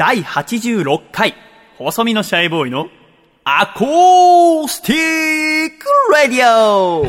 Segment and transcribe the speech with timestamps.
[0.00, 1.34] 第86回、
[1.76, 2.88] 細身のシャイボーイの
[3.44, 4.98] アコースティッ
[5.68, 7.04] クラディオ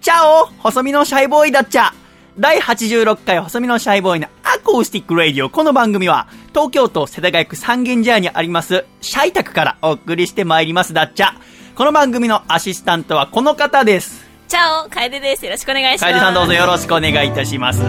[0.00, 1.92] チャオ細身のシャイボーイだっちゃ
[2.38, 5.50] 第86回細身のシャイボーイのアコースティックラディオ。
[5.50, 11.34] この番組は、東京都世田谷区三軒茶屋にあります、シャイタクからお送りしてまいりますだっちゃ。
[11.76, 14.24] この番組のアシスタントはこの方です。
[14.48, 15.44] チャオ楓です。
[15.44, 16.12] よろしくお願いします。
[16.14, 17.82] 楓さんどうぞよろしくお願いいたします。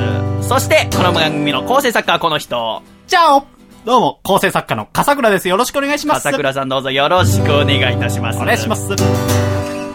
[0.46, 2.84] そして、この番組の構成作家はこの人。
[3.08, 3.48] チャオ
[3.86, 5.48] どうも、構成作家の笠倉です。
[5.48, 6.24] よろしくお願いします。
[6.24, 8.40] 笠倉さんどうぞよろしくお願いいたします。
[8.40, 8.76] お願いしま。
[8.76, 8.94] す。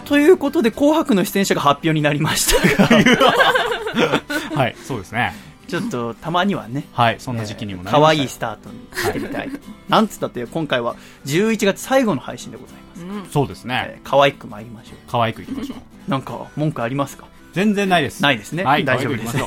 [0.05, 2.89] ということで、紅白の出演者が発表になりましたが、
[4.57, 5.35] はい、そうですね。
[5.67, 9.59] ちょっと、たまにはね、はい、そんな時期にもなりました可愛いスタートにしてみたいと。
[9.87, 10.95] なんつったって、今回は
[11.27, 12.82] 11月最後の配信でございます。
[13.31, 14.01] そうですえね。
[14.03, 15.77] ー可愛く参りましょ可愛くいきましょう。
[15.77, 15.81] う。
[16.11, 17.25] なんか、文句ありますか？
[17.53, 18.21] 全然ないです。
[18.23, 18.63] ないですね。
[18.63, 19.37] はい、大丈夫です。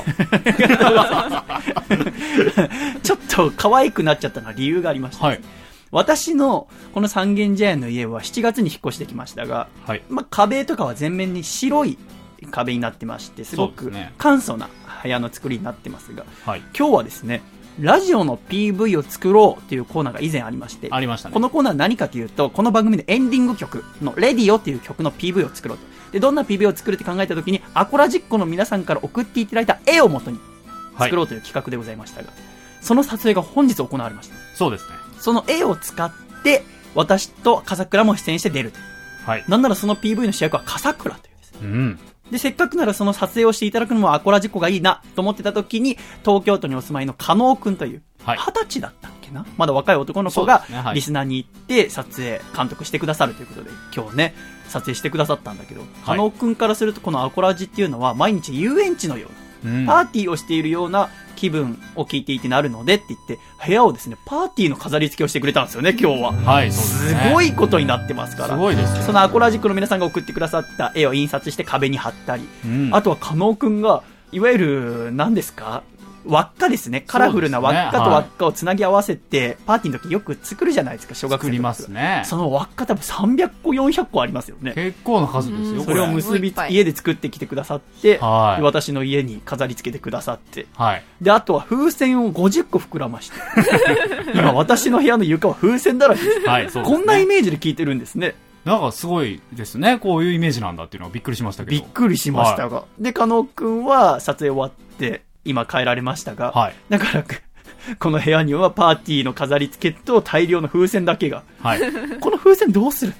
[3.03, 5.41] ちょっと可愛くなっちゃったのは理由がありまして、はい
[5.89, 10.03] 私のこの三軒茶屋の家は7月に引っ越してきましたが、はい。
[10.09, 11.97] まあ、壁とかは全面に白い
[12.51, 14.69] 壁になってまして、すごく簡素な
[15.01, 16.63] 部屋の作りになってますが、はい。
[16.77, 17.41] 今日はですね、
[17.79, 21.33] ラジオの PV を作ろうというコーナーが以前ありまして、ありましたね。
[21.33, 25.83] このコーナーは何かというと、この番組のエンディング曲のレディオっていう曲の PV を作ろうと。
[26.11, 30.39] で、どんな PV を作るって考えた時に、アコラジッコの皆さんから送っていただいた絵を元に
[30.95, 32.29] はい作ろうという企画でございましたが、
[32.81, 34.35] その撮影が本日行われました。
[34.55, 34.95] そうですね。
[35.19, 36.11] その絵を使っ
[36.43, 36.63] て、
[36.95, 38.79] 私と笠倉も出演して出ると。
[39.25, 39.43] はい。
[39.47, 41.59] なんならその PV の主役は笠倉というですね。
[41.61, 41.99] うん。
[42.31, 48.37] で、せっかくならその撮影をしていただくのもアコラジッコがいいなと思ってた時に、東京都にお住まいの加納くんという、二はい。
[48.37, 49.45] 十歳だったっけな？
[49.57, 54.35] まだ若い男の子がリスナーに行って撮影、監督してくださるということで、今日ね、
[54.67, 59.46] 撮影してくださったんだけど、加納くんからするとこのアコラジっていうのは毎日遊園地のような、うん。
[59.85, 66.31] パーティーをしているような気分を聞いていてなるのでって言って、部屋をですね、パーティーの飾り付けをしてくれたんですよね、今日は。
[66.33, 67.31] はい、すすね。
[67.33, 68.49] ごいことになってますから。
[68.49, 75.83] すごいですよそのアコラジックの皆さんが送ってくださった絵を印刷して壁に貼ったり、うんあとは加納くんが、いわゆる、何ですか？
[76.27, 77.01] 輪っかですね。
[77.01, 82.23] カラフルな輪っかと輪っかをつなぎ合わせて、パーティーの時よく作るじゃないですか、小学生作りますね。
[82.25, 84.73] その輪っか多分300個、400個ありますよね。
[84.75, 91.03] 結構な数ですよ、うんそれをこ結び家で作ってきてくださって、はいで私の家に飾り付けてくださって、はい。
[91.21, 93.37] で、あとは風船を50個膨らまして、
[94.35, 96.39] 今私の部屋の床は風船だらけです。
[96.41, 96.97] はい、そうですね。
[96.97, 98.35] こんなイメージで聞いてるんですね。
[98.67, 99.97] なんかすごいですね。
[99.97, 101.71] こういうイメージなんだっていうのはびっくりしましたけど。
[101.71, 102.83] びっくりしましたが。
[102.99, 106.75] で、加納くんは撮影終わって、今帰られましたが、はい。
[106.89, 107.23] だから、
[107.99, 111.43] この部屋にはパーティーの飾り付けと大量の風船だけが。
[111.61, 111.79] はい。
[112.19, 113.13] この風船どうする？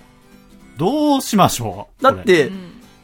[0.77, 2.03] どうしましょう？
[2.03, 2.51] こだって、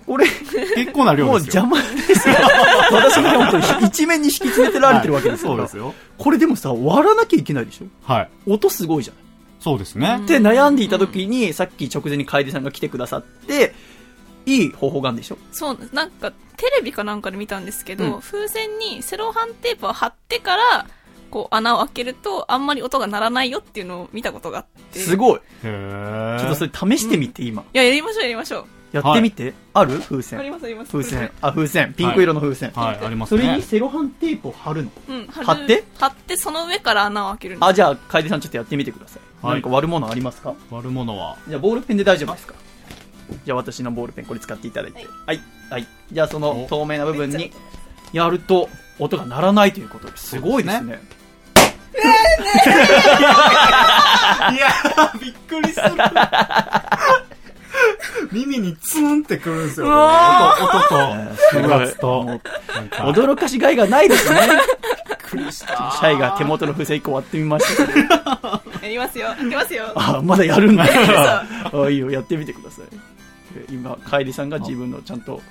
[0.06, 0.32] これ、れ
[0.76, 1.64] 結構な量もうですよ。
[1.64, 2.36] 邪魔ですよ。
[2.92, 5.56] 私の部屋本当に一面に敷き詰めてられてるわけですから。
[5.56, 5.94] そうですよ。
[6.18, 7.86] これでもさ、割らなきゃいけないでしょ？
[8.12, 8.30] はい。
[8.46, 9.24] 音すごいじゃない
[9.62, 10.20] そうですね。
[10.24, 13.74] って悩んでいた時に、さっき直前に楓さんが来てくださって、
[14.46, 15.38] いい方法があるんでしょ？
[15.52, 20.86] そう、なんか、テレビかなんかで見たんですけど、うん風船にセロハンテープを貼ってから、
[21.32, 25.00] こう、穴を開けると、あんまり音が鳴らないよっていうのを見たことがあって。
[25.00, 25.02] い。
[25.02, 25.40] すごい。
[25.62, 27.64] ちょっとそれ試してみて、今。
[27.74, 28.66] や、やりましょう、やりましょう。
[28.92, 29.56] やってみて。
[29.74, 30.00] ある？
[30.02, 30.52] 風あり船。
[30.52, 30.92] ます、あります。
[30.92, 31.32] 風船。
[31.42, 31.92] あ、風船。
[31.96, 32.72] ピンク色の風船。
[32.76, 33.42] はい、ありますね。
[33.42, 34.92] それにセロハンテープを貼るの？
[35.10, 35.84] うん、貼る貼って？
[35.98, 39.46] 貼って、その上から穴を開けるあ、じゃあ、楓さんちょっとやってみてください。
[39.46, 40.54] はい何か割るものありますか？
[40.70, 41.38] 割るものは。
[41.48, 42.54] じゃあ、ボールペンで大丈夫ですか？
[43.46, 45.08] じゃあ、私のボールペン、これ使っていただいて。
[45.26, 45.42] はい。
[45.70, 45.88] はい。
[46.12, 47.52] じゃあ、そのお透明な部分に、
[48.12, 50.30] やると、音が鳴らないということです。
[50.30, 51.00] すごいですね。
[54.52, 55.92] いやー、びっくりする。
[58.32, 59.88] 耳にツーンってくるんですよ。
[59.88, 59.94] 音
[60.66, 62.24] 音と、すごい部活と。
[62.24, 64.40] もうなんか驚かしがいがないですね。
[64.42, 65.94] びっくりした。
[66.00, 68.00] シャイが手元の風船1個割ってみましたけど。
[68.82, 69.92] やりますよ、やりますよ。
[69.96, 70.86] あ、まだやるんだ。
[70.86, 73.13] やあ、いいよ、やってみてください。
[73.56, 75.42] え今、楓さんが自分のちゃんと。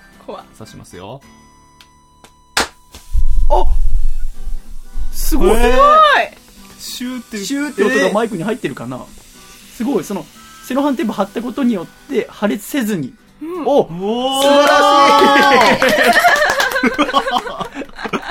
[0.56, 1.20] 刺しますよ。
[3.50, 3.64] あ
[5.12, 6.34] すごい、えーはい。
[6.78, 7.44] シューって。
[7.44, 9.04] シューって音がマイクに入ってるかな、
[9.76, 10.24] すごい、その、
[10.66, 13.14] セロハンテープ貼ったことによって破裂せずに。
[13.66, 14.78] おおー素晴ら
[15.62, 16.12] しい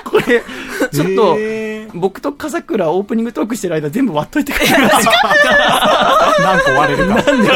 [0.10, 0.44] これ、
[0.92, 1.38] ちょっと、
[1.98, 7.16] 僕と笠倉オープニングトークしてる間全部割っといてくれます か何個割れるか。
[7.22, 7.50] なんで、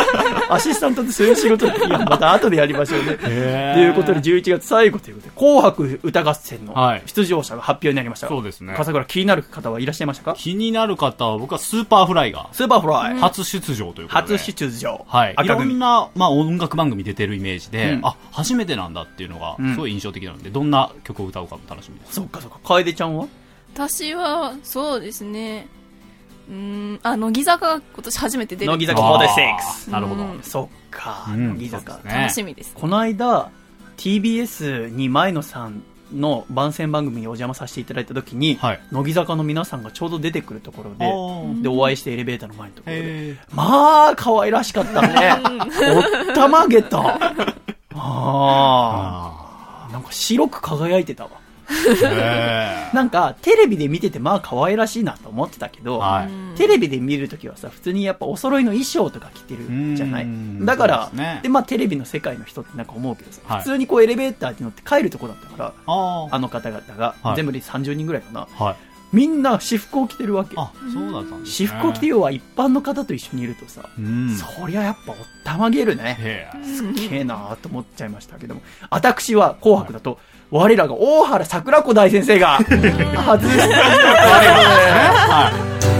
[0.50, 3.16] アシスタントってそういう仕事いや、また後でやりましょうね。
[3.16, 10.36] ということで、11月最後ということで、紅白歌合戦のはい出場者が発表になりましたがそうですね笠倉気になる方はいらっしゃいましたか？
[10.38, 14.38] 気になる方は、僕は Superfly がスーパーフライ、初出場ということで。
[14.38, 15.06] 初出場。
[15.08, 15.36] はい。
[15.44, 15.80] いろん。
[15.80, 22.16] な、まあ、音楽番組出てるイメージで、うんあ、初めてなんだっていうのがうん、すごい印象的なので、どんな曲を歌うかも楽しみです。
[22.16, 22.60] そっかそっか。
[22.64, 23.25] 楓ちゃんは？
[23.76, 25.68] 私は、そうですね。
[26.50, 28.72] うーん、あ、乃木坂が今年初めて出る。
[28.72, 30.24] 乃木坂あ46ーなるほど。
[30.24, 31.26] うんそっか。
[31.28, 32.74] うん乃木坂ね楽しみです。
[32.74, 33.52] この間、
[33.98, 35.84] TBS に前野さん
[36.14, 45.36] の番宣番組にお邪魔させていただいた時に、はい乃木坂の皆さんがちょうど出てくるところで、ーで、お会いしてエレベーターの前のところで、へまあ、可愛らしかったね。
[46.30, 47.00] おったまげた。
[47.12, 47.18] あ
[47.98, 49.92] ああ。
[49.92, 51.32] なんか白く輝いてたわ。
[52.94, 56.24] なんか、テレビで見ててまあ可愛らしいなと思ってたけど、ーは
[56.54, 56.58] い。
[56.58, 68.48] テレビで見るときはさ、普通にやっぱお揃いの衣装とか着てるじゃないうんだからですねで、まあテレビの世界の人ってなんか思うけどさ、はい普通にこうエレベーターに乗って帰るとこだったから、ああの方々が、はい全部で30人ぐらいかな。
[69.12, 70.56] みんな私服を着てるわけ。
[70.58, 71.46] あ、そうだったん。
[71.46, 74.36] 私服を着て要は一般の方と一緒にいるとさ、うん。
[74.36, 76.50] そりゃやっぱおったまげるね。
[76.64, 78.62] すっげえなーと思っちゃいましたけども。
[78.90, 80.20] 私は紅白だと、
[80.56, 83.68] 我らが大原桜子大先生が、外した
[85.28, 85.52] は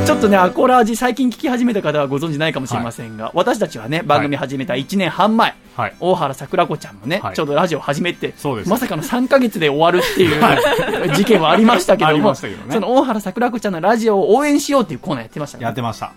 [0.06, 5.54] ちょっとね、アコラージ最近聞き始めた方はご存知ないかもしれませんが、私たちはね、番組始めた1年半前、い。
[5.76, 5.94] はい。
[6.00, 7.36] 大原桜子ちゃんもね、はい。
[7.36, 8.70] ちょうどラジオ始めて、そうです。
[8.70, 10.42] まさかの3ヶ月で終わるっていう、
[11.14, 12.56] 事件はありましたけども、どね。
[12.70, 15.66] その大原桜子ちゃんのラジオを応援しようっていうコーナーやってましたね。
[15.66, 16.12] やってました。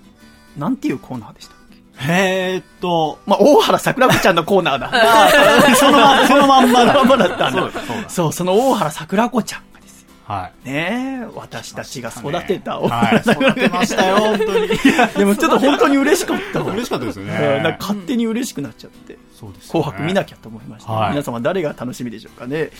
[0.57, 1.58] なんていうコーナーでした？
[1.99, 4.91] へーっと、まあ、大原桜子ちゃんのコーナーだ。
[5.77, 6.93] そのま、そのまんまだ。
[6.95, 8.09] そのまんまだったんだそうだ、そうだ。
[8.09, 10.09] そう、その大原桜子ちゃんがですよ。
[10.25, 10.69] はい。
[10.69, 13.07] ねえ、私たちが育てた大はい。
[13.07, 14.69] 原桜子育てましたよ、本当に。
[15.17, 16.73] でもちょっと本当に嬉しかったわ。
[16.73, 17.61] 嬉しかったですようんね。
[17.63, 19.19] なんか勝手に嬉しくなっちゃって。
[19.39, 22.71] そうですね紅白見なきゃと思いました、はい皆様誰が楽しみでしょうかね。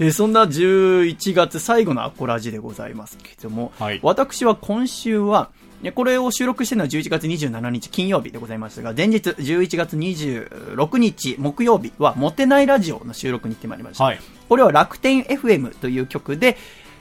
[0.00, 5.50] えーそんな11月最後のアコラジでございますけども、はい私は今週は、
[5.82, 14.04] ねこれを収録してるのは11月27日金曜日でございますが、前日11月26日木曜日はモテないラジオの収録に行ってまいりました。
[14.04, 14.20] はい。
[14.48, 16.56] これは楽天 FM という曲で、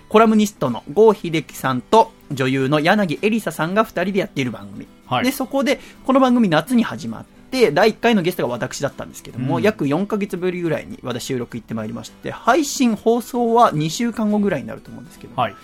[0.10, 4.88] コラムニストの郷秀樹さんと女優の柳エリサさんが二人でやっている番組。
[5.06, 15.56] はいで、そこで、この番組夏に始まって、第1回のゲストが私だったんですけども、うん約4ヶ月ぶりぐらいに私収録行ってまいりまして、配信放送は2週間後ぐらいになると思うんですけど、はい。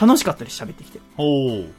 [0.00, 0.98] 楽しかったです、喋ってきて。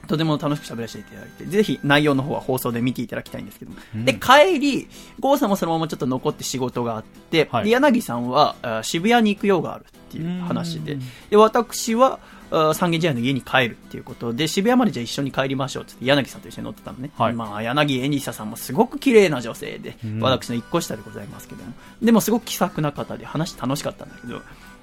[0.08, 3.78] とても楽しく喋らせていただいて、ぜひ内容の方は放送で見ていただきたいんですけども。
[3.96, 4.06] うん。
[4.06, 4.88] で、帰り、
[5.20, 7.66] 郷さんもそのままちょっと残って仕事があって、はい。
[7.66, 10.94] で柳さんはあ渋谷に行く用があるっていう話で。
[10.94, 11.02] うん、
[11.32, 12.20] で、私は、
[12.52, 17.10] あ三軒茶屋の家に帰るっていうことで、渋谷までじゃあ一緒に帰りましょうってって、柳さんと一緒に乗ってたのね。
[17.18, 17.34] はい。
[17.34, 20.20] まあ、柳エニサさんもすごく綺麗な女性で、うん。
[20.20, 21.74] 私の一個下でございますけども、
[22.04, 24.42] でもすごく気さくな方で話楽しかったんだけど、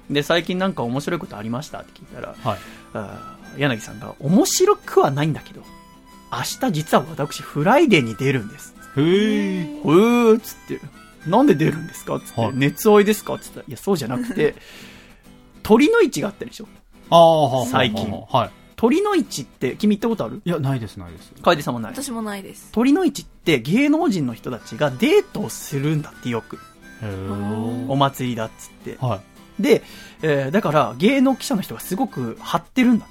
[0.09, 2.57] で、最近なんか面白いことありましたって聞いたら、はい。
[2.93, 5.61] あー柳さんが面白くはないんだけど、
[6.31, 8.75] 明日実は私フライデーに出るんです。
[8.95, 9.81] へー。
[9.83, 10.79] うーっつって、
[11.27, 12.15] なんで出るんですか？
[12.17, 13.33] っつって、はい熱愛ですか？
[13.35, 14.55] っつったら、いや、そうじゃなくて、
[15.63, 16.67] 酉の市があったでしょ？
[17.09, 18.51] ああ、はあ最近はい。
[18.75, 20.41] 酉の市って君行ったことある？
[20.45, 21.33] いや、ないです、ないです。
[21.41, 21.91] 楓さんもない。
[21.91, 22.69] 私もないです。
[22.71, 26.59] 酉の市って芸能人の人たちがデートをするんだってよく。
[27.87, 28.97] お祭りだっつって。
[29.01, 29.21] はい。
[29.59, 29.83] で、
[30.21, 33.05] えーだから芸能記者の人がすごく張ってるんだ。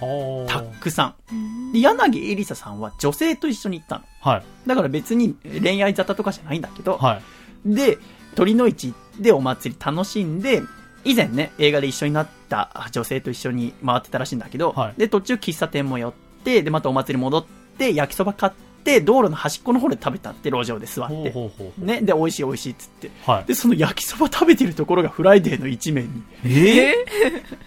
[0.00, 1.72] はたくさん。
[1.72, 4.04] で、柳英里紗さんは女性と一緒に行ったの。
[4.20, 4.42] はい。
[4.66, 7.20] だから別に恋愛沙汰とかじゃないんだけど、は
[7.66, 7.74] い。
[7.74, 7.98] で、
[8.34, 10.62] 酉の市でお祭り楽しんで、
[11.04, 16.12] 以前ね、映画で一緒になった女性と一緒に回ってたらしいんだけど、はいで、途中喫茶店も寄っ
[16.44, 17.44] て、で、またお祭り戻っ
[17.78, 18.52] て、焼きそば買っ
[18.84, 21.14] て、道路の端っこの方で食べたって、路上で座って。
[21.14, 21.84] ほうほうほう。
[21.84, 23.10] ね、で、美味しい美味しいっつって。
[23.26, 23.44] はい。
[23.46, 26.22] で、その焼きそば食べてるところがフライデーの一面に。
[26.44, 26.94] え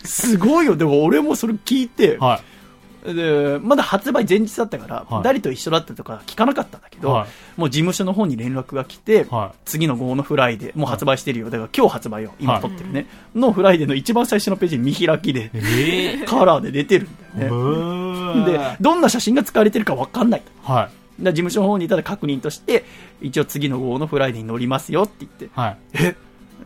[0.03, 0.75] すごいよ。
[0.75, 2.41] でも俺もそれ聞いて、は
[3.13, 11.49] で、まだ発売前日だったから、はい誰と一緒だったとか聞かなかったんだけど、はいもう事務所の方に連絡が来て、は次の号のフライデー、もう発売してるよ。
[11.49, 12.33] だから今日発売よ。
[12.39, 13.07] 今撮ってるね。
[13.35, 18.41] のフライデーの一番最初のページに見開きでい。、えカラーで出てるんだえよね。
[18.41, 20.41] ーで、どんな写真が使われてるかわかんない。
[20.63, 21.06] はい。
[21.19, 22.85] 事務所の方にただ確認として、
[23.21, 25.77] 一応次の号のフライデーに載りますよって言って、はい。
[25.93, 26.15] え？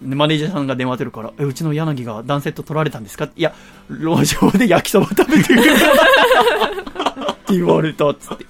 [0.01, 3.29] でマネージャーさんが電話出るから、え、うちの柳がダンセット取られたんですか？
[3.35, 3.53] いや、
[3.89, 5.63] 路上で焼きそば食べてるっ
[7.45, 8.45] て言われたっつって。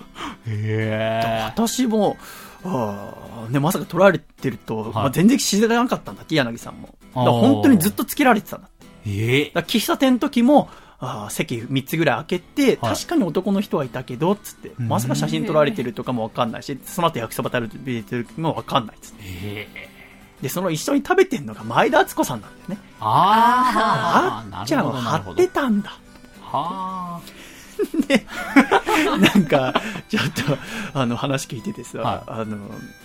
[0.48, 2.18] え私も、
[2.64, 6.96] あーね、まさか取られてると、まあ、全然知らなかったんだって、柳さんも。
[7.14, 8.88] 本当にずっとつけられてたんだって。
[9.08, 9.42] え？
[9.48, 10.70] えだ喫茶店の時も、
[11.02, 19.24] あー席3つぐらい開けて、はい確かに男の人はいたけど、つって、うんまさか写真撮られてるとかもわかんないし、その後焼きそば食べてるのもわかんないっつって。
[19.24, 20.02] ええ
[20.42, 22.78] で、その一緒に食べてんのが前田敦子さんなんだよね。
[23.00, 26.00] ああ、あっちゃんは貼ってたんだ。
[26.42, 27.22] は
[29.20, 29.74] なんか、
[30.10, 30.24] ちょっ
[30.94, 32.58] と、あの、話聞いててさ、はいあの、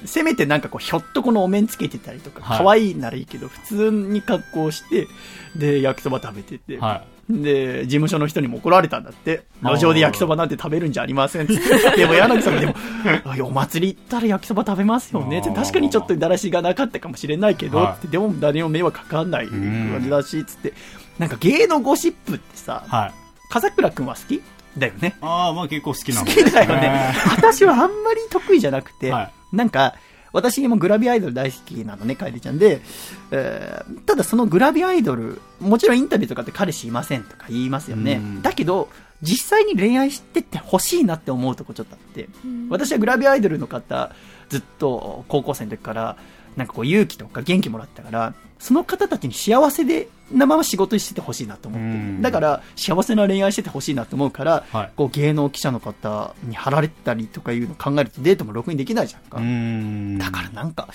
[0.05, 5.07] せめてなんかこう、ひょっとこのお面つけてたりとか、はい可愛いならいいけど、普通に格好して、
[5.55, 6.87] で、焼きそば食べてて、あ。
[6.87, 7.16] はい。
[7.29, 9.43] で、事務所の人にも怒られたんだって。
[9.63, 11.55] 路上で焼きそばなんて食べるんじゃありませんって。
[11.97, 12.75] でも柳さんがでも、
[13.25, 15.51] あお祭り行ったら焼きそば食べますよねって。
[15.51, 20.73] 確かにちょっとだらしがなかったかもしれないけど、はいでも誰にも迷惑かかんないん感じだし、つって。
[21.19, 23.13] なんか芸能ゴシップってさ、はい。
[23.51, 24.41] 笠倉くんは好き？
[24.79, 25.17] だよね。
[25.23, 27.15] ああ、まあ結構好きな好のきだよね。
[27.37, 29.95] 私はあんまり得意じゃなくて、はいなんか、
[30.37, 32.83] 私もグラビアアイドル大好きなのね、楓ちゃんで、
[33.31, 38.15] えーただそのグラビアアイドル、もちろんインタビューとかって彼氏いませんとか言いますよね。
[38.15, 38.43] うん。
[38.43, 38.91] だけど、
[39.23, 42.29] 実際に恋愛してって欲しいなって思うとこちょっとあって、
[42.69, 44.13] 私はグラビアアイドルの方、
[44.51, 46.17] ずっと高校生の時から、
[46.57, 52.23] なんかこう勇気とか元気もらったから、その方たちに幸せで、なまま仕事しててほしいなと思ってうんる。
[52.23, 59.39] だから、幸せな恋愛しててほしいなと思うから、はいこう芸能記者の方に張られたりとかいうのを考えるとデートもろくにできないじゃんか。
[59.39, 60.89] だからなんか、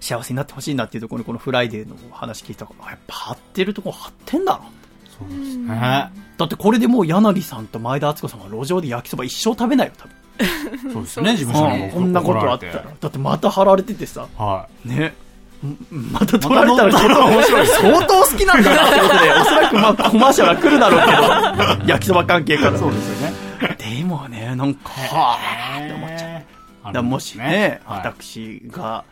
[0.00, 4.64] 幸せになってほしいなっていうところにこのフライデーの話聞いたから、あやっぱ張ってるところ張ってんだな。
[5.18, 5.66] そうですね。
[6.36, 10.12] だってこれでもう柳さんと前田敦子さんは路上で焼きそば一生食べないよ、多分。
[10.92, 12.84] そうですね、事務所にこんなことあったら。
[13.00, 15.14] だってまた貼られててさ、はね。
[15.64, 17.66] んまた撮られたら面白い。
[17.66, 22.76] 相当好きなんだなってことで、おそらくまあコマーシャルは来るだろうけど、焼きそば関係から。
[22.76, 22.78] い。
[22.78, 23.46] そうですよね。
[23.98, 26.42] でもね、なんか、はぁって思っちゃう。
[26.88, 29.04] ゃだもしね、はい私が、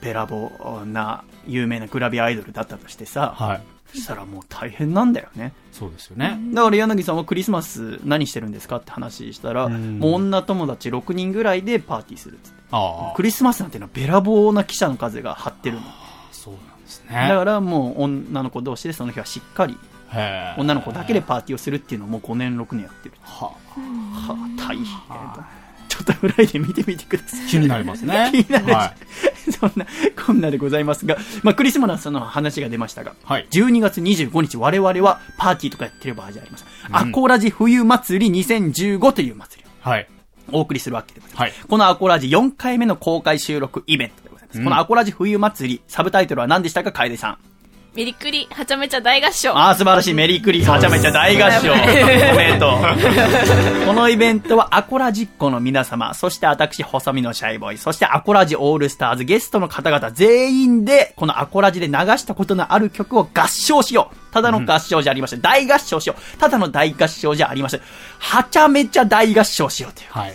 [0.00, 0.50] べらぼ
[0.82, 3.73] うな有名なグラビアアイドルだったとしてさ、はい。
[3.94, 5.52] そしたらもう大変なんだよね。
[5.72, 6.38] そうですよね。
[6.52, 12.62] だから柳さんはクリスマス何してるんですかって話したら、うんもう女友達6人ぐらいでパーティーするっつって。
[12.72, 13.22] ああク。
[13.22, 15.82] リスマスなんていうのはべらぼうな記者の数が張ってるの。
[16.32, 17.28] そうなんですだね。
[17.28, 19.78] からもう女の子同士でその日はしっかり
[20.58, 23.14] 女の子だけでパーティーをするっていうのをもう5年6年やってる。
[23.22, 23.54] はは
[24.28, 25.46] あ、大変だ。
[25.94, 27.46] ちょっとフライデー見てみてください。
[27.46, 28.30] 気になりますね。
[28.34, 28.94] 気になるは
[29.60, 29.86] そんな、
[30.26, 36.66] こんなでございますが、まあ、クリスマスの話が出ましたが、はい12月25日、我々はパーティーとかやってる場合じゃありません。
[36.66, 40.08] うんアコラジ冬祭り2015という祭りをはい。
[40.50, 41.40] お送りするわけでございます。
[41.42, 44.58] はいこのアコラジ4回目の公開収録イベントでございます。
[44.58, 47.38] うんこのアコラジ冬祭り、サブタイトルは何でしたか、楓さん。
[47.94, 49.56] メリクリ、はちゃめちゃ大合唱。
[49.56, 50.14] ああ、素晴らしい。
[50.14, 50.64] メリークリ。
[50.64, 51.68] はちゃめちゃ大合唱。
[53.86, 64.16] このイベントはアコラジっ子の皆様、そして私、細身のシャイボーイ、そしてアコラジオールスターズ、ゲストの方々全員で、このアコラジで流したことのある曲を合唱しよう。
[64.34, 65.40] ただの合唱じゃありません。
[65.40, 66.36] 大合唱しよう。
[66.38, 67.80] ただの大合唱じゃありません。
[68.18, 70.34] はちゃめちゃ大合唱しようというはい。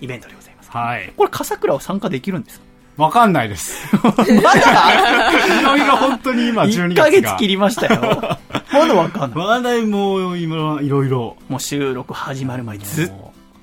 [0.00, 0.70] イベントでございます。
[0.70, 1.12] はい。
[1.16, 2.65] これ、笠倉は参加できるんですか？
[2.96, 3.94] わかんないです。
[4.02, 4.24] まだ？
[5.60, 7.04] いろいろ本当に今12 1月が。
[7.04, 8.00] ヶ月切りましたよ。
[8.72, 9.38] まだわかんない。
[9.38, 11.36] まだもう今、いろいろ。
[11.48, 13.12] もう収録始まる前にずっ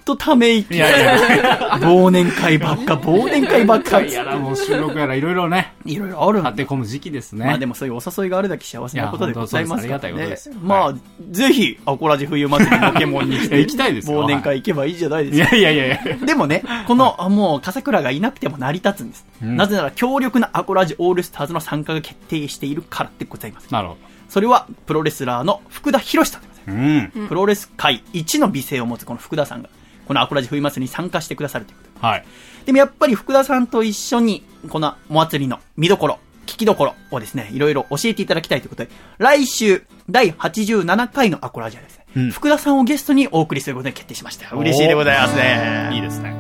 [0.04, 0.76] とため息。
[0.76, 4.02] いやいや忘年会ばっか、忘年会ばっか。
[4.02, 7.46] いやらもう収録やらいろいろね、いろいろあるんだ当て込む時期ですね。
[7.46, 10.52] まあでもそういうお誘いがあるだけ幸せなことでございますからねです。
[10.62, 10.96] まあ、
[11.32, 15.56] ぜひ、アコラジ冬祭りのケモンに行きたいですよ忘年会行けばいいじゃないですか。
[15.56, 16.26] いやいやいやいや。
[16.26, 19.26] でもね、この、あもう、笠倉がいなくても成り立つんです。
[19.42, 23.72] うんなぜなら、強力なアコラジオールスターズの参加が決定しているからでございます。
[23.72, 23.98] なるほ
[24.30, 27.16] それは、プロレスラーの福田博さんでございます。
[27.16, 27.22] ど。
[27.22, 27.28] うん。
[27.28, 29.70] プロレス界一の美声を持つこの福田さんが、
[30.08, 32.08] このアコラジ冬祭りに参加してくださるということで。
[32.08, 32.26] はい。
[32.66, 44.56] でもやっぱり福田さんと一緒に、このお祭りの見どころ、聞きどころをですね、いろいろ教えていただきたいということで、来週、第87回のアコラジアですね、うん福田さんをゲストにお送りすることに決定しました。
[44.56, 45.90] 嬉しいでございますね。
[45.94, 46.36] いいですね。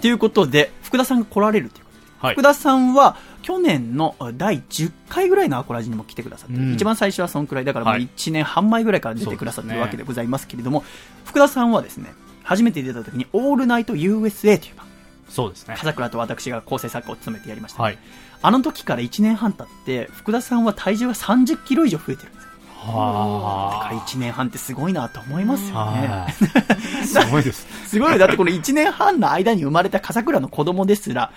[0.00, 2.42] ということで、福田さんが来られるということで、はい福。
[2.42, 10.84] 田さんは、去年の第10回ぐらいのアコラジにも来てくださって、うん一番最初はそんくらいだからもうはい1年半前ぐらいから出てくださってるわけでございますけれども、
[11.24, 12.12] 福田さんはですね、
[12.50, 15.76] 初めて出た時に、オールナイト USA という番組そうですね。
[15.78, 17.98] 笠倉と私が構成作家を務めてやりました、はい。
[18.42, 26.32] あの時から1年半経って福田さんは体重が30キロ以上増えてるんですよは1年半ってすごいなと思いますよねはい。
[27.06, 27.68] すごいです。
[27.86, 31.30] すごいよだってこの1年半の間に生まれた笠倉の子供ですら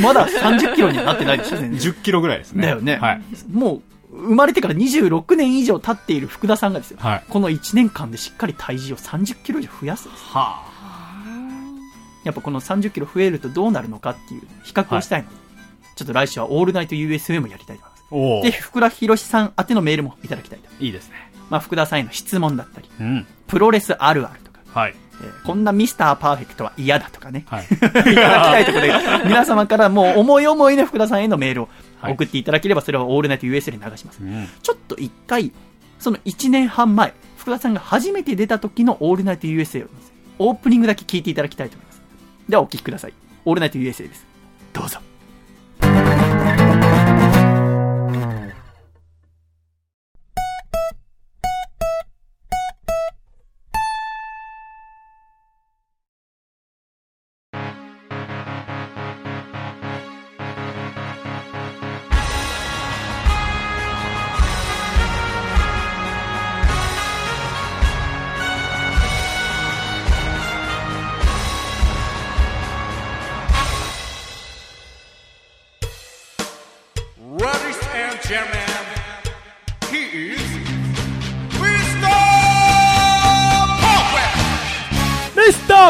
[0.00, 2.62] まだ30キロにはなってないでしょ全然10キロぐらいですね。
[2.62, 3.22] だよね、はい。
[3.50, 10.72] もう生まれてから26年以上経っている福田さんがですよ、はいこの1年間でしっかり体重を30キロ以上増やすんですは
[12.24, 15.34] やっぱこの30キロ増えるとどうなるのかっていう比較をしたいので、
[15.96, 18.60] ちょっと来週はオールナイト USA もやりたいと思いますで、。
[18.60, 20.68] 福田博さん宛てのメールもいただきたいと。
[20.78, 21.16] いいですね。
[21.50, 23.26] まあ、福田さんへの質問だったり、うん。
[23.48, 24.94] プロレスあるあるとか、はい。
[24.94, 27.44] えーこんなミスターパーフェクトは嫌だとかね。
[27.48, 27.64] はい。
[27.70, 28.92] いただきたいところで、
[29.26, 31.74] 皆様からもう思い思いの福田さんへのメールをはい
[32.10, 34.22] 送っていただければ、それはオールナイト USA で流します。
[34.22, 34.48] うん。
[34.62, 35.52] ちょっと一回、
[35.98, 39.88] その1年半前、福田さんが初めて出た時のオールナイト USA を、
[40.38, 42.02] オープニングだけ聞いていただきたいと思います。
[42.48, 43.12] ではお聞きください。
[43.44, 44.26] オールナイト USA です。
[44.72, 45.11] どうぞ。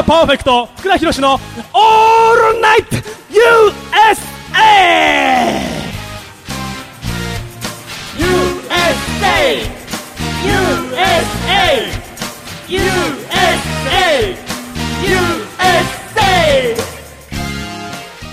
[0.03, 1.39] ーパーフェクト福田博のオー
[2.53, 3.39] ルナイト USA!
[8.17, 9.63] USA!
[10.43, 11.07] USA!
[12.67, 14.35] USA!
[15.03, 15.63] USA!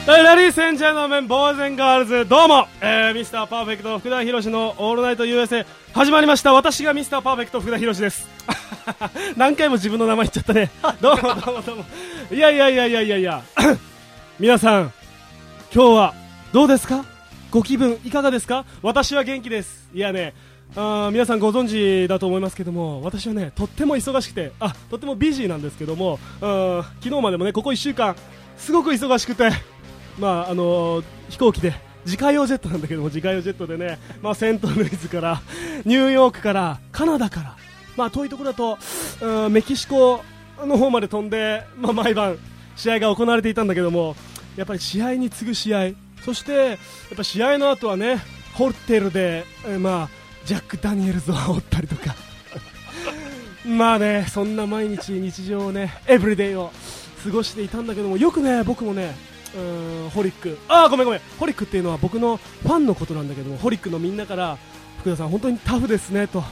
[0.07, 6.53] はい、ラリーセンジャーのメン、ボーイズンガールズ、どうも、えー、ミスターパーフェクト福田博のオールナイト USA 始まりました。
[6.53, 8.29] 私がミスターパーフェクト福田博です。
[9.37, 10.71] 何回も自分の名前言っちゃったね。
[11.01, 11.85] どうもどうもどうも。
[12.31, 13.43] いやいやいやいやいやいや。
[14.39, 14.93] 皆さん、
[15.75, 16.15] 今日は
[16.53, 17.05] どうですか？
[17.51, 18.65] ご気分いかがですか？
[18.83, 19.89] 私は元気です。
[19.95, 20.35] いやね、
[20.77, 28.15] あ皆さんご存知だと思いますけども、私はね、とっても忙しくて、あ、とってもビジーなんですけども、昨日までもね、ここ1週間、
[28.57, 29.51] すごく忙しくて、
[30.19, 35.41] まああのー飛行機で自家用ジェットなんだけども自家用ジェットでね、まあ、セントルイズから
[35.85, 37.57] ニューヨークからカナダから、
[38.01, 38.79] まあ、遠いところだと
[39.21, 40.23] うんメキシコ
[40.65, 42.39] の方まで飛んで、まあ、毎晩
[42.77, 44.17] 試合が行われていたんだけども
[44.57, 45.91] やっぱり試合に次ぐ試合
[46.25, 46.79] そしてやっ
[47.17, 48.23] ぱ試合の後はね
[48.55, 50.09] ホテルで、えまあ、
[50.47, 52.15] ジャック・ダニエルズを煽ったりとか。
[53.69, 56.73] まあねそんな毎日日常をねエブリデイを
[57.23, 59.15] 過ごしていたんだけどもよくね僕もね
[59.55, 60.59] うんホリック。
[60.69, 61.21] あごめんごめん。
[61.39, 64.57] ホリックっていうのは僕のファンのことなんだけどもホリックのみんなから
[65.01, 66.43] 福田さん本当にタフですねと。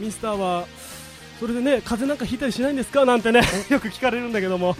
[0.00, 0.66] ミスターは
[1.40, 3.04] それでね風邪なんかひいたりしないんですか？
[3.04, 4.76] なんてねよく聞かれるんだけども。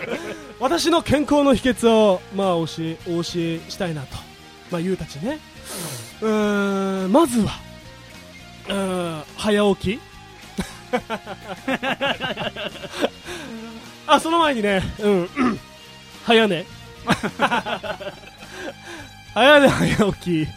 [0.60, 2.96] 私の健康の秘訣をまあお教え
[3.68, 4.16] したいなと。
[4.70, 5.38] まあ言うたちね。
[6.20, 7.52] うーんまずは
[8.68, 10.00] うーん早起き。
[14.06, 15.28] あその前にねうん。
[16.24, 16.64] 早寝。
[19.34, 20.48] 早寝早起き。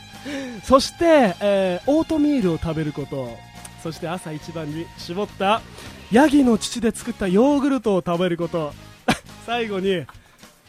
[0.64, 3.38] そして、えーオートミールを食べること
[3.84, 5.62] そして朝一番に絞った
[6.10, 8.74] ヤギの乳で作ったヨーグルトを食べること。
[9.46, 10.06] 最後に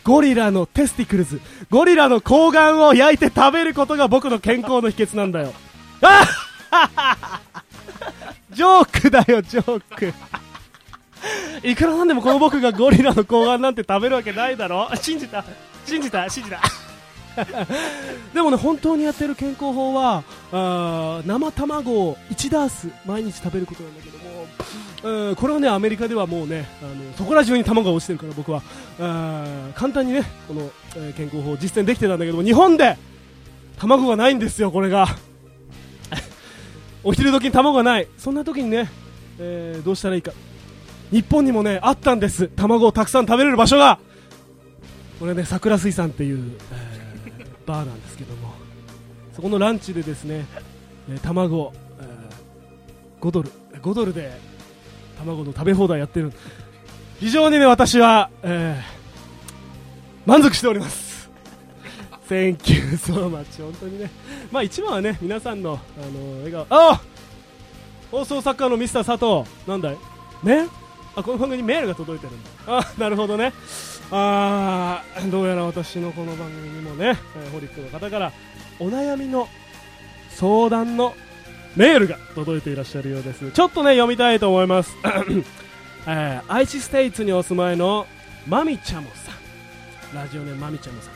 [0.03, 1.40] ゴリラのテスティクルズ。
[1.70, 5.55] ゴリラの睾丸を焼いて食べることが僕の健康の秘訣なんだよ。
[8.50, 10.12] ジョークだよジョーク。
[11.62, 14.90] いくらなんでもこの僕がゴリラの睾丸なんて食べるわけないだろ。
[15.00, 15.44] 信じた。
[15.87, 16.29] 信じた。
[16.29, 16.61] 信じた。
[18.35, 28.62] でもね本当にやってる健康法はあ生卵を1ダース毎日食べることなんだけどもうんこれはねアメリカではもうねあのそこら中に卵が落ちてるから僕は
[29.01, 29.44] あ
[29.75, 32.97] 簡単にねこの、えー健康法を実践できてたんだけども日本で
[33.79, 35.09] 卵がないんですよこれが。
[37.03, 38.09] お昼時に卵がない。
[38.16, 38.88] そんな時にね、
[39.38, 40.33] えーどうしたらいいか。
[41.11, 42.49] 日本にもねあったんです。
[42.49, 43.99] 卵をたくさん食べれる場所が。
[45.20, 46.93] これね桜水産っていう、えー
[47.66, 48.53] バーなんですけども
[49.35, 50.46] そこのランチでですね、
[51.11, 53.50] えー卵、えー5ドル
[53.81, 54.33] 5ドルで
[55.18, 56.33] 卵の食べ放題やってる。
[57.20, 59.05] 非常にね私は、えー
[60.27, 61.31] 満足しております。
[62.31, 64.11] Thank you so much 本当にね。
[64.50, 66.66] まあ一番はね皆さんのあの笑顔。
[66.70, 67.03] あ
[68.11, 69.50] 放送作家のミスター佐藤。
[69.68, 69.96] なんだい？
[70.42, 70.68] ね？
[71.16, 72.50] あこの番組にメールが届いてるんだ。
[72.66, 73.53] あなるほどね。
[74.11, 78.33] あーどうやら私のこの番組にもね、えーホリックの方から
[78.79, 79.49] お悩みの
[80.31, 81.14] 相談の
[81.77, 83.51] メールが届いていらっしゃるようです。
[83.51, 84.95] ちょっとね読みたいと思います、
[86.07, 88.07] えー愛知ステイツにお住まいの
[88.47, 90.17] マミちゃもさん。
[90.17, 91.12] ラジオネームマミちゃもさん。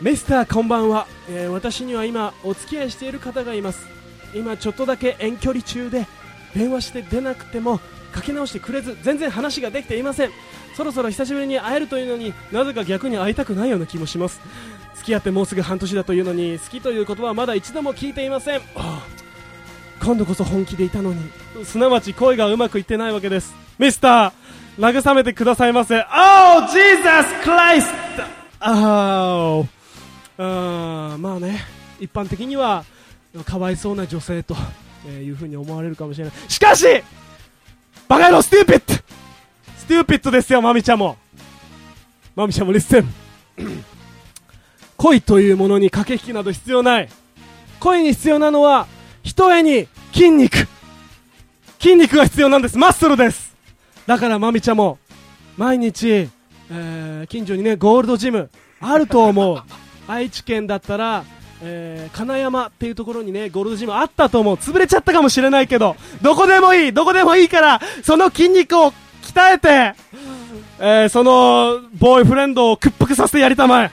[0.00, 3.86] ミスターこんばんは、えー私には今お付き合いしている方がいます。
[4.34, 6.06] 今ちょっとだけ遠距離中で
[6.54, 7.80] 電話して出なくても
[8.12, 10.30] かけ直してくれず全然話ができていません。
[10.78, 14.40] そろそろ久しぶりに会えるというのになぜか逆に会いたくないような気もします。
[14.94, 18.60] 付き合ってもうすぐ半年だというのに好きという言葉はまだ一度も聞いていません。
[20.00, 21.20] 今度こそ本気でいたのに。
[21.64, 23.56] すなわち恋がうまくいってないわけです。
[23.76, 25.98] ミスター慰めてくださいませ。
[25.98, 26.04] Oh
[26.68, 26.78] Jesus
[27.42, 27.88] Christ!
[28.60, 29.64] あ
[30.38, 31.58] あまあね。
[31.98, 32.84] 一般的には
[33.44, 34.54] かわいそうな女性と
[35.08, 36.34] えーいうふうに思われるかもしれない。
[36.46, 36.86] しかし
[38.06, 41.16] バカ野郎 stupid stupid ですよマミちゃんも。
[42.36, 43.08] マミちゃんも listen
[44.98, 47.08] 恋というものに駆け引きなど必要ない。
[47.80, 48.86] 恋に必要なのは
[49.22, 50.68] 一重に筋肉。
[51.80, 52.76] 筋肉が必要なんです。
[52.76, 53.56] マッスルです。
[54.06, 54.98] だからマミちゃんも
[55.56, 56.28] 毎日、
[56.70, 58.50] えー近所にねゴールドジム
[58.82, 59.62] あると思う。
[60.06, 61.24] 愛知県だったら、
[61.62, 64.56] えー金山っていうところにねゴールドジムあったと思う。
[64.56, 68.92] 潰れちゃったかもしれないけどどこでもいいどこでもいいからその筋肉を
[69.32, 69.94] 鍛えて、
[70.80, 73.90] えーそのボーイフレンドを屈服させてやりたまえ。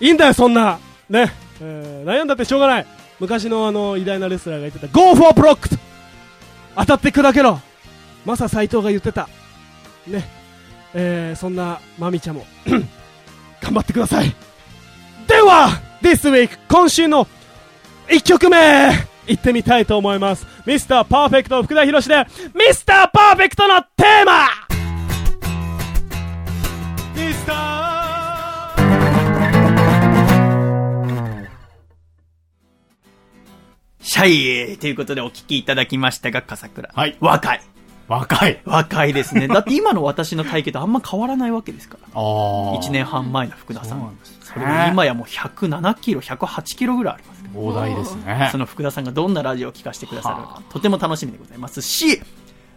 [0.00, 0.78] いいんだよそんな。
[1.08, 2.86] ね、えー悩んだってしょうがない。
[3.20, 4.86] 昔のあの偉大なレスラーが言ってた。
[4.88, 5.76] Go for block
[6.76, 7.60] 当たって砕けろ。
[8.24, 9.28] マサ斎藤が言ってた。
[10.06, 10.24] ね。
[10.94, 12.46] えーそんなマミちゃんも。
[13.60, 14.34] 頑張ってください。
[15.26, 15.68] では
[16.02, 17.26] This week 今週の
[18.08, 18.90] 1曲目。
[19.28, 24.48] 行ってみたいと思いますミスターパーフェクト福田博でミスターパーフェクトのテーマ
[27.14, 27.78] ミスター
[34.08, 36.90] シャイということでお聞きいただきましたが、笠倉。
[36.94, 37.60] はい若い。
[38.08, 38.60] 若い。
[38.64, 39.46] 若いですね。
[39.52, 42.08] だって今の私の体型とあんま変わらないわけですから。
[42.18, 42.22] ああ。
[42.80, 43.88] 1年半前の福田さん。
[43.90, 47.37] そうなんですねそれが今やもう107キロ、108キロぐらいあります。
[47.54, 48.48] 大台ですね。
[48.52, 52.20] その福田さんがどんなラジオを聞かせてくださるのか、とても楽しみでございますし、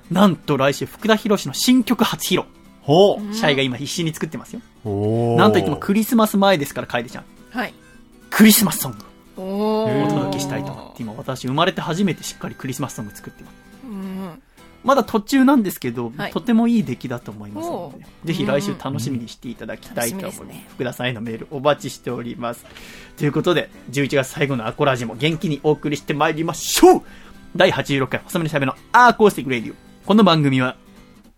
[0.10, 2.44] なんと来週福田博士の新曲初披露。
[2.82, 3.34] ほう。
[3.34, 4.62] シャイが今必死に作ってますよ。
[5.38, 7.24] なんといってもクリスマス前ですから、楓ちゃん。
[7.52, 7.74] はい。
[8.30, 8.98] クリスマスソング
[9.38, 10.10] おをおー。
[10.10, 13.54] 届けしたいと思って、今私生まれて初めてしっかりクリスマスソング作ってます。
[13.84, 14.42] うん。
[14.84, 20.41] まだ途中なんですけど、はいとてもいい出来だと思いますのおでう、ぜひ来週楽しみにしていただきたいと思います。
[20.41, 22.65] うんすね福田さんへのメールお待ちしております。
[23.17, 27.02] ということで、11月最後のアコラジも元気にお送りしてまいりましょう
[27.56, 29.76] 第86回細身のシャイボーイの acoustic radio。
[30.06, 30.76] この番組は、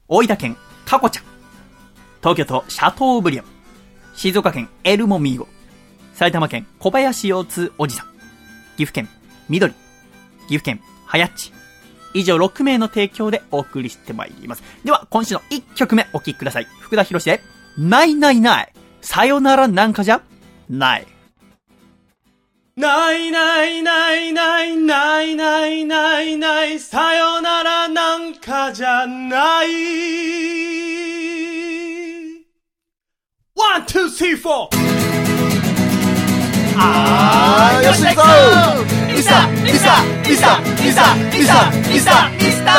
[0.08, 1.23] 大分県タコちゃん、
[2.21, 3.45] 東京都シャトーブリアン、
[4.15, 5.47] 静岡県エルモミーゴ、
[6.13, 8.06] 埼玉県小林腰痛おじさん、
[8.77, 9.10] 岐阜県
[9.49, 9.73] 緑、
[10.47, 11.51] 岐阜県はやっち、
[12.13, 14.63] 以上6名の提供でお送りしてまいります。
[14.84, 16.67] では、今週の1曲目お聴きください。
[16.82, 17.41] 福田博士で、
[17.78, 18.73] ないないない。
[19.02, 20.21] さよならなんかじゃ？
[20.69, 21.08] ない。
[22.76, 29.67] ないないないないないないないないさよならなんかじゃない
[33.56, 34.77] One, two, three, four
[36.78, 38.21] あーよし行こ
[38.82, 42.73] う mister mister mister mister mister mister mister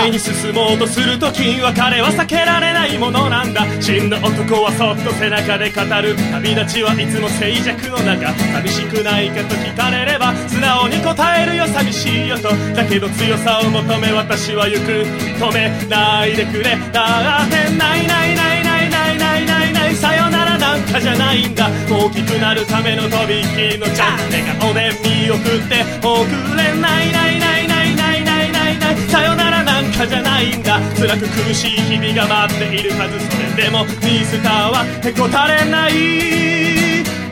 [0.00, 3.64] 前に進もうとするとき別れは避けられないものなんだ。
[3.80, 8.32] 真の男はそっと背中で語る旅立ちはいつも静寂の中。
[8.34, 11.66] 寂しくないかと聞かれれば素直に答えるよ。
[11.66, 12.50] 寂しいよと。
[12.74, 15.06] だけど強さを求め私は行く。
[15.40, 16.76] 認めないでくれ。
[16.92, 20.39] だってないないないないないないないないさよなら
[20.70, 28.96] なんかじゃないんだ大きくなるためのとびきりのチャン笑顔で見送っておくれないないないないないないないない。
[29.10, 30.78] さよならなんかじゃないんだ。
[30.96, 35.92] 辛く苦しい日々が待っているはずそれでもミスターはへこたれない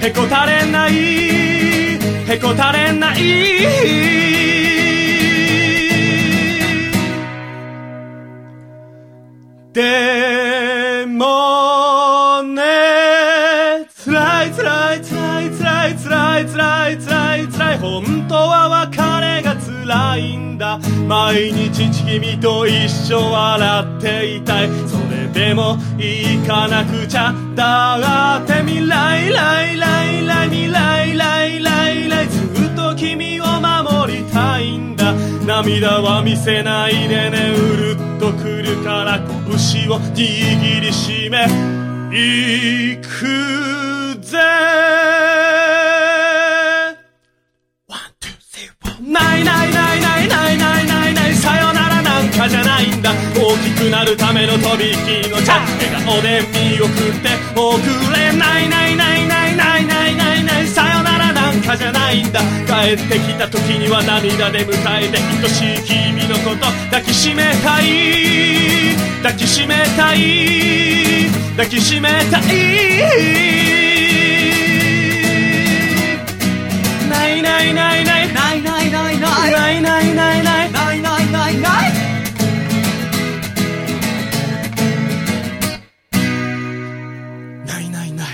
[0.04, 0.94] へこたれない。
[2.28, 3.18] へこたれない。
[9.72, 11.57] でも
[18.46, 20.78] は別れが辛いんだ。
[21.06, 24.68] 毎日君と一緒笑っていたい。
[24.86, 27.34] それでも行かなくちゃ。
[27.54, 35.14] だって未来来来来未来来来来ずっと君を守りたいんだ。
[35.46, 37.54] 涙は見せないでね。
[37.56, 41.46] うるっとくるから拳を握りしめ。
[42.10, 45.77] 行くぜ。
[49.08, 53.10] ないないないないないないないないさよならなんかじゃないんだ。
[53.34, 56.90] 大きくなるためのとびきのチャン笑顔で見送っ
[57.22, 57.80] ておく
[58.14, 62.40] れないないないないないないないないさよならなんかじゃないんだ。
[62.66, 68.94] 帰ってきた時には涙で迎えて愛しい君のこと抱きしめたい。
[69.22, 71.30] 抱きしめたい。
[71.56, 72.42] 抱きしめたい。
[77.08, 78.77] ないないないないないない。
[79.88, 81.60] ないないないないないない
[87.66, 88.28] ないないない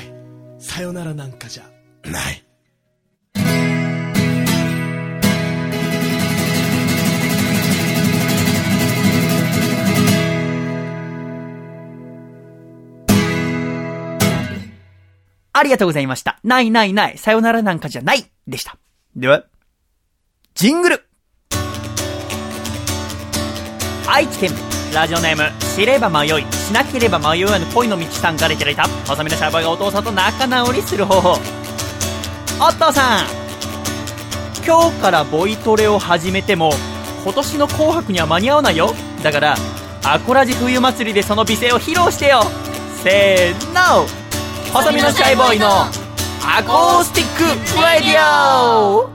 [0.58, 1.62] さよならなんかじゃ
[2.10, 2.44] ない
[15.56, 16.40] ありがとうございました。
[16.42, 18.76] ないないない、さよならなんかじゃない、でした。
[19.14, 19.44] では、
[20.54, 21.06] ジングル
[24.06, 24.50] 愛知県、
[24.92, 31.38] ラジオネーム、知れば迷い、しなければ迷わぬ恋の道さんからいただいた、細身のシャーバーがお父さんと仲直りする方法。
[32.60, 33.26] お父さん。
[34.64, 36.72] 今日からボイトレを始めても、
[37.24, 38.94] 今年の紅白には間に合わないよ。
[39.22, 39.56] だから、
[40.04, 42.44] アコラジ冬祭りでその美声を披露してよ。
[43.02, 44.06] せーの。
[44.72, 49.13] 細身のシャイボーイのアコースティックラディオ。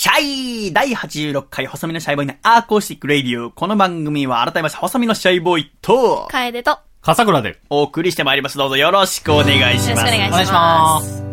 [0.00, 3.50] シャイ第86回細身のシャイボーイの acoustic radio。
[3.50, 7.58] この番組は改めまして細身のシャイボーイと楓と、よ笠倉で。
[7.68, 8.56] お送りしてまいります。
[8.58, 9.96] どうぞよろしくお願いします。
[9.96, 11.02] ろしくお願いしお願いしま。
[11.02, 11.24] す。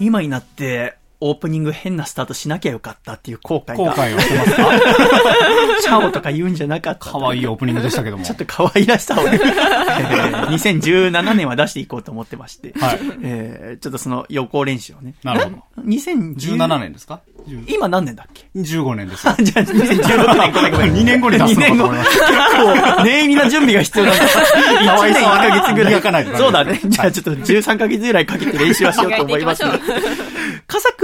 [0.00, 3.76] 今になって、オープニング変なスタートしなきゃよかったっていう後悔が。
[3.76, 4.70] 後悔をしてますか？
[5.82, 7.10] シャオとか言うんじゃなかった。
[7.12, 8.24] 可愛いオープニングでしたけども。
[8.24, 12.98] ちょっと可愛らしさをね、えー2017年は出していこうと思ってまして、はい。
[13.22, 15.14] えーちょっとその予行練習をね。
[15.22, 15.56] なるほど。
[15.86, 17.20] 2017 17年ですか？
[17.66, 19.34] 今何年だっけ ?15 年ですよ。
[19.40, 20.94] じゃあ、2016年、ごめんごめん。
[20.94, 24.24] 2年後に出すのかと思いまし結構、念入りな準備が必要なんだ。
[24.28, 25.94] 1年1ヶ月ぐらい。
[25.94, 26.80] 磨かないそうだね。
[26.84, 29.62] じゃあちょっと13ヶ月ぐらいかけて練習はしようと思います。
[29.64, 29.92] 磨いて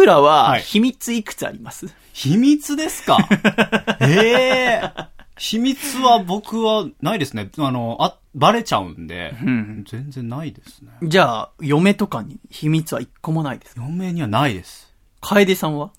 [0.08, 0.62] いきま笠倉は、はい。
[0.62, 1.86] 秘密いくつあります？
[2.12, 3.18] 秘密ですか？
[4.00, 4.92] ええ。
[5.38, 7.48] 秘密は僕はないですね。
[7.58, 9.84] あの、あ、バレちゃうんで、ん。
[9.88, 10.90] 全然ないですね。
[11.04, 13.82] じゃあ、嫁とかに秘密は一個もないですか？
[13.82, 14.92] 嫁にはないです。
[15.20, 15.92] 楓さんは？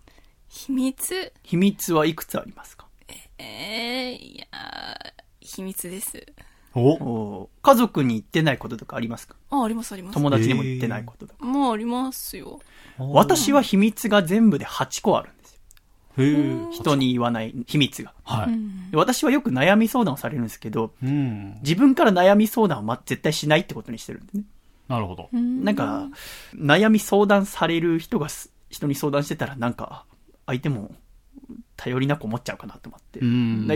[0.49, 1.33] 秘密？
[1.43, 2.87] 秘密はいくつありますか？
[3.37, 6.25] えー、いやー秘密です。
[6.75, 9.35] お家族に言ってないこととかありますか？
[9.49, 10.13] あ、ありますあります。
[10.13, 11.43] 友達にも言ってないこととか。
[11.43, 12.59] もうありますよ。
[12.97, 15.59] 私は秘密が全部で8個あるんですよ。
[16.17, 16.31] へ
[16.71, 16.71] え。
[16.71, 18.13] 人に言わない秘密が。
[18.23, 18.91] はい。
[18.91, 21.59] で私はよく悩み相談をされるんですけど、うん。
[21.61, 24.43] 自分から悩み相談はま絶対しないってことにしてるんですね。
[24.87, 25.29] なるほど。
[25.31, 26.09] なんか、
[26.55, 30.05] 悩み相談される人がす人に相談してたらなんか、
[30.45, 30.91] 相手も
[31.77, 33.19] 頼りなく思っちゃうかなと思って。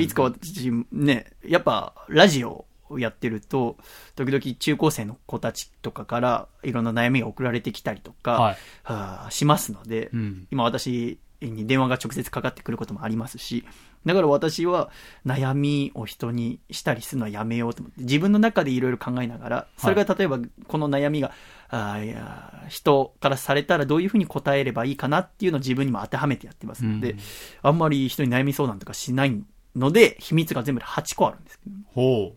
[0.01, 3.77] いつか私、ね、やっぱラジオをやってると、
[4.15, 8.58] 時々中高生の子たちとかからいろんな悩みが送られてきたりとか、はい。
[8.84, 10.47] はあしますので、うん。
[10.51, 13.65] 今私に電話が直接かかってくることもありますし、
[14.06, 14.91] だから私は
[15.25, 21.32] 悩みを人にしたりするのはやめようと思って、自分の中でいろいろ考えながら、それが例えばこの悩みが、
[21.69, 27.19] あーいや人からされたらどういうふうに答えればいいかなっていうのを自分にも当てはめてやってますので、うん。
[27.63, 29.43] あんまり人に悩み相談とかしない
[29.75, 32.36] ので、秘密が全部で8個あるんですけど、ほ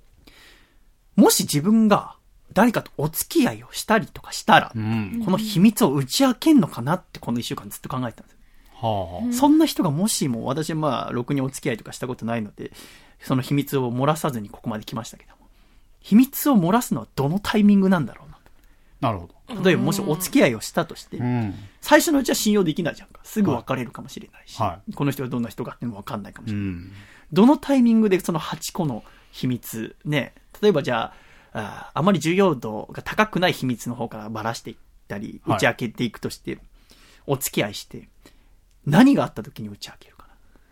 [1.16, 2.14] もし自分が
[2.52, 4.78] 誰かとお付き合いをしたりとかしたら、う。
[4.78, 5.22] うん。
[5.24, 8.38] この秘密を打ち明けんのかなってこの1週間ずっと考えてたんですよ。
[8.72, 9.32] はあ。
[9.32, 12.72] そんな人がもしも、私はまあ、ろくにお付き合いとかしたことないので、
[13.20, 15.48] その秘密を漏らさずにここまで来ましたけども。
[16.00, 18.36] 秘密を漏らすのはどのタイミングなんだろうな
[19.00, 19.54] なるほど。
[19.54, 19.62] と。
[19.62, 21.54] 例えばもしお付き合いをしたとしてう、ん。
[21.80, 23.20] 最初のうちは信用できないじゃんか。
[23.24, 26.66] すぐ別れるかもしれないし、はこの人がどんな人かっていうのもわかんないかもしれない。
[26.66, 26.92] うん。
[27.32, 29.04] どのタイミングでその8個の
[29.36, 31.12] 秘密、ね、例えばじゃ
[31.52, 34.76] あ、あーあまり重要度が高くない秘密の方からばらしていっ
[35.08, 36.58] たり、はい打ち明けていくとして、
[37.26, 38.08] お付き合いして、
[38.86, 40.26] 何があった時に打ち明けるか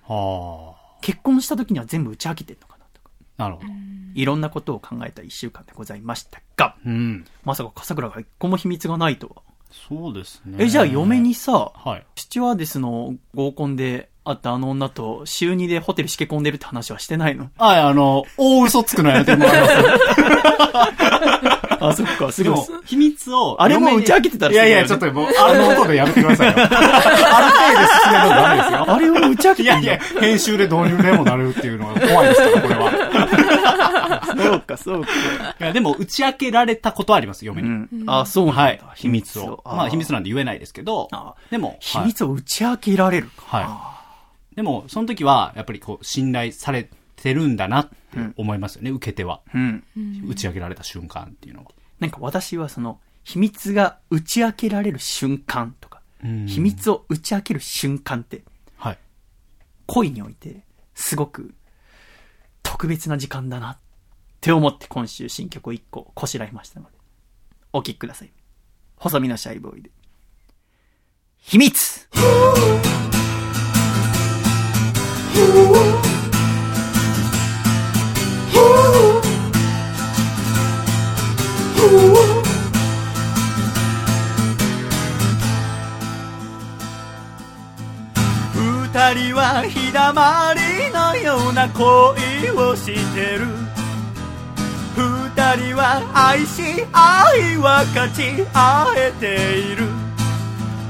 [0.08, 0.14] な？
[0.14, 3.42] は結婚した時には全部打ち明けてるのかなとか、あ。
[3.42, 3.68] なるほど。
[4.14, 7.26] いろんなことを考えた一週間でございましたが、うん。
[7.44, 9.42] まさか笠倉が一個も秘密がないとは。
[9.88, 10.56] そうですね。
[10.60, 12.06] え、じゃあ嫁にさ、はい。
[12.16, 17.50] スチュワーデスの合コンで会ったあの女と週2でホテルしけ込んでるって話はしてないの？
[17.58, 19.74] はい、あの、大嘘つくのやめてもらいます。
[21.84, 23.60] あ、そっか、すごいでも。、秘密を。
[23.62, 26.54] あれも打ち明けてたらいやいや、ちょっともう、あの音でやめてくださいよ。
[26.56, 26.78] ある程
[27.82, 28.94] 度進めるのダメですよ。
[28.94, 34.22] あれを打ち明けていやいや、編集で導入でもなるっていうのは怖いですから、これは。
[34.34, 35.08] そうか、そうか。
[35.60, 37.68] いや、でも、打ち明けられたことはあります、嫁に。
[37.68, 37.88] うん。
[38.06, 38.62] あ、そうなんだ。
[38.62, 38.80] はい。
[38.94, 39.62] 秘密を。
[39.66, 43.58] まあ、秘密なんで言えないですけどあ、でも、秘はい密を打ち明けられるか。
[43.58, 43.93] はい
[44.56, 47.96] でも、その時は、やっぱりこう、信頼されてるんだなって
[48.36, 49.40] 思いますよね、受け手は。
[49.54, 49.84] うん。
[50.28, 51.70] 打ち上げられた瞬間っていうのは。
[52.00, 58.44] なんか私はその、秘密が打ち明けられる瞬間とか、うん秘密を打ち明ける瞬間って、
[58.76, 58.98] はい。
[59.86, 60.62] 恋において、
[60.94, 61.54] すごく、
[62.62, 63.78] 特別な時間だなっ
[64.40, 66.92] て思って今週新曲を一個こしらえましたので、
[67.72, 68.32] お聴きください。
[68.96, 69.90] 細身のシャイボーイで。
[71.38, 72.08] 秘密
[89.04, 90.60] 二人は日だまり
[90.92, 93.48] のような恋をしてる。
[94.96, 99.88] 二人は愛し愛は勝ち合えている。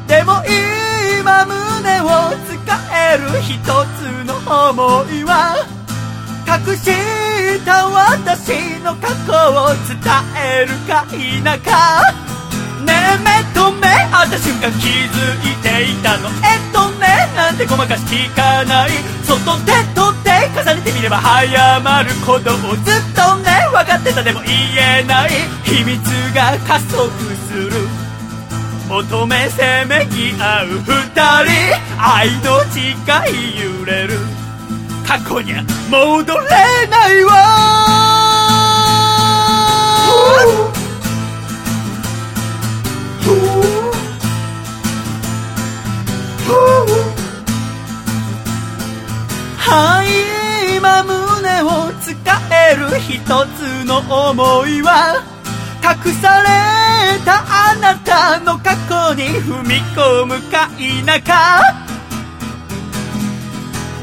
[0.07, 0.48] でもい
[0.90, 2.06] い今胸を
[2.46, 2.54] 使
[2.92, 3.66] える一つ
[4.24, 5.66] の想いは
[6.46, 6.90] 隠し
[7.64, 9.98] た私の過去を伝
[10.36, 11.16] えるか否
[11.60, 12.02] か。
[12.84, 16.28] ねえ目と目会った瞬間気づいていたの。
[16.44, 18.90] えっとねなんてごまかし聞かない。
[19.24, 24.52] 外でとって重ねてみれば早まることをずっとね分かってたでも言
[25.00, 25.30] えない。
[25.64, 25.98] 秘密
[26.34, 27.10] が加速
[27.48, 28.03] する。
[28.88, 31.53] 求めせめぎ合う二人
[31.99, 32.81] 愛の誓
[33.33, 34.18] い揺れる。
[35.07, 37.33] 過去には戻れないわ。
[49.57, 52.14] はい今胸を使
[52.53, 55.23] える一つの想いは
[55.83, 56.84] 隠され
[57.24, 61.61] たあなたの過去に踏み込むか否か。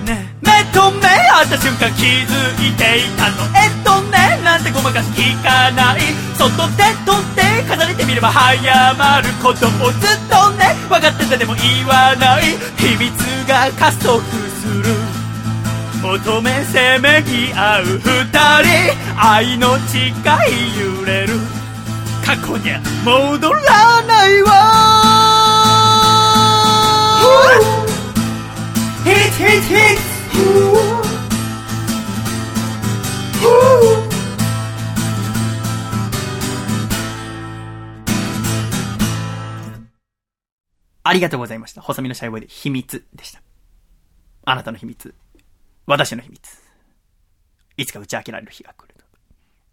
[0.05, 3.43] ね目と目合った瞬間気づいていたの。
[3.55, 6.01] えっとねなんてごまかし聞かない。
[6.37, 12.43] 外で取って重ねてみれば早まることをずっとね分かっててでも言わない。
[12.77, 13.13] 秘密
[13.47, 14.83] が加速する。
[16.01, 18.97] 求めせめぎ合う二人。
[19.15, 20.11] 愛の誓い
[20.79, 21.39] 揺れる。
[22.25, 24.49] 過去には戻らないわ
[29.03, 29.75] ヒッヒッヒ
[30.07, 30.11] ッ
[41.03, 41.81] ありがとうございました。
[41.81, 43.41] 細身のシャイボーイで秘密でした。
[44.45, 45.13] あなたの秘密。
[45.85, 46.39] 私の秘密。
[47.75, 49.03] いつか打ち明けられる日が来ると。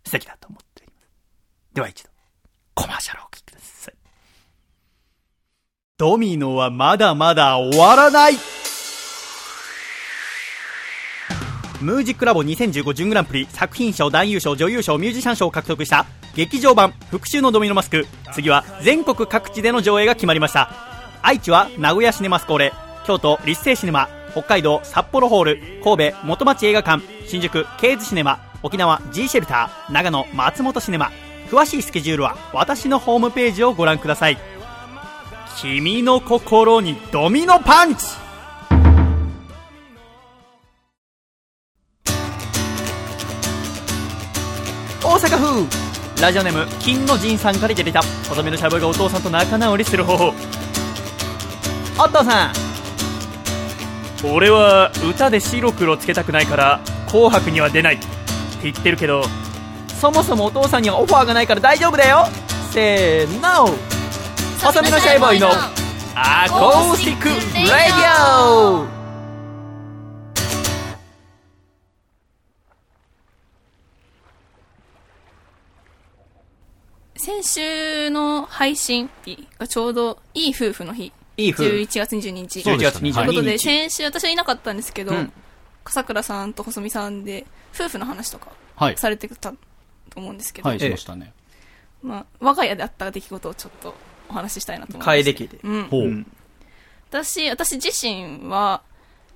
[0.07, 1.09] 素敵だと思っております。
[1.75, 2.15] では一度、コ
[2.89, 3.95] マーシャルをお聞きください。
[5.99, 8.35] ドミノはまだまだ終わらない。
[11.81, 13.47] ムージックラボ2015準グランプリ。
[13.51, 16.07] 作品賞男優賞女優賞ミュージシャン賞を獲得した。
[16.35, 18.07] 劇場版復讐のドミノマスク。
[18.33, 20.71] 次は全国各地での上映が決まりました。
[21.23, 22.73] 愛知は名古屋シネマスコーレ。
[23.07, 24.09] 京都立成シネマ。
[24.33, 25.61] 北海道札幌ホール。
[25.85, 27.03] 神戸元町映画館。
[27.27, 28.41] 新宿ケーズシネマ。
[28.63, 29.93] 沖縄 G シェルター。
[29.93, 31.11] 長野松本シネマ。
[31.51, 34.39] 詳しいスケジュールは私のホームページをご覧ください。
[35.61, 38.05] 君の心にドミノパンチ。
[45.03, 45.67] 大阪府。
[46.21, 48.03] ラジオネーム金の神さんからいただいた。
[48.29, 50.35] 細身のシャボイがお父さんと仲直りする方法。
[51.99, 52.53] お父さん。
[54.25, 57.95] 俺は歌で白黒つけたくないから紅白には出ない。
[57.95, 58.07] って
[58.65, 59.23] 言ってるけど
[60.01, 62.27] そもそもお父さんにはオファーがないから大丈夫だよ。
[62.71, 63.69] せーの。
[64.63, 65.49] 細身のシャイボーイの
[66.15, 68.99] アコースティック・ラディオ。
[77.17, 81.13] 先週の配信日がちょうどいい夫婦の日。
[81.37, 81.63] いい夫婦。
[81.71, 82.63] 11月22日。
[82.63, 83.59] そうということで、はい。
[83.59, 85.33] 先週私はいなかったんですけど、うん。
[85.83, 88.97] 笠倉さんと細見さんで、夫婦の話とかはい。
[88.97, 89.53] されてた
[90.09, 91.33] と思うんですけど、はい、しましたね。
[92.03, 93.95] まあ、我が家であった出来事をちょっと
[94.29, 95.25] お話ししたいなと思います。
[95.25, 95.85] 楓家でうん。
[95.85, 96.03] ほう。
[96.03, 96.27] うん
[97.11, 98.83] 私、私自身は、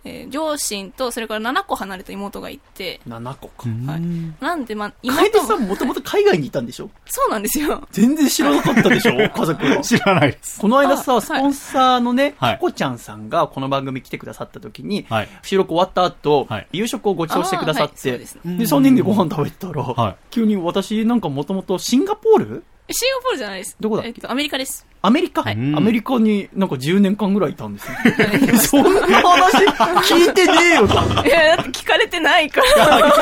[0.05, 3.69] えー両親とそれから7個離れた妹がいて、7個か。
[3.69, 4.03] はい。
[4.43, 5.77] なんで、まあ、楓妹も、さんも。
[5.77, 6.91] ともと海外にいたんでしょ？
[7.07, 7.87] そうなんですよ。
[7.93, 9.13] 全然知らなかったでしょ？
[9.31, 9.77] 家族は。
[9.83, 10.61] 知らないです。
[10.61, 12.55] この間さ、スポンサーのね、はい。
[12.55, 15.29] タコちゃんさんがこの番組来てくださった時に、はい。
[15.43, 16.67] 収録終わった後、はい。
[16.73, 18.19] 夕食をご馳走してくださって、はい。
[18.19, 18.57] ですね。
[18.57, 20.17] で、3人でご飯食べてたら、はい。
[20.31, 23.77] 急に私なんかもともとシンガポールシンガポールじゃないです。
[23.81, 24.09] どこだっけ？
[24.09, 24.87] えっと、アメリカです。
[25.05, 28.83] アメリカ、はいアメリカになんか10年間ぐらいいたんですよ。
[28.83, 29.57] そんな話
[30.15, 30.95] 聞いてねえよと。
[31.27, 33.13] いや、だって聞かれてないから。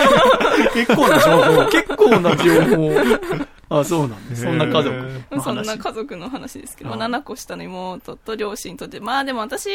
[0.74, 1.66] 結構な情報。
[1.70, 3.46] 結構な情報。
[3.70, 4.42] あ、そうなんです。
[4.42, 4.90] そんな家族
[5.30, 5.78] のそんな話。
[5.78, 9.70] 家族の話ですけど、あまあ、7個下の妹と両親とで、まあでも私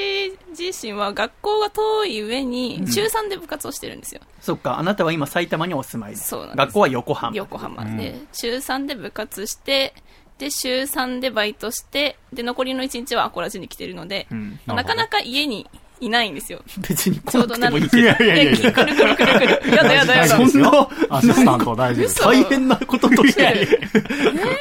[0.49, 4.21] 自身は学校が遠い上に、中3で部活をしてるんですよ。
[4.41, 6.17] そっか、あなたは今埼玉にお住まいで。
[6.17, 7.35] そうなんです学校は横浜。
[7.35, 9.93] 横浜で、中3で部活して、
[10.39, 14.27] で、週3でバイトして、で、残りの1日はアコラジに来てるので、
[14.67, 15.69] なかなか家に
[15.99, 16.61] いないんですよ。
[16.87, 18.03] 別に来なくてもいいいけど。
[18.03, 18.71] やいやいやいや。
[18.71, 19.75] くるくるくるくる。
[19.75, 20.49] やだやだやだ。
[20.49, 22.19] そんな、アシスタント大丈夫です。
[22.19, 23.67] 嘘大変なこととして、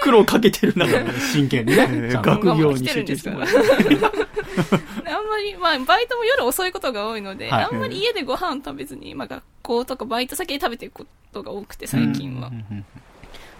[0.03, 0.87] 苦労かけてるな。
[1.33, 2.13] 真剣にね。
[2.23, 3.49] 学業に集中してもらう。
[3.49, 12.53] あんまり、まあ、バイトも夜遅いことが多いので、はいあんまり家でご飯食べずに、まあ、学校とかバイト先で食べていくことが多くて、最近は。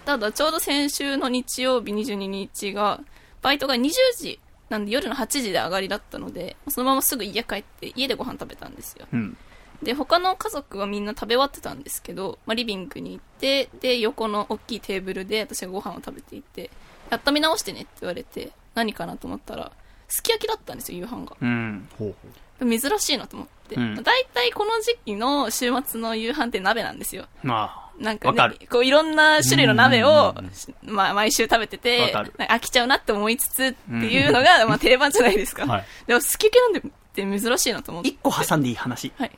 [0.05, 3.01] ただ、ちょうど先週の日曜日22日が、
[3.41, 4.39] バイトが20時、
[4.69, 9.07] なんで夜の8時で上がりだったので、そのまますぐ家帰って、家でご飯食べたんですよ。
[9.11, 9.37] うん。
[9.83, 16.71] で、他の家族はみんな食べ終わってたんですけど、まあ、リビングに行って、で、横の大きいテーブルで私がご飯を食べていて、
[17.11, 19.71] 温め直してねって言われて、何かなと思ったら、
[20.07, 21.37] すき焼きだったんですよ、夕飯が。
[21.39, 21.87] うん。
[21.97, 22.15] ほう
[22.59, 23.75] ほ珍しいなと思って。
[23.75, 27.25] うんだいたいこの時期の週末の夕飯って鍋なんですよ。
[27.43, 30.35] まあ、なんか,、わかるこういろんな種類の鍋を
[30.83, 35.65] まあ毎週食べてて飽きちゃうなって思いつつっていうのが、まあ定番じゃないですか。
[35.65, 36.91] はいでもすき焼きなん
[37.31, 38.09] て珍しいなと思って。
[38.09, 39.11] 一個挟んでいい話。
[39.17, 39.31] はい。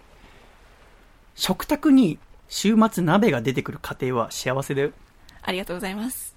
[1.36, 2.18] 食卓に
[2.50, 4.92] 週末鍋が出てくる家庭は幸せだよ。
[5.44, 6.36] ありがとうございます。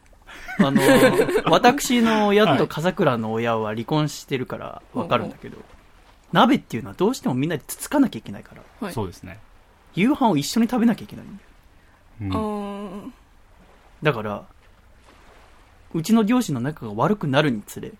[0.58, 5.56] あのー、 私の親と笠倉の親は離婚してるからわかるんだけど、
[6.32, 9.40] 鍋っていうのはどうしてもみんなでつつかなきゃいけないから、はいそうですね。
[9.94, 11.49] 夕飯を一緒に食べなきゃいけないんだよ。
[12.20, 13.14] うんうーん。
[14.02, 14.44] だから、
[15.92, 17.92] うちの両親の仲が悪くなるにつれ、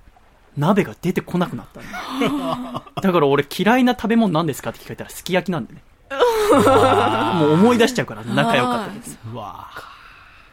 [0.56, 1.84] 鍋が出てこなくなったん
[2.20, 2.82] だよ。
[3.00, 5.82] だから俺嫌いな食べ物何ですかって聞かれたらすき焼きなんでね。
[7.38, 9.16] もう思い出しちゃうから、仲良かった時に。
[9.32, 9.68] うわ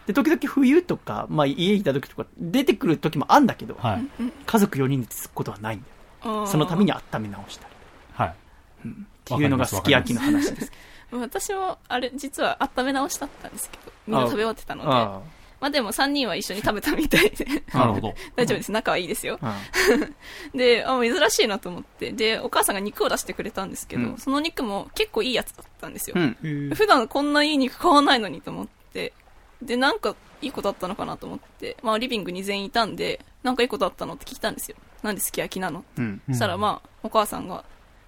[0.05, 4.05] で、時々冬とか、まあ家にいた時とか出てくる時もあんだけど、はい。
[4.45, 5.83] 家族4人でつくことはないん
[6.23, 6.47] だよ。
[6.47, 7.73] そのために温め直したり。
[8.13, 8.29] はい。
[8.29, 8.91] っ
[9.25, 10.71] ていうのがすき焼きの話です。
[11.11, 15.21] 私も、あれ、実は温め直しだったんですけど、みんな食べ終わってたので、あ
[15.59, 18.13] まあでも3人は一緒に食べたみたいで、なるほど。
[18.35, 18.71] 大丈夫です。
[18.71, 19.39] 仲はいいですよ。
[19.41, 19.57] あ、
[20.53, 26.15] で、あ、珍しいなと思って、で、お母さんが肉を出してくれたんですけど、うんその肉も結構いいやつだったんですよ。
[26.15, 26.71] うん。
[26.75, 29.13] 普段こんないい肉買わないのにと思って、
[29.61, 34.77] で、なんかいいことあったのかなと思って、まあリビングに全員いたんで、なんかいいことあったのって聞いたんですよ。
[35.01, 36.21] なんですき焼きなのうん。
[36.27, 37.63] そしたらまあ、お母さんが、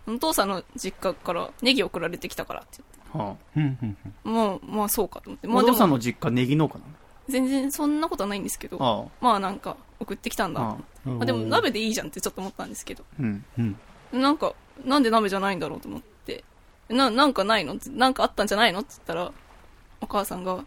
[0.08, 2.82] お父さんの実家からネギ送られてきたからって
[3.14, 3.64] はうん。
[3.64, 5.48] うんうん言って、もう、まあそうかと思って。
[5.48, 6.82] あ、まあでお父さんも、の実家ネギ農家な
[7.28, 10.62] 全然そんなことはないんですけど、のまあなんか送ってきたんだ。
[10.62, 10.74] とああ。
[10.74, 11.10] 思って。
[11.10, 13.46] まあでも鍋でいいじゃんってちょっと思ったんですけど、うん。
[13.58, 13.80] うん。
[14.12, 14.54] なんか、
[14.84, 16.44] なんで鍋じゃないんだろうと思って、
[16.90, 17.76] な、なんかないの？
[17.92, 18.80] なんかあったんじゃないの？
[18.80, 19.32] って言ったら、
[20.02, 20.64] お母さんが、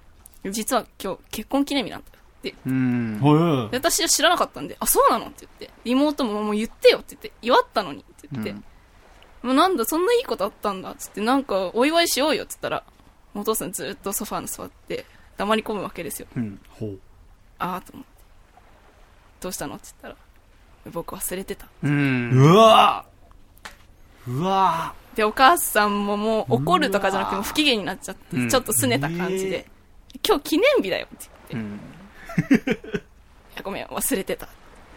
[0.48, 2.54] 実は今日結婚記念日なんだよって。
[2.64, 3.18] うん。
[3.20, 3.36] ほ
[3.70, 5.26] で私は知らなかったんで、あ、そうなの？
[5.26, 8.64] って言って、妹ももう言ってよって言って、祝ったのにって言って、うん
[9.42, 12.84] もうなんだ、そんないいことあったんだっつって、なんかお祝いしようよって言ったら、
[13.34, 15.04] お父さんずっとソファーに座って、
[15.36, 16.28] 黙り込むわけですよ。
[16.36, 16.60] うん。
[16.70, 16.98] ほう。
[17.58, 18.10] あーと思って。
[19.40, 19.76] どうしたの？
[19.76, 20.20] って言った
[20.90, 21.66] ら、僕忘れてた。
[21.82, 22.30] うん。
[22.32, 23.04] うわ
[24.28, 29.66] うわで、お母さんももう怒るとかじゃなくてもう不機嫌になっちゃって、うんちょっと拗ねた感じで、
[30.26, 31.80] 今日記念日だよって言っ
[32.52, 32.92] て、いうん。
[33.56, 34.48] やごめん、忘れてた。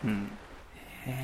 [0.03, 0.29] うん。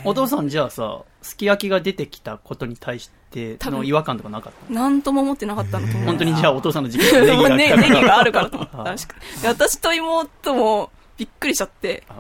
[0.06, 4.80] お父さんじゃあさ、すき焼きが出てきたことに対しての違和感とかなかったの？
[4.82, 6.06] なんとも思ってなかったのと思う。
[6.06, 8.78] 本当にじゃあお父さんの実家にネギが来たから ネギがあるからと思った
[9.48, 12.16] 私と妹もびっくりしちゃって、あ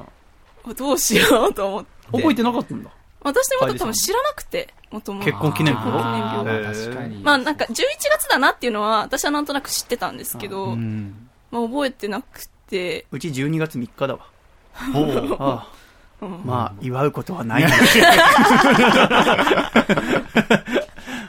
[0.66, 1.89] あどうしようと思って。
[2.12, 2.89] 覚えてなかったんだ？
[3.24, 5.26] 私と妹多分知らなくて、もともと。
[5.26, 7.24] 結婚記念日確かに。
[7.24, 11.30] まあなんか11月だなっていうのは私はなんとなく知ってたんですけど、うん。
[11.51, 14.22] まあ覚えてなくて、うち12月3日だわ。
[14.93, 15.62] ほう。
[16.45, 17.74] まあ、祝うことはない んだ。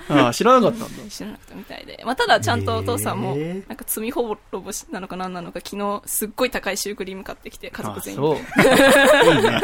[0.08, 0.86] ああ、知らなかったんだ。
[1.08, 2.02] 知らなかったみたいで。
[2.04, 8.20] まあただちゃんとお父さんもなんか罪滅ぼしなのか何なのか昨日すっごい高いシュークリーム買ってきて家ああ、族全員。
[8.20, 8.36] そう。
[9.34, 9.60] いいね。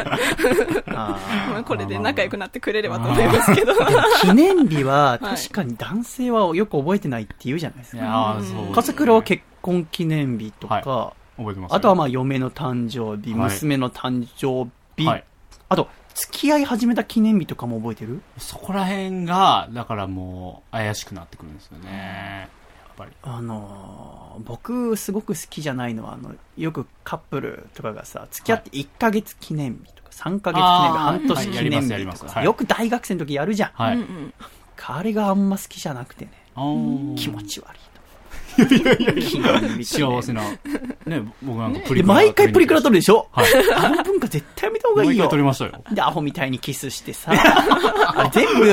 [0.87, 1.19] あ
[1.53, 3.73] まあこれで仲良くなってくれればと思いますけど。
[3.73, 3.77] あ。
[4.23, 7.99] 記念日は、はい確かに男性はよく覚えてないって言うじゃないですか。
[7.99, 8.75] いやーそう。
[8.75, 10.81] 笠倉は結婚記念日とか、
[11.37, 15.25] 覚えてますよあとはまあ嫁の誕生日、はい娘の誕生日、はい。
[15.69, 18.21] あと、付き合い始めた記念日とかも覚えてる？
[18.39, 22.49] そこら辺が、だからもう、怪しくなってくるんですよね。
[22.51, 23.13] やっぱり。
[23.23, 33.71] あのー僕すごく好きじゃないのは、あの、よくカップルとかがさ、付き合って1ヶ月記念日とか、3ヶ月記念日、半年はい記念日とかよく大学生の時やるじゃん。
[33.73, 33.99] はい。
[34.91, 36.31] あれがあんま好きじゃなくてね、
[37.17, 37.79] 気持ち悪い
[38.59, 38.67] と。
[38.67, 40.43] 記念日ってね幸せな。
[41.07, 42.15] ね、僕なんかプで、リクラ。
[42.15, 43.29] 毎回プリクラ撮るでしょ？
[43.33, 43.47] はい。
[43.77, 45.37] あの文化絶対やめた方がいいよ毎回撮。
[45.37, 45.73] りましたよ。
[45.93, 47.33] で、アホみたいにキスしてさ、
[48.33, 48.65] 全部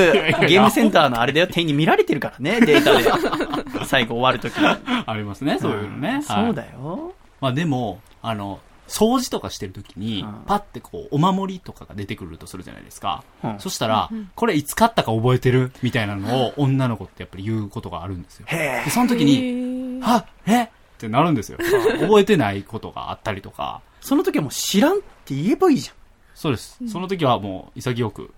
[0.46, 3.84] ゲームセンターのあれだよ、店に見られてるからね、データで。
[3.86, 4.66] 最後終わるときに。
[5.06, 6.20] ありますね、そういうのね。
[6.22, 6.52] そうよ。
[6.52, 7.12] だよ。
[7.40, 8.58] まあでも、あの、
[8.88, 13.24] 掃除とかしてるときにうん、パッてこう、お守りとかが出てくるとするじゃないですか。
[13.42, 15.72] うんそしたら、これいつ買ったか覚えてる？
[15.82, 18.46] みたいなのを女の子ってやっぱり言うことがあるんですよ。
[18.48, 20.64] へで、その時に、あ、え？
[20.64, 20.68] っ
[20.98, 21.58] てなるんですよ。
[22.00, 23.82] 覚えてないことがあったりとか。
[24.00, 25.90] その時はもう知らんって言えばいいじ
[26.34, 26.78] そうです。
[26.86, 28.32] その時はもう潔く、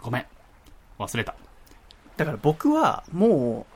[0.00, 0.26] ごめん。
[0.98, 1.34] 忘れた。
[2.16, 3.75] だから僕はもう、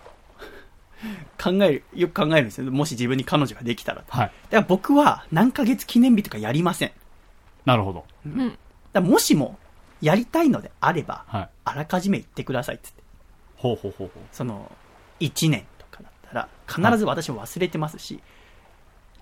[1.42, 2.70] 考える、よく考えるんですよ。
[2.70, 3.98] もし自分に彼女ができたら。
[4.02, 4.32] だかはい。
[4.50, 6.88] ら僕は何ヶ月記念日とかやりません。
[6.88, 7.00] だか
[7.64, 8.04] なるほど。
[8.26, 8.58] うん。
[8.92, 9.58] らもしも、
[10.00, 11.48] やりたいのであれば、はい。
[11.64, 13.02] あらかじめ言ってくださいっつって。
[13.56, 14.70] ほうほうほうほその、
[15.20, 16.48] 1年とかだったら、
[16.90, 18.20] 必ず私も忘れてますし、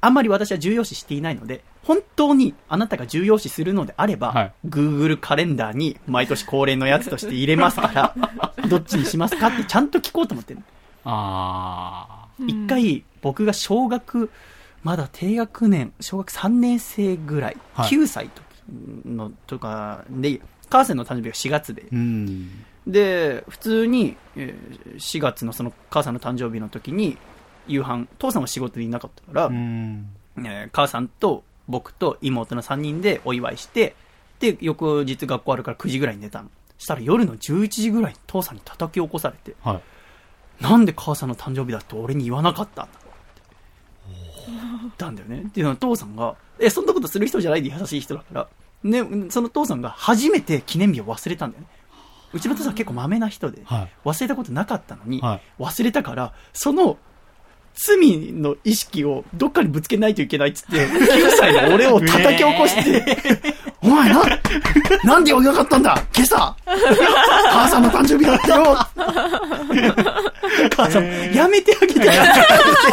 [0.01, 8.15] あんまり私は重要視していないので、本当にあなたが重要視するのであれば、はい Google カレンダーに毎年恒例のやつとして入れますから、
[8.69, 10.61] どっちにしますかってちゃんと聞こうと思ってる。
[11.09, 11.15] う。
[11.15, 14.31] あ一、回、僕が小学、
[14.83, 18.43] まだ低学年、小学3年生ぐらい、はい9歳と
[19.05, 20.41] のとかで、
[20.71, 21.87] 母さんの誕生日が4月で、ー。
[21.93, 22.65] うん。
[22.87, 27.17] で、普通に、えー4月のその母さんの誕生日の時に、
[27.67, 30.07] 夕飯、父さんは仕事にいなかったから、うん。
[30.39, 33.95] えー母さんと僕と妹の3人でお祝いして、
[34.41, 36.51] で、翌日学校あるから9時ぐらいに寝たの。
[36.79, 39.81] したら夜の11時ぐらいに父さんに叩き起こされて、はい。
[40.61, 42.85] なんで母さんの誕生日だって俺に言わなかった？
[42.85, 42.91] んだ
[44.49, 45.45] 言ったんだよね。
[45.49, 48.49] っていうのは父さんが、え、そんなことする人じゃないで優しい人だから、
[48.83, 51.69] ね、その父さんが初めて記念日を忘れたんだよね。
[52.33, 53.91] うちの父さん結構マメな人で、はい。
[54.05, 56.99] 忘れたことなかったのに、はい忘れたから、その
[57.75, 63.55] 罪の意識をどっかにぶつけないといけないっつって、9歳の俺を叩き起こして、
[63.89, 64.23] お前な、
[65.05, 65.99] なんで言わなかったんだ？
[66.15, 68.77] 今朝母さんの誕生日だったよ
[70.77, 72.01] 母さん、やめてあげて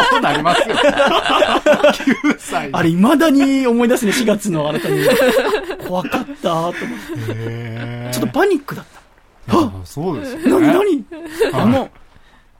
[0.09, 0.75] そうなりますよ。
[0.75, 5.05] 9 歳あれ、未だに思い出すね、4月のあなたに。
[5.87, 6.75] 怖かったと思って。
[7.29, 8.85] へちょっとパニックだっ
[9.47, 9.57] た。
[9.57, 10.73] あそうですよなね。
[10.73, 11.05] になに？
[11.53, 11.89] あの、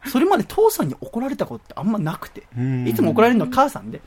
[0.08, 2.44] それまで父さんに怒られたことってあんまなくて。
[2.58, 4.02] うんいつも怒られるのは母さんで、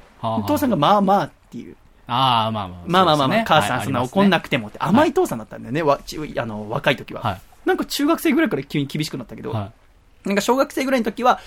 [0.46, 1.76] 父さんがまあまあっていう。
[2.08, 2.78] ああ、まあまあ。
[2.86, 7.22] まあまあまあまあ、母さんそんな怒んなくくてもって、甘い父さんだったんだよね、わちあの、若い時は。
[7.22, 7.40] はい。
[7.66, 9.72] なんか中学生ぐらいから急に厳しくなったけど、は
[10.24, 11.38] なんか小学生ぐらいの時は、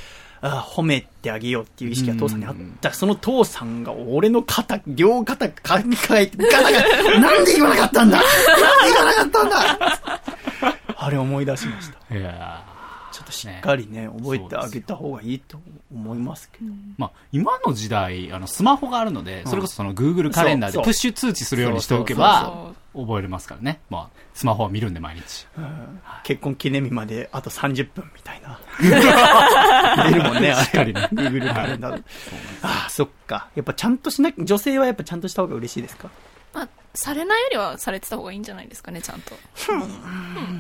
[0.44, 2.94] あー褒めてあげようっていう意識が父さんにあった。
[2.94, 10.22] その父さんが俺の肩、両肩かみかえて、ガタガタ、なんで言わなかったんだなんで言わなかったんだ
[10.98, 12.16] あれ思い出しました。
[12.16, 12.20] い。
[12.20, 12.64] いや
[13.12, 15.60] ちょっとしっかりね、覚えてあげた方がいいと
[15.94, 16.66] 思いますけど。
[16.98, 23.80] まあ、今の時代、あの、スマホがあるので、それこそその Google カレンダーでプッシュ通知するようにしておけそばう、覚えれますからね。
[23.90, 25.46] まあ、スマホは見るんで毎日。
[26.24, 28.60] 結婚記念日まであと30分みたいな。
[30.10, 30.66] 出るもんね、あれ。
[30.66, 32.04] しっかりね Google カレンダー。
[32.62, 33.50] ああ、そっか。
[33.56, 36.10] やっぱちゃんとしなき女性はやっぱちゃんとした方が嬉しいですか？
[36.54, 39.36] まあ、されないよりはされてた方がいいんじゃないですかね、ちゃんと。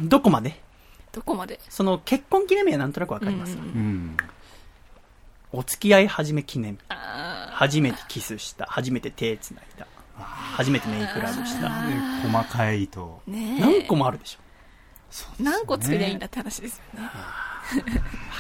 [0.03, 0.61] どこまで？
[1.11, 1.59] どこまで？
[1.69, 3.53] その結婚記念日はなんとなくわかります。
[3.53, 4.17] うんうん。
[5.51, 6.79] お付き合い始め記念日。
[6.89, 8.65] あ初めてキスした。
[8.65, 9.85] 初めて手つないだ。
[10.17, 11.67] 初めてメイクラブした。
[11.85, 13.21] で細かいと。
[13.27, 14.39] ーねえ何個もあるでしょ。
[15.43, 17.05] 何個作りゃいいんだって話ですよね。
[17.11, 17.11] わ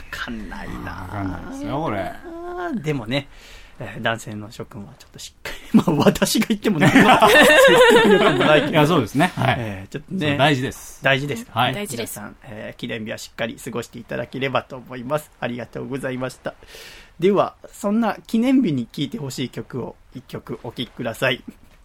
[0.09, 2.13] かんないなわかんないですよ、これ。
[2.81, 3.27] でもね、
[3.83, 9.31] えー男性の諸君はちょっとしっかり、まあ 私が言っても何の説得力もないけど、いや、そうですね。
[9.35, 9.55] はい。
[9.57, 11.03] えーちょっとね、大事です。
[11.03, 11.47] 大事です。
[11.49, 15.31] はい大事です皆さん、えー記念日はしっかり過ごしていただければと思います。
[15.39, 16.53] ありがとうございました。
[17.19, 21.43] では、そんな記念日に聴いてほしい曲を一曲お聴きください。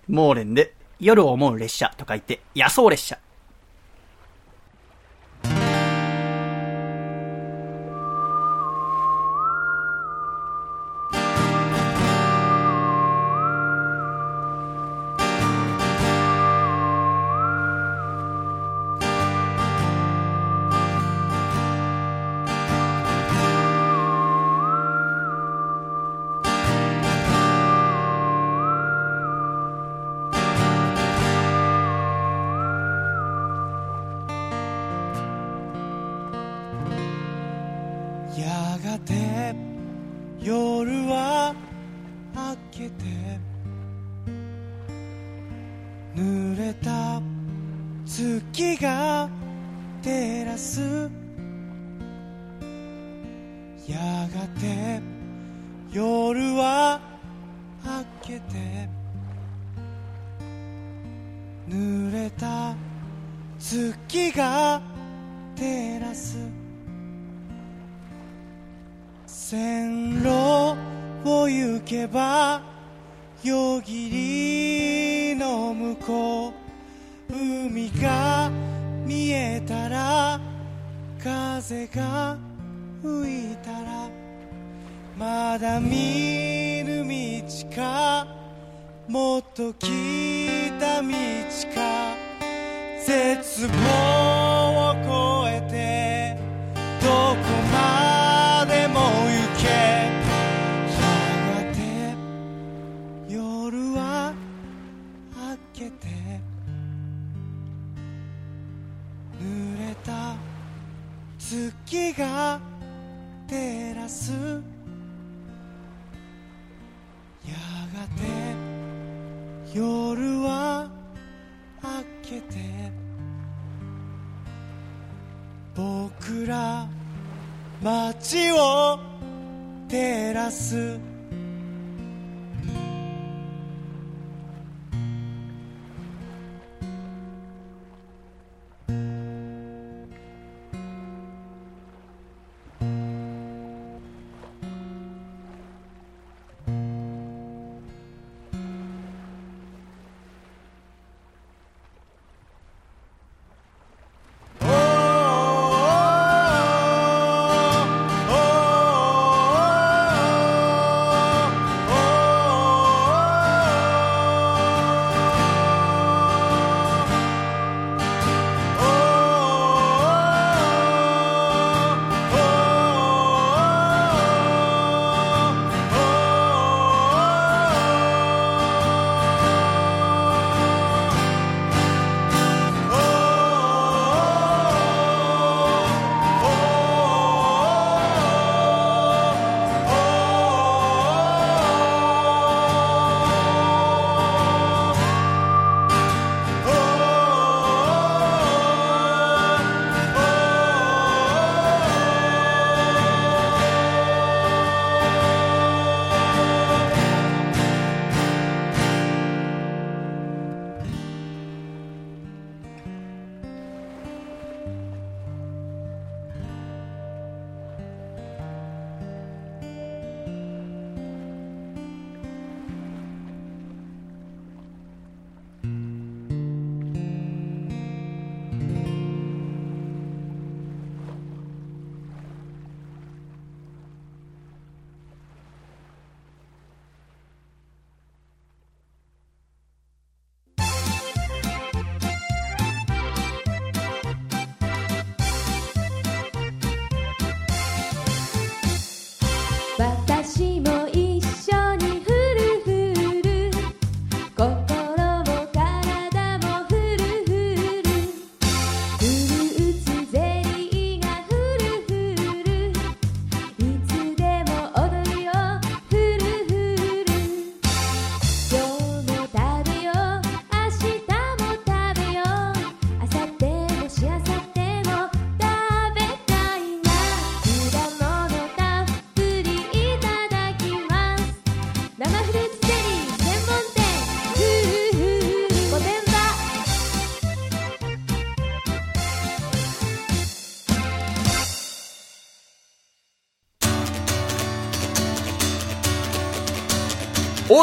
[0.09, 3.19] モーレンで、夜を思う列車と書いて、野草列車。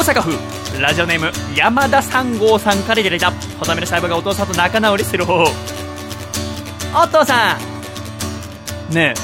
[0.04, 0.36] 阪府
[0.82, 5.50] ラジオネーム山田三号さんからいただいた細身のシャイボーがお父さんと仲直りする方法。
[7.02, 7.56] お父さ
[8.90, 9.14] んね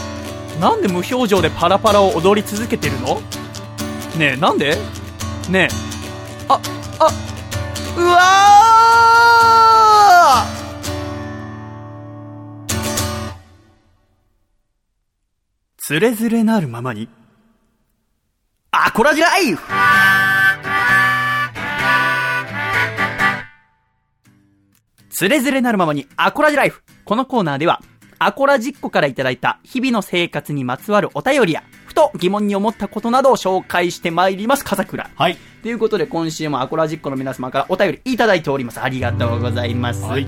[0.57, 3.21] えなんで無表情でパラパラを踊り続けてるの？
[4.17, 4.79] ねえなんで？
[5.51, 5.75] ねえ
[6.49, 6.59] あ
[6.99, 7.11] あ
[7.97, 10.51] うわー！
[15.77, 17.09] つれづれなるままに
[18.71, 19.63] アコラジライフ
[25.21, 26.83] つれづれなるままにアコラジライフ。
[27.05, 27.83] このコーナーでは、
[28.19, 35.11] アコラジッコからいただいた日々の生活にまつわるお便りや、ふと疑問に思ったことなどを紹介してまいります、笠倉。
[35.15, 35.37] はい。
[35.63, 38.81] ということで今週もアコラジッコの皆様からお便りいただいております。
[38.81, 40.03] ありがとうございます。
[40.05, 40.27] はい。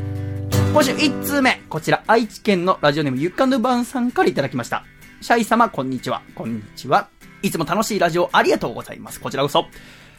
[0.74, 4.84] 今週1通目、こちら愛知県のラジオネームゆかぬばんさんからいただきました。
[5.22, 6.20] シャイ様、こんにちは。
[6.34, 7.08] こんにちは。
[7.40, 9.22] いつも楽しいラジオありがとうございます。
[9.22, 9.64] こちらこそ。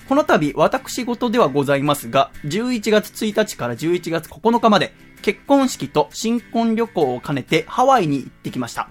[0.08, 8.90] この度、私事ではございますが、11月1日から11月9日まで、結婚式と新婚旅行を兼ねてハワイに行ってきました。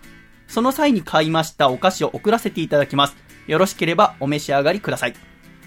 [0.48, 3.16] その際に買いましたお菓子を送らせていただきます。
[3.46, 5.14] よろしければお召し上がりください。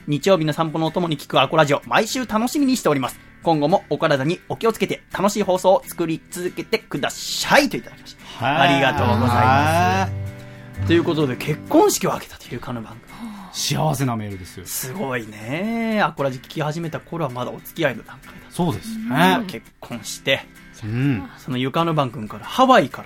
[0.08, 3.20] 日曜日の散歩のお供に聞くアコラジオ、毎週楽しみにしております。
[3.44, 7.70] 今後もお体にお気をつけて、楽しい放送を作り続けてください。
[7.70, 8.62] といただきました。
[8.62, 10.88] ありがとうございます。
[10.88, 13.15] ということで、結婚式を挙げたというかの番組。
[13.56, 14.66] 幸せなメールですよ。
[14.66, 16.02] すごいね。
[16.04, 19.40] アコラジ聞き始めた頃はまだお付き合いの段階だっそうですた。
[19.40, 19.46] ね。
[19.48, 20.42] 結婚して、
[20.84, 21.30] うん。
[21.38, 23.06] その床の番君からハワイか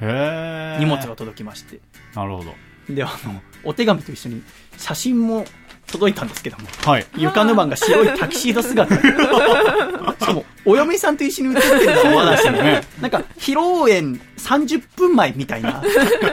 [0.00, 0.78] らね。
[0.80, 1.78] 荷物が届きまして。
[2.14, 2.54] なるほど。
[2.92, 4.42] で、あの、お手紙と一緒に
[4.76, 5.44] 写真も
[5.94, 7.06] 届いたんですけども、はい。
[7.16, 9.02] 床の番が白いタキシード姿で。
[10.20, 15.82] しかも、お嫁さんと一緒に写ってるのはまだしもねなんか、披露宴30分前みたいな、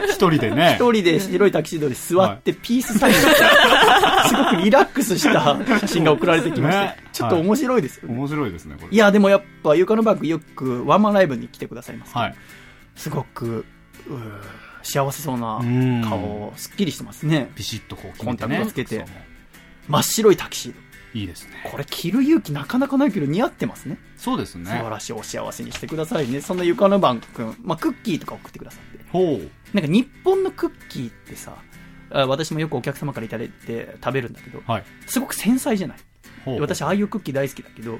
[0.08, 0.76] 一人でね。
[0.78, 3.34] 一人で白いタキシードで座ってピースサインして、
[4.28, 8.14] すごくリラックスした写真が送られてきましてね、ちょっと面白いですよね。
[8.16, 8.88] 面白いですね、これ。
[8.92, 12.34] いや、でもやっぱ、床のバッグよくワンマンライブに来てくださいますはい。
[12.96, 13.64] すごく、
[14.82, 17.50] 幸せそうなうん顔、すっきりしてますね。
[17.54, 18.48] ビシッとこう決コンタ。
[18.48, 19.04] クトつけて
[19.88, 20.74] 真っ白いタキシー
[21.14, 21.60] いいですね。
[21.64, 21.70] ド。
[21.70, 23.98] これ着る勇気なかなかないけど似合ってますね。
[24.16, 24.64] そうですね。
[24.64, 26.40] 素晴らしいお幸せにしてくださいね。
[26.40, 29.04] その床のバン君、まあ、クッキーとか送ってくださって。
[29.10, 29.50] ほう。
[29.74, 31.56] なんか日本のクッキーってさ、
[32.10, 34.84] あ私もよくお客様からいただいて食べるんだけど、はい。
[35.06, 35.98] すごく繊細じゃない？
[36.44, 36.60] ほう。
[36.60, 37.98] 私、ああいうクッキー大好きだけど、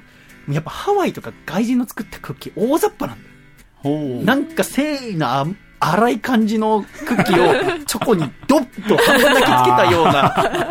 [0.48, 3.34] やっぱハワイとか外人の作ったクッキー大雑把なんだよ。
[3.76, 4.24] ほう。
[4.24, 5.46] なんか繊維なあ
[5.84, 9.46] 粗い感じのクッキーを チョコにドッと半分だけつけ
[9.86, 10.30] たような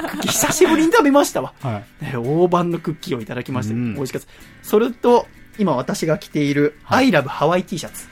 [0.09, 1.53] クッキー久しぶりに食べましたわ。
[1.61, 2.05] はい。
[2.05, 4.27] ね大判のクッキーをいただきまして、うん美味しかった。
[4.63, 5.27] それと、
[5.59, 8.07] 今私が着ている、はい I love Hawaii T シャツ。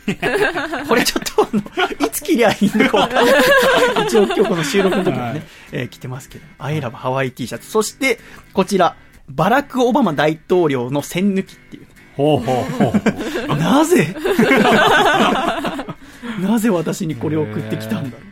[0.89, 1.47] これちょっと
[2.05, 4.03] いつ着りゃいいのかわかんないけど。
[4.03, 5.41] 一応今日この収録の時にね、はい
[5.71, 7.69] えー着てますけど、I love Hawaii T シャツ。
[7.69, 8.19] そして、
[8.53, 8.95] こちら、
[9.29, 11.85] バラク・オバマ大統領の線抜きっていう。
[12.17, 12.83] ほうほう
[13.47, 13.57] ほう。
[13.57, 14.13] なぜ？
[16.47, 18.29] なぜ私にこれを送ってきたんだろう。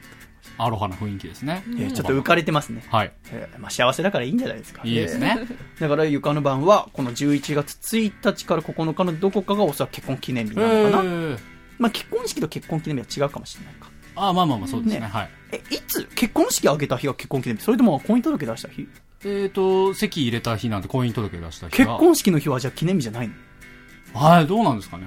[0.60, 1.64] アロハな雰囲気ですね。
[1.68, 2.84] えーちょっと浮かれてますね。
[2.90, 3.12] はい。
[3.32, 4.82] えーまあ、幸せだからいいんじゃないですか。
[4.84, 5.38] いいですね。
[5.40, 11.04] えーだから床の番は、この11月1日から9日のどこかがおそらく結婚記念日なのかな。
[11.06, 11.38] え
[11.78, 13.92] まあ、結婚式と結婚記念日は違うかもしれないか。
[14.16, 15.02] あ、まあまあまあ、そうですね。
[15.02, 15.30] ねはい。
[15.52, 17.64] え、いつ結婚式挙げた日が結婚記念日？
[17.64, 18.88] それとも婚姻届出した日？
[19.26, 21.86] えっと、席入れた日なんて婚姻届出した日が。
[21.86, 24.20] 結婚式の日はじゃあ記念日じゃないの？
[24.20, 25.06] はい、どうなんですかね。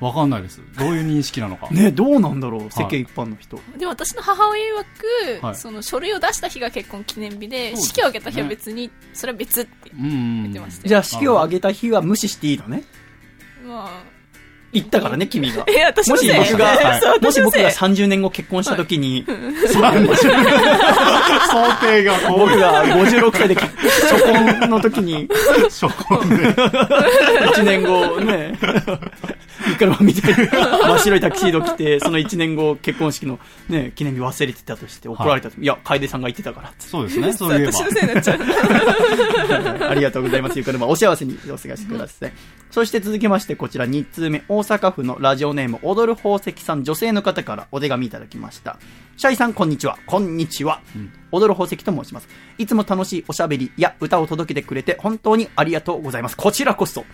[0.00, 0.60] わかんないです。
[0.78, 1.68] どういう認識なのか。
[1.70, 3.58] ねどうなんだろう世間一般の人。
[3.76, 5.56] で私の母親曰く、はい。
[5.56, 7.76] その書類を出した日が結婚記念日でね。
[7.76, 9.90] 式を挙げた日は別にそれは別って。
[9.92, 10.88] 言ってましたよ。
[10.88, 12.84] じゃあ式を挙げた日は無視していいのね？
[13.66, 14.02] ま
[14.70, 15.64] 言ったからね、君が。
[15.66, 17.64] え私もし僕が、もし僕が私のせい。
[17.66, 19.24] 30年後結婚した時に、
[19.66, 19.80] 想
[21.80, 24.22] 定がこ僕が56歳で初
[24.60, 25.26] 婚の時に、
[25.64, 26.36] 初婚で。
[26.36, 28.58] 1年後ね、
[29.72, 33.38] いくらみたいに 真っ白いタキシード着て、その1年後結婚式の
[33.68, 35.60] ね、記念日忘れてたとして怒られたと。
[35.60, 36.72] い、や、楓さんが言ってたから。
[36.78, 37.72] そうですね、 そういえば。
[37.72, 38.38] 私のせいになっちゃう
[39.90, 40.58] ありがとうございます。
[40.58, 42.32] ゆかるま、お幸せにお過ごしください。
[42.70, 48.78] そして続きまして、こちら2通目、大阪府のラジオネーム、踊る宝石さん、女性の方からお手紙いただきました。
[49.16, 49.98] シャイさん、こんにちは。
[50.06, 50.80] こんにちは。
[51.32, 52.28] 踊る宝石と申します。
[52.58, 56.36] いつも楽しいおしゃべりや歌を届けてくれて本当にありがとうございます。
[56.36, 57.04] こちらこそ。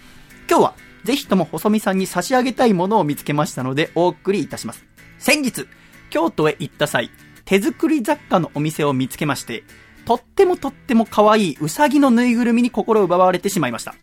[0.48, 0.74] 今日は、
[1.04, 4.84] ぜひとも細見さんに差し上げたいものを見つけましたので、お送りいたします。
[5.18, 5.66] 先日、
[6.10, 7.10] 京都へ行った際、
[7.44, 9.64] 手作り雑貨のお店を見つけまして、
[10.06, 13.94] とってもとっても可愛いうさぎのぬいぐるみに心奪われてしまいました。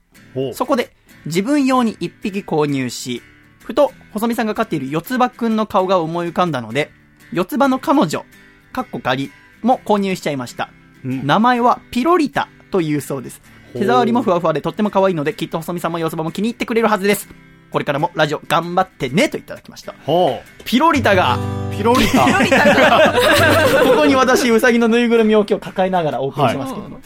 [0.54, 0.96] そこで、
[1.26, 3.22] 自分用に一匹購入し、
[3.60, 6.92] ふと、細見さんが飼っている四つ葉くんの顔が思い浮かんだので、
[7.32, 8.26] 四つ葉の彼女、
[8.72, 9.32] かっこ仮
[9.62, 10.70] も購入しちゃいました。
[11.04, 13.42] うん名前はピロリタというそうです。
[13.74, 17.30] 手触りもふわふわでとっても可愛いので、きっと細見さんも四つ葉も気に入ってくれるはずです。
[17.72, 19.96] これからもラジオ頑張ってねといただきました。
[20.06, 21.38] ほピロリタが、
[21.70, 21.76] う。
[21.76, 22.26] ピロリタ。
[23.86, 27.00] ここに私、うさぎのぬいぐるみを今日抱えながらお送りしますけども。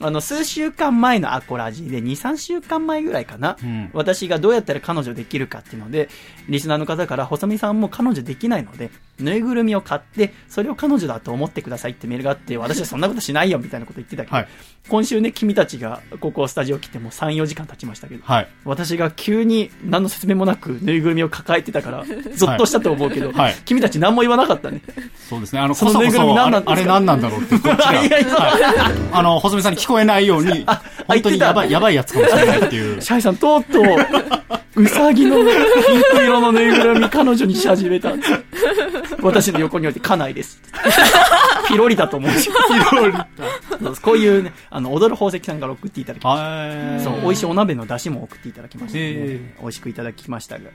[0.00, 6.08] あの、数週間前のアコラジで、2、3週間前ぐらいかな、うん私がどうやったら彼女できるかっていうので、
[6.48, 14.48] リスナーの方から、細見さんも彼女できないので、ぬいぐるみを買って、それを彼女だと思ってくださいってメールがあって、私はそんなことしないよみたいなこと言ってたけど、はい
[14.88, 18.48] 今週ね、君たちがここスタジオ来ても3、4時間経ちましたけど、はい。
[18.64, 22.04] 私が急に何の説明もなくぬいぐるみを抱えてたから、
[22.34, 24.82] ゾッとしたと思うけど、はい君たち何も言わなかったね。
[25.28, 25.60] そうですね。
[25.60, 27.92] あの、そのぬいぐるみ何なんですかれあれ何なんだろうって、こっちが。
[28.04, 30.66] いやいやはいあの、細見さんに聞こえないように、
[31.06, 33.00] 本当にやばい、やばいやつかもしれないっていう。
[33.00, 33.84] シャイさん、とうとう、
[34.74, 35.46] うさぎのピン
[36.12, 38.12] ク色のぬいぐるみ彼女にし始めた。
[39.22, 40.62] 私の横において家内です。
[41.68, 42.90] ピロリタと申します。
[42.90, 43.26] ピロリタ。
[44.00, 46.42] こういうね、あの、踊る宝石さんから送っていただきました。
[46.42, 47.00] はい。
[47.00, 50.70] そう、美味しいお鍋の出汁も送っていただきました、ねへ美味しくいただきましたが。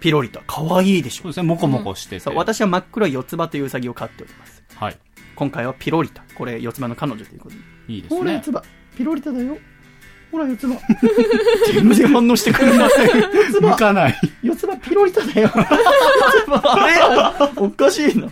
[0.00, 1.22] ピロリタ、可愛いでしょ。
[1.22, 2.20] そうですね、もこもこしてて。
[2.20, 4.62] そう、私は真っ黒い四つ葉といううさぎを飼っております。
[4.76, 4.98] はい。
[5.34, 6.22] 今回はピロリタ。
[6.36, 7.60] これ、四つ葉の彼女ということで。
[7.88, 8.40] いいですねほら、四。
[8.40, 8.62] つ葉。
[8.96, 9.58] ピロリタだよ。
[10.34, 10.74] ほら、四つ葉。
[11.72, 12.88] 全然反応してくれない。
[12.88, 13.70] 四つ葉。
[13.70, 14.14] 向かない。
[14.42, 15.48] 四つ葉ピロリタだよ。
[15.54, 17.62] あれ？
[17.62, 18.28] おかしいな。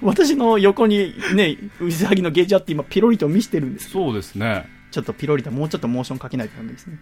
[0.00, 3.90] 私の横にね、うさぎのゲージあって今ピロリタを見せてるんです。
[3.90, 4.68] そうですね。
[4.92, 6.98] ちょっとピロリタもうちょっとモーションかけないとダメですね。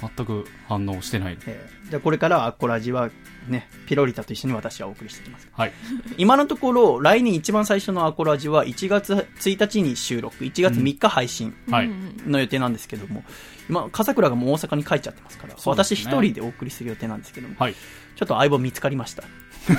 [0.00, 1.38] 全く反応してない。
[1.46, 3.08] えーじゃあこれからはアコラジは
[3.48, 5.48] ね、ピロリタと一緒に私はお送りしていきます。
[5.50, 5.72] はい。
[6.18, 11.86] 今のところ、来年一番最初のアコラジは1月1日に収録、1月3日配信はい。
[11.86, 13.24] うんの予定なんですけども、
[13.68, 17.74] 今、笠倉がもう大阪に帰っちゃってますから、ね一人でお送りする予定なんですけども、はい。
[17.74, 19.24] ちょっと相棒見つかりました。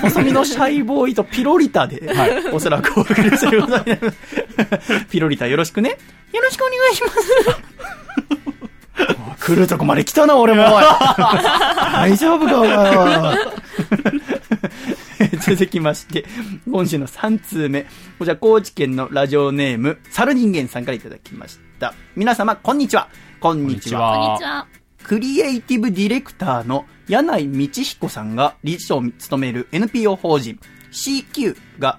[0.00, 5.04] 細身のシャイボーイとピロリタで、 はいおそらくお送りすることになります。
[5.10, 5.98] ピロリタよろしくね？
[6.32, 7.16] よろしくお願いします。
[9.40, 10.62] 来るとこまで来たな、俺も。
[10.62, 13.52] 大丈夫か、お前は。
[15.40, 16.24] 続きまして、
[16.70, 17.86] 今週の3通目。
[18.18, 21.94] こちら、高知県のラジオネーム、サル人間さんからいただきました。
[22.16, 23.08] 皆様、こんにちは。
[23.40, 24.14] こんにちは。
[24.14, 24.66] こんにちは。
[25.02, 30.60] クリエイティブディレクターの柳井道彦さんが理事長を務める NPO 法人
[30.92, 31.98] CQ が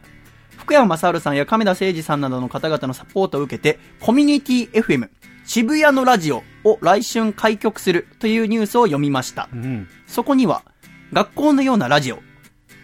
[0.57, 5.09] 福山雅治さんや亀田誠二さんなどの方々のサポートを受けてコミュニティ FM
[5.45, 9.49] 渋谷のラジオを来春開局するというニュースを読みました。
[9.51, 9.87] うん。
[10.07, 10.63] そこには、
[11.11, 12.19] 学校のようなラジオ、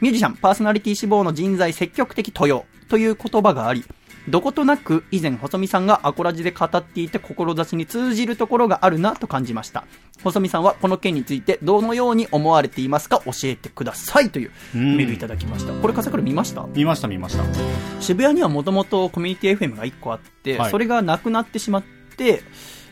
[0.02, 3.86] ミュージシャン、パーソナリティ志望の人材積極的登用という言葉があり、
[4.28, 9.86] どことなく以前細見さんがアコラジで語っていて志に通じるところがあるなと感じました。
[10.24, 13.22] 細見さんはこの件についてどのように思われていますか？
[13.26, 15.74] 教えてくださいといううんメールいただきました。
[15.74, 16.66] これ笠倉見ました？
[16.76, 17.44] 見ました見ました。
[18.02, 21.84] 渋谷にはもともとコミュニティ FM が1個あって、はいそれがなくなってしまっ
[22.18, 22.42] て、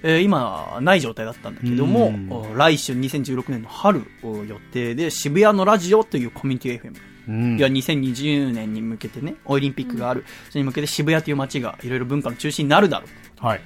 [0.04, 2.12] えー今、ない状態だったんだけども
[2.56, 6.96] 来春2016年の春お予定で渋谷のラジオというコミュニティ FM。
[7.28, 13.08] うんいや、2020年に向けてね、オリンピックがある、それに向けて渋谷という街がいろいろ文化の中心になるだろ
[13.42, 13.46] う。
[13.46, 13.62] はい。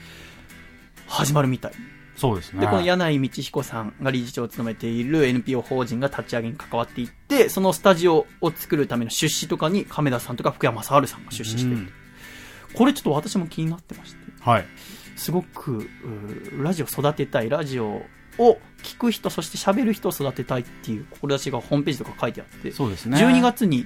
[1.07, 1.72] 始まるみたい。
[2.16, 2.62] そうですね。
[2.62, 11.78] で、この柳井道彦さんが理事長を務めている NPO 法人が立ち上げに関わっていって、そのスタジオを作るための出資とかに亀田さんとか福山雅治さんが出資してる。
[11.78, 11.93] うん
[12.74, 14.20] これちょっと私も気になってまして。
[14.41, 14.66] はい。
[15.16, 15.89] すごく、
[16.62, 18.03] ラジオ育てたい、ラジオ
[18.40, 23.18] を聞く人、そして喋る人を育てたいっていう志がホームページとか書いてあって、そうですね。
[23.18, 23.42] 12。
[23.42, 23.86] 月に、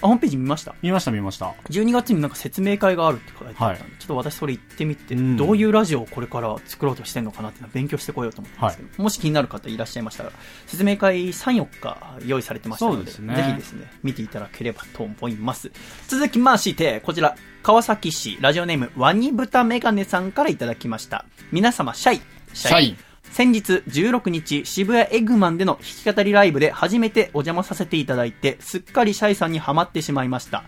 [0.00, 0.76] あ、ホームページ見ました？
[0.80, 1.54] 見ました見ました。
[1.70, 10.30] 12月になんか説明会があるって書いてあったんで、はいちょっと私それ行ってみて、うんどういうラジオをこれから作ろうとしてるのかなっていうのを勉強してこようと思ってますけど、もし気になる方いらっしゃいましたら、
[10.66, 15.72] 説明会3、4日用意されてましたので、そうですねぜひですね、見ていただければと思います。
[16.06, 17.34] 続きまして、こちら、
[17.64, 21.24] 川崎市ラジオネームワニブタメガネさんからいただきました。
[21.50, 22.20] 皆様、シャイ。
[22.54, 23.07] シシャイ。
[23.32, 30.64] 先日16日渋谷エッグマンでの弾き語りライブで初めてお邪魔させていただいてすっかりシャイさんにハマってしまいました。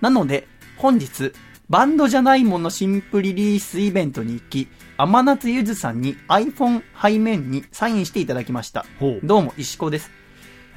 [0.00, 1.32] なので本日
[1.68, 8.84] バンドじゃないもの新譜リリースイベントに行き天夏ゆずさんに iPhone 背面にサインしていただきました。
[8.98, 9.20] ほう。
[9.22, 10.10] どうも石子です。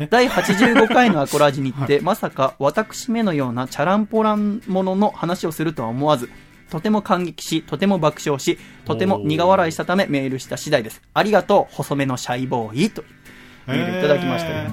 [0.10, 6.30] 第85回のアコラジに行って、 まさか私めのようなチャランポランものの話をするとは思わず、
[6.74, 11.04] とても感激し、とても爆笑し、とても苦笑いしたためメールした次第です。
[11.14, 13.08] ありがとう、細めのシャイボーイという
[13.68, 14.72] メールいただきましたへよ。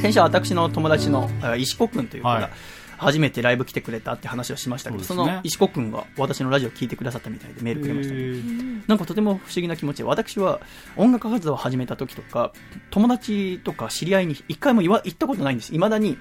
[0.00, 2.50] 先週は私の友達のあ石子くんという子がはい
[2.96, 8.82] 初めてライブ来てくれたって話をしましたけど、そねの石子くんが私のラジオ聞いてくださったみたいでメールくれましたね。
[8.86, 10.60] なんかとても不思議な気持ちで、私は
[10.96, 12.52] 音楽活動を始めた時とか、
[12.90, 15.72] 友達とか知り合いに一回も言わ言ったことないんです。
[15.72, 16.16] 未だに、え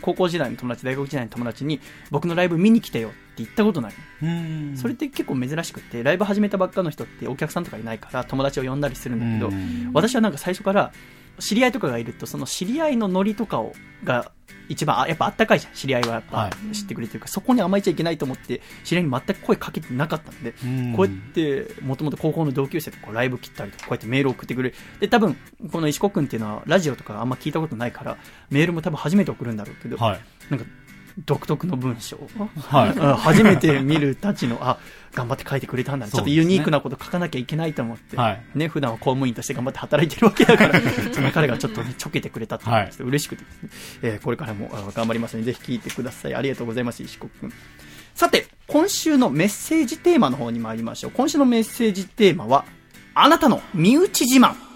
[0.00, 3.94] 高校時代の友達、大学時代の友達に、僕のライブ見に来てよって言ったことない。
[4.22, 10.92] うんそれって結構珍しくって、ライブ始めたばっかの人ってお客さんとかいないから友達を呼んだりするんだけど、うん私はなんか最初から、
[11.38, 13.72] 知り合いとかがいると、その知り合いのノリとかを、
[14.04, 14.32] が、
[14.68, 15.72] 一番、あ、やっぱあったかいじゃん。
[15.72, 24.76] 知り合いはやっぱは知ってくれてるから、そこに甘えちゃいけないと思って、知り合いに全く声かけてなかったんで、うんこうやって、もともと高校の同級生とこうライブ切ったりとか、こうやってメールを送ってくれる。
[25.00, 25.36] で、多分、
[25.72, 28.16] この石子くんっていうのは、ラジオとかあんま聞いたことないから、
[28.48, 30.20] メールも多分初めて送るんだろうけど、はい。
[30.50, 30.66] なんか、
[31.26, 32.18] 独特の文章。
[32.68, 32.90] はい。
[32.90, 34.78] う ん初めて見るたちの、あ、
[35.14, 36.08] 頑張って書いてくれたんだ。
[36.08, 40.80] ちょっとユニークなこと書かなきゃいけないと思って、はいね、普段は公務員として頑張って働いてるわけだから、
[41.12, 43.48] その彼がちょっとね、ちょけてくれたっていうのが ちょっと嬉しくてね、
[44.02, 46.34] えーこれからもあ頑張りますので、ぜひ聞いてください。
[46.34, 47.52] ありがとうございます、石子くん。
[48.14, 51.10] さて、今週のメッセージテーマの方に参りましょう。
[51.12, 52.64] 今週のメッセージテーマは、
[53.14, 54.69] あなたの身内自慢。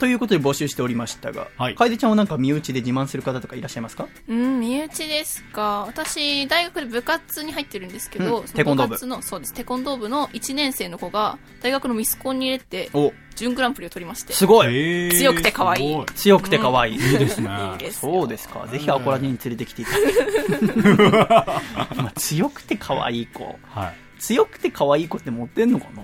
[0.00, 4.08] ということで募集しておりましたが、はい楓ちゃんはなんか身内で自慢する方とかいらっしゃいますか？
[4.28, 5.84] うん、身内ですか。
[5.86, 14.32] 私、大学で部活に入ってるんですけど、うんテコンドー部の、そうです、テコンドー部の1年生の子が、大学のミスコンに入れて、お、準グランプリを取りまして。
[14.32, 16.94] すごい強くて可愛い強くて可愛い。
[16.94, 17.50] いいですね。
[17.72, 18.66] いいですよそうですか。
[18.68, 21.92] ぜひアコラジに連れてきていただいて。
[22.00, 23.58] 今強くて可愛い子。
[23.68, 23.94] はい。
[24.18, 26.02] 強くて可愛い子ってモテんのかな？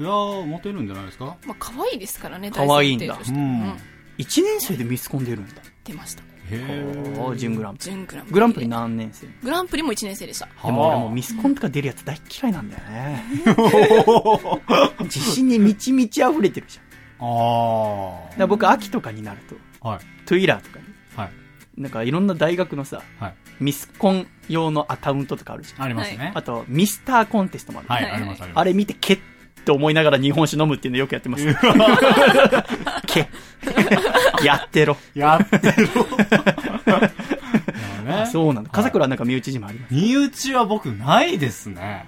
[0.00, 1.36] いやー、モテるんじゃないですか？
[1.46, 3.76] まあ、可愛いですからね、可愛いんだうん
[4.18, 5.62] 年生でミスコン出るんだ。
[5.84, 6.22] 出ました。
[6.50, 6.82] へ
[7.18, 7.90] おー準グランプリ。
[7.90, 8.32] 準グランプリ。
[8.32, 9.26] グランプリ何年生？
[9.42, 10.48] グランプリも1年生でした。
[10.64, 13.24] でも俺もうミスコンとか出るやつ大っ嫌いなんだよね。
[15.04, 16.84] 自信に満ち満ち溢れてるじゃん。
[17.22, 19.88] あら僕、秋とかになると、あ。
[19.90, 20.00] はい。
[20.26, 20.84] トゥイラーとかに、
[21.14, 21.30] はい。
[21.76, 23.34] なんかいろんな大学のさ、はい。
[23.60, 25.84] ミスコン用のアカウントとかあるじゃん。
[25.84, 26.32] ありますね。
[26.34, 27.88] あと、ミスターコンテストもある。
[27.88, 28.60] はい、はいあります、あります。
[28.60, 29.18] あれ見て、け
[29.60, 31.44] って思いながら日本酒飲むっていうのよくやってます。
[33.06, 33.28] け。
[34.44, 34.96] やってろ。
[35.14, 35.88] やってる。
[38.04, 38.70] ね、 そうなんだ。
[38.70, 39.94] 笠倉はなんか身内自慢あります。
[39.94, 42.06] 身内は僕ないですね。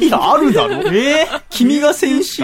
[0.00, 0.82] いや、あるだろ。
[0.92, 2.42] え君が先週、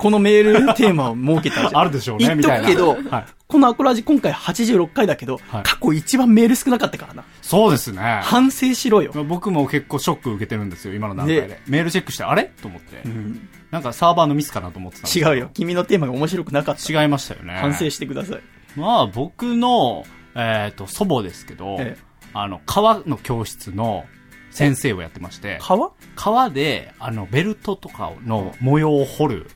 [0.00, 1.78] このメールテーマを設けたじゃん。
[1.80, 2.68] あるでしょうね、言っみたいな。
[2.68, 3.24] とくけど、はい。
[3.46, 7.24] このアコラジ今回86回だけど、はい過去一番メール少なかったからな。
[7.42, 8.20] そうですね。
[8.22, 9.12] 反省しろよ。
[9.28, 11.42] 僕も結構ショック受けてるんですよ、今の段階で。
[11.48, 12.44] ねメールチェックして、あれ？
[12.62, 15.50] と思って、うんなんかサーバーのミスかなと思ってた違うよ。
[15.54, 17.02] 君のテーマが面白くなかった。
[17.02, 17.54] 違いましたよね。
[17.60, 18.40] 反省してください。
[18.74, 24.04] まあ、僕の、えっ、と、祖母ですけど、ええあの、川の教室の
[24.50, 25.92] 先生をやってまして、川？
[26.16, 29.50] 川で、あの、ベルトとかの模様を彫る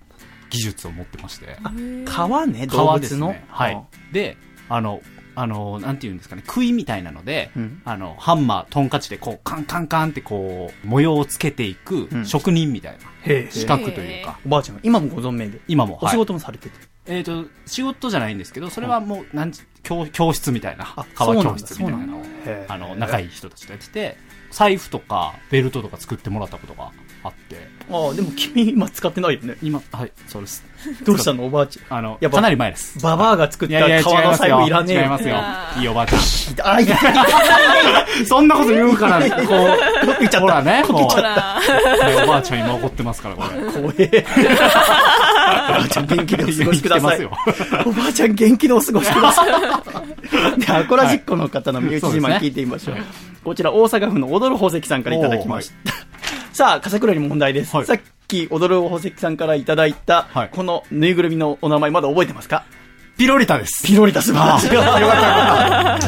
[0.54, 1.58] 技術を持ってまして、
[2.04, 3.32] 川ね、動川です物の？
[3.32, 3.44] ね。
[3.48, 3.84] はい。
[4.12, 4.36] で、
[4.68, 5.02] あの、
[5.36, 7.82] あの、なんていうんですかね、杭みたいなので、うん。
[7.84, 12.24] あの、ハンマー、トンカチでこう、カンカンカンってこう、模様をつけていくうん。
[12.26, 13.50] 職人みたいなへえ。
[13.50, 15.60] 資格というか、おばあちゃんが今もご存命で？
[15.66, 16.76] 今も、お仕事もされてて。
[17.06, 22.50] えっ、と、仕事じゃないんですけど、それはもう、なんち教、教室みたいなあ、川そうなんだ教室みたいなのをそうなんだ。
[22.52, 24.16] へえあの、仲いい人たちとやってて、
[24.52, 26.92] 財布とか、ベルトとか作ってもらったことが
[27.24, 27.56] あって、
[27.90, 29.56] ああ、でも君今使ってないよね。
[29.62, 30.64] 今、はい、そうです。
[31.04, 31.98] どうしたのおばあちゃん。
[31.98, 32.98] あの、やっぱかなり前です。
[33.02, 35.02] ババアが作っいやいや、た川の財布いらねえよ。
[35.02, 35.36] 違いますよ。
[35.78, 36.68] いいおばあちゃん。
[36.68, 36.96] あ、いや、
[38.26, 41.60] そんなこと言うから、 こう、言っちゃったほらね、もう、ほら。
[41.60, 43.72] ねおばあちゃん今怒ってますから、これ。
[43.72, 44.26] 怖え。
[45.68, 47.24] おばあちゃん元気でお過ごしください。
[47.24, 50.60] おばあちゃん元気でお過ごしください。
[50.60, 52.96] で、アコラジッコの方の身内自慢聞いてみましょう。
[53.44, 55.94] こちら大阪府の踊る宝石さんからいただきました。
[56.54, 57.74] さあ、笠倉に問題です。
[57.76, 62.64] はいさっき踊る宝石さんからいただいた、はいこのぬいぐるみのお名前まだ覚えてますか？
[63.18, 63.84] ピロリタです。
[63.84, 64.72] ピロリタ素晴らしい。
[64.72, 66.00] よかっ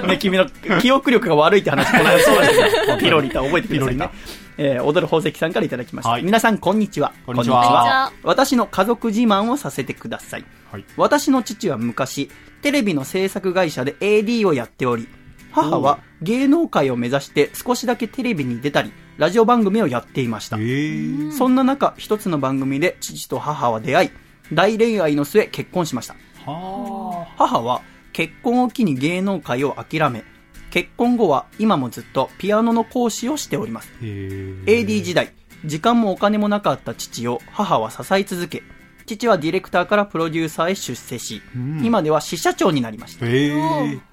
[0.00, 0.06] た。
[0.08, 0.46] ね、君の
[0.80, 4.10] 記憶力が悪いって話、この間そうだけど、ピロリタ覚えてくださいね。
[4.58, 6.10] えー、踊る宝石さんからいただきました。
[6.10, 7.12] はい皆さん、こんにちは。
[7.24, 10.44] こんにちはこんにちは私の家族自慢をさせてください。
[10.72, 10.84] はい。
[10.96, 12.28] 私の父は昔、
[12.62, 15.06] テレビの制作会社で AD をやっており、
[15.52, 20.60] 母は芸能界を目指して少しだけテレビに出たり、ラジオ番組をやっていましたえ。
[20.60, 21.32] ー。
[21.32, 24.10] そんな中、一つの番組で父と母は出会い、
[24.50, 26.16] 大恋愛の末結婚しました。
[26.46, 27.82] は母は
[28.14, 30.24] 結婚を機に芸能界を諦め、
[30.70, 33.92] 結婚後は今もずっとピアノの講師をしております。
[34.00, 35.34] AD 時代、
[35.66, 38.62] 時間もお金もなかった父を母は支え続け、
[39.04, 43.26] 父はディレクターからプロデューサーへ出世し、ん今では支社長になりました。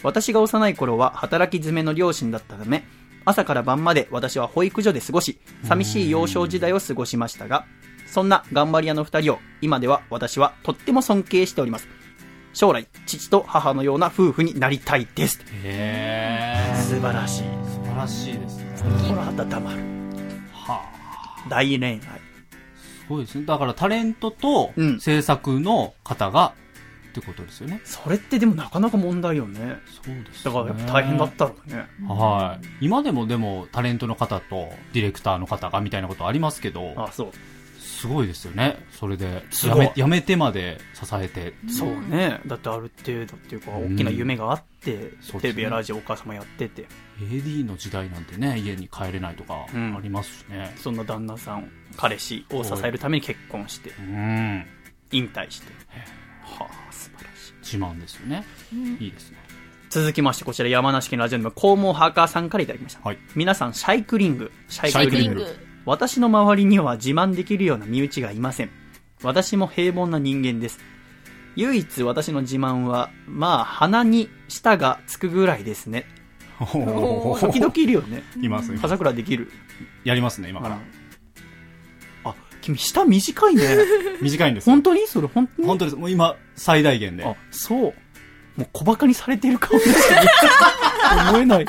[0.04, 2.84] 私が幼い頃は働き詰めの両親だったため、
[3.28, 7.66] 朝から晩まで私は保育所で過ごし、寂しい幼少時代を過ごしましたが、
[8.08, 11.90] そんな頑張り屋の二人を今では私はとっても尊敬しております。
[12.54, 15.42] 将来、父と母のような夫婦になりたいです。
[15.62, 16.78] へー。
[16.78, 17.44] 素晴らしい。
[17.44, 18.66] 素晴らしいですね。
[19.10, 19.82] ほら、温まる。
[20.54, 20.82] は
[21.46, 21.50] あ。
[21.50, 22.00] 大恋愛。
[22.00, 22.02] す
[23.10, 23.46] ごいですね。
[23.46, 26.54] だからタレントとうん制作の方が、
[27.18, 27.82] ってことですよね。
[27.84, 29.78] それってでもなかなか問題よね。
[30.04, 31.88] そうですだからやっぱ大変だったろうね。
[32.08, 32.86] はい。
[32.86, 37.32] 今でもでもタレントの方とディレクターの方がみたいなことありますけど、あ、そう。
[37.80, 38.78] すごいですよね。
[38.92, 41.56] それで、やめ、やめてまで支えて。
[41.68, 42.40] そうね。
[42.46, 46.86] だってある程度っていうか、うん大きな夢があって、そうですねテレビやラジオお母様やってて、
[47.20, 50.76] AD の時代なんてね、家に帰れないとかうんありますしね。
[50.78, 54.66] そんな旦那さん、彼氏を支えるために結婚して、うん。
[55.12, 55.77] 引退して。
[57.68, 58.46] 自慢ですよね。
[59.00, 59.38] いいですね。
[59.90, 63.02] 続きまして、こちら山梨県ラジオネーム、黄毛ハーカーさんからいただきました。
[63.04, 63.18] はい。
[63.36, 64.52] 皆さん、シャイクリング。
[64.68, 65.56] シャイクリングリング。
[65.86, 68.70] 私の周りには自慢できるような身内がいません。
[69.24, 70.80] 私も平凡な人間です。
[71.56, 76.06] 唯一私の自慢は、まあ、鼻に舌がつくぐらいですね。
[76.60, 78.24] 時々いるよね。
[78.42, 79.52] います、今笠倉できる。
[80.04, 80.76] やりますね、今から。
[80.76, 80.80] あ、
[82.68, 83.78] 君舌短いね。
[84.22, 85.08] 短いんですよ本当に？
[85.08, 85.68] それ本当に？
[85.68, 85.98] 本当です。
[85.98, 87.26] もう今、最大限で。
[87.26, 87.80] あ、そう。
[87.82, 90.28] もう小馬鹿にされている顔ですよね。
[91.30, 91.66] 思えない。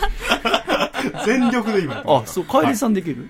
[1.25, 2.03] 全力で今。
[2.07, 3.29] あ、そう、カエルさんできる、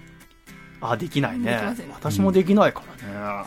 [0.80, 1.60] あ、できないね。
[1.92, 3.44] 私もできないからね。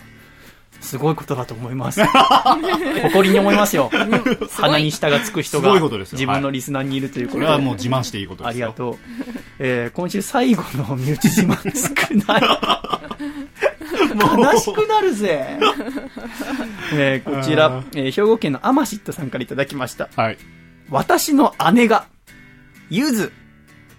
[0.82, 2.02] すごいことだと思います。
[3.04, 3.90] 誇りに思いますよ。
[4.52, 7.42] 鼻に舌がつく人が自分のリスナーにいるというこで。
[7.42, 8.68] ことれはもう自慢していいことですよ。
[8.68, 8.98] ありがとう。
[9.60, 13.01] えー、今週最後の身内自慢少ない。
[14.16, 15.58] 悲しくなるぜ。
[16.94, 20.10] えー、こちら、えー兵庫県のアマシットさんからいただきました。
[20.16, 20.38] はい。
[20.90, 22.08] 私の姉が、
[22.90, 23.32] ゆず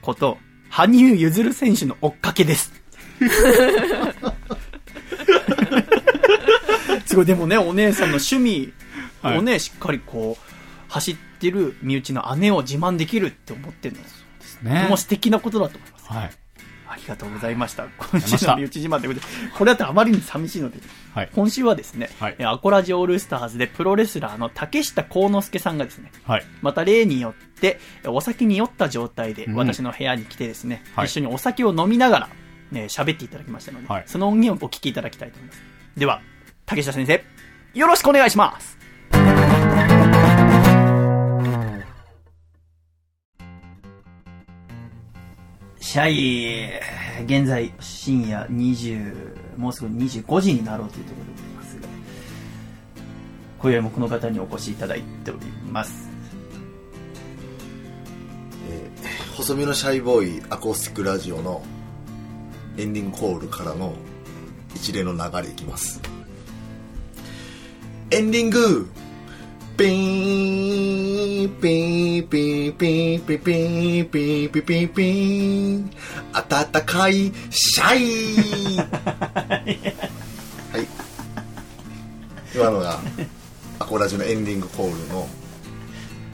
[0.03, 0.39] こと、
[0.69, 2.73] 羽生結弦選手の追っかけです。
[7.07, 8.73] すごい、でもね、お姉さんの趣味
[9.23, 10.45] はいをね、しっかりこう、
[10.89, 14.03] 走ってる身内の姉を自慢できるって思ってるの。
[14.03, 16.07] とねても素敵なことだと思います。
[16.07, 16.31] はい。
[16.93, 17.87] ありがとうございました。
[18.11, 20.79] 今週の身内自慢ということで、これだとあまりに寂しいので、
[21.15, 21.31] はい。
[21.35, 26.45] 今週はですね、はいえアコラジオールスターズでプロレスラーの竹下幸之助さんがですね、はい。
[26.61, 32.29] また例によって、えお酒に酔った状態でうん私の部屋に来てですね、はい一緒にお酒を飲みながら、
[32.71, 35.63] ね、喋っていただきましたので、はいその音源をお聞きいただきたいと思います。
[35.97, 36.21] では、
[36.67, 37.25] 竹下先生、
[37.75, 38.79] よろしくお願いします
[45.83, 46.71] シャイ、
[47.25, 51.89] 現在深夜20、もうすぐ25時になろうというところでございますが、
[53.59, 56.09] 今宵もこの方にお越しいただいております。
[58.71, 61.63] えー細身のシャイボーイアコースティックラジオの
[62.77, 63.95] エンディングコールからの
[64.77, 66.01] 一連の流れいきます
[68.11, 68.89] エンディング
[69.77, 75.91] ピーンピーンピーンピーンピーンピーンピーンピーンピーンピーン
[76.49, 79.79] 暖かいシャイはい
[82.55, 83.01] 今のが
[83.79, 85.27] アコラジオのエンディングコールの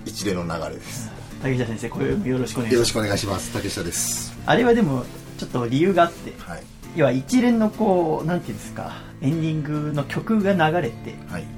[0.05, 1.11] 一連の流れです
[1.41, 2.75] 竹下先生、今宵もよろしくお願いします。
[2.75, 5.05] よろしくお願いします竹下ですあれはでも、
[5.39, 6.63] ちょっと理由があって、はい
[6.97, 11.58] 要は一連のこう、なんていうんですか、エンディングの曲が流れて、はい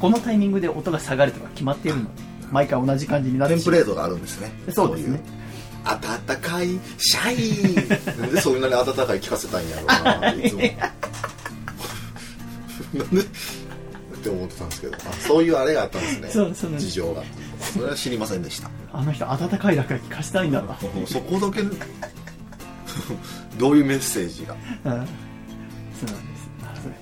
[0.00, 2.10] このタイミングで音が下がるとか決まっているので、
[2.50, 4.50] 毎回同じ感じになってテンプレートがあるんですね。
[4.70, 5.18] そうですね。
[5.18, 6.00] そういう。
[6.28, 8.18] 暖かいシャイ。
[8.18, 10.60] なんでそんなに暖かい聞かせたんやろうなっていつも。
[12.92, 16.28] なんでって思ってたんですけどあそういうあれがあったんですね。
[16.28, 17.22] そうそう事情が。
[17.60, 18.70] それは知りませんでした。
[18.92, 20.78] あの人、温かい落書き貸したいんだな。
[21.06, 21.62] そこだけ。
[23.58, 24.54] どういうメッセージが。
[24.54, 24.60] うん。
[24.82, 26.29] そうなん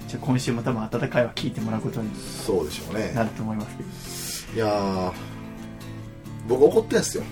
[0.09, 3.12] じゃあ今週も多分温かいは聞いてもらうことにそうでしょうね。
[3.14, 5.12] なると思いますけいやー
[6.48, 7.24] 僕怒ってんすよ。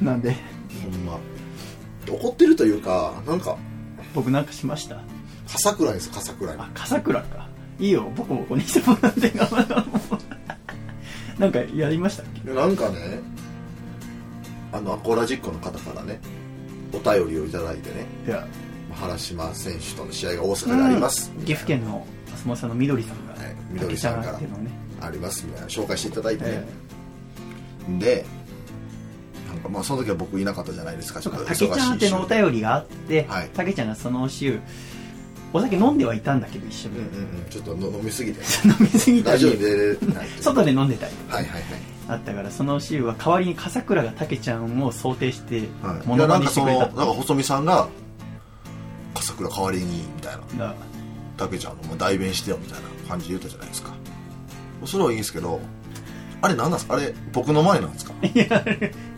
[0.00, 0.06] ど。
[0.06, 0.36] なんで、
[0.82, 1.18] ほんま。
[2.08, 3.56] 怒ってるというかなんか
[4.14, 5.00] 僕なんかしました？
[5.48, 6.60] 笠倉です笠倉に。
[6.60, 7.48] あ、笠倉か。
[7.80, 9.84] いいよ、僕もここにしてもらって頑張ろう。
[11.40, 12.48] なんかやりましたっけ？
[12.50, 13.20] でなんかね
[14.72, 16.20] あのアコラジックの方からね
[16.92, 18.46] お便りをいただいてねいや、
[18.94, 22.06] 原島選手との試合が大阪であります、岐阜県の
[22.40, 24.48] 相撲さんのみどりさんが、はいみどりさんからね、
[25.00, 26.64] ありますみたいな紹介していただいてね。
[27.88, 28.26] え、で
[29.48, 31.20] なんかまあその時は僕いなかったじゃないですか。
[31.20, 33.50] ちょっとそうか、竹ちゃんってのお便りがあって、はい。
[33.54, 34.60] 竹ちゃんがその週、
[35.52, 36.98] お酒飲んではいたんだけど、一緒に。
[36.98, 37.50] うんうんうん。
[37.50, 38.40] ちょっとの飲みすぎて。
[38.64, 39.40] 飲みすぎたり。
[40.40, 41.62] 外で飲んでたりはいはい
[42.08, 45.96] あったから、その週は代わりに笠倉が竹ちゃんを想定して、はい。
[45.96, 47.88] はいモノマネいやなんかそしてくれたのなんか細見さんが
[49.14, 50.74] 笠倉代わりにみたいな
[51.48, 51.76] けちゃん。
[51.76, 53.92] のもう代弁してよみたいな感じで言ったじゃないですか。
[54.84, 55.60] それはいいんですけど
[56.42, 56.94] あれ何なんですか？
[56.94, 58.14] あれ僕の前なんですか？
[58.22, 58.64] いや、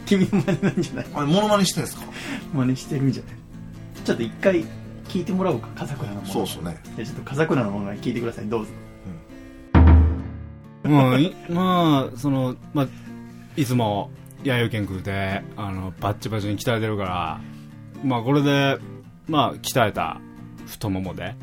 [0.07, 1.07] 君の真似なんじゃない？
[1.15, 2.03] あれモノマネしてんですか？
[2.53, 3.35] 真似してるんじゃない？
[4.05, 4.65] ちょっと一回
[5.09, 6.33] 聞いてもらおうか、笠倉のもの。
[6.33, 6.81] そうっすね。
[6.97, 8.73] じゃあちょっと笠倉のもの聞いてください、どうぞ。
[10.85, 12.89] うん、いまあ、その、まあ、
[13.57, 14.11] いつも、
[14.43, 17.41] 弥生県空で、あの、バッチバチに鍛えてるから、
[18.05, 18.79] まあ、これで、
[19.29, 20.21] まあ、鍛えた
[20.67, 21.37] 太ももで、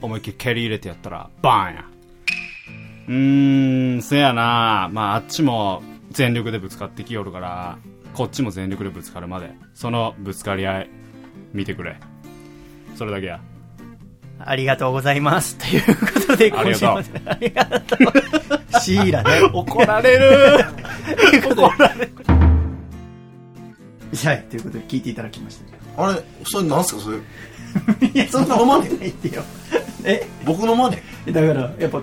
[0.00, 1.84] 思いっきり蹴り入れてやったら、バーンや。
[3.08, 7.78] うーん、せやなまあ、あっちも全力でぶつかってきよるから、
[8.14, 10.90] こっちも全力でぶつかるまで、そのぶつかり合い、
[11.52, 11.96] 見てくれ。
[12.96, 13.40] それだけや。
[14.38, 15.56] ありがとうございます。
[15.56, 18.80] ということで、ありがとう今週もありがとう。
[18.80, 19.42] シーラね。
[19.52, 20.64] 怒られる
[21.48, 22.12] 怒られる。
[24.24, 25.58] はい、ということで聞いていただきまし
[25.96, 26.04] た。
[26.04, 27.18] あれそれなんすかそれ？
[28.14, 29.42] いや、そんな思ってないってよ。
[30.04, 32.02] え、僕のマネだから、やっぱ、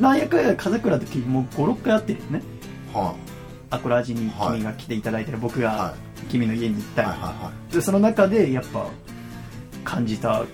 [0.00, 2.42] なんやかんや風倉と君もう5、6回会ってるよね。
[2.92, 3.14] は
[3.70, 4.58] アコラジにはい。
[4.58, 5.94] 君が来ていただいたり、僕いはが
[6.30, 8.86] 君の家に行ったいり、はいはでその中でやっぱ
[9.84, 10.44] 感じた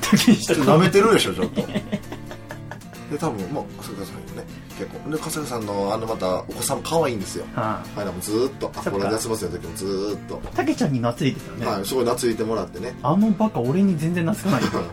[0.00, 1.60] 時にしいちょっと舐めてるでしょちょっと。
[1.62, 5.10] で多分まあ笠倉さんよね結構。
[5.10, 7.44] で笠倉さんのあのまたお子さん可愛いんですよ。
[7.54, 10.40] ははいもうずーっとアコラジ休ませの時もずーっと。
[10.44, 12.94] あ、たけちゃんに懐いてたよね、はいすごい懐いてもらってね。
[13.02, 14.90] あのバカ俺に全然懐かないよ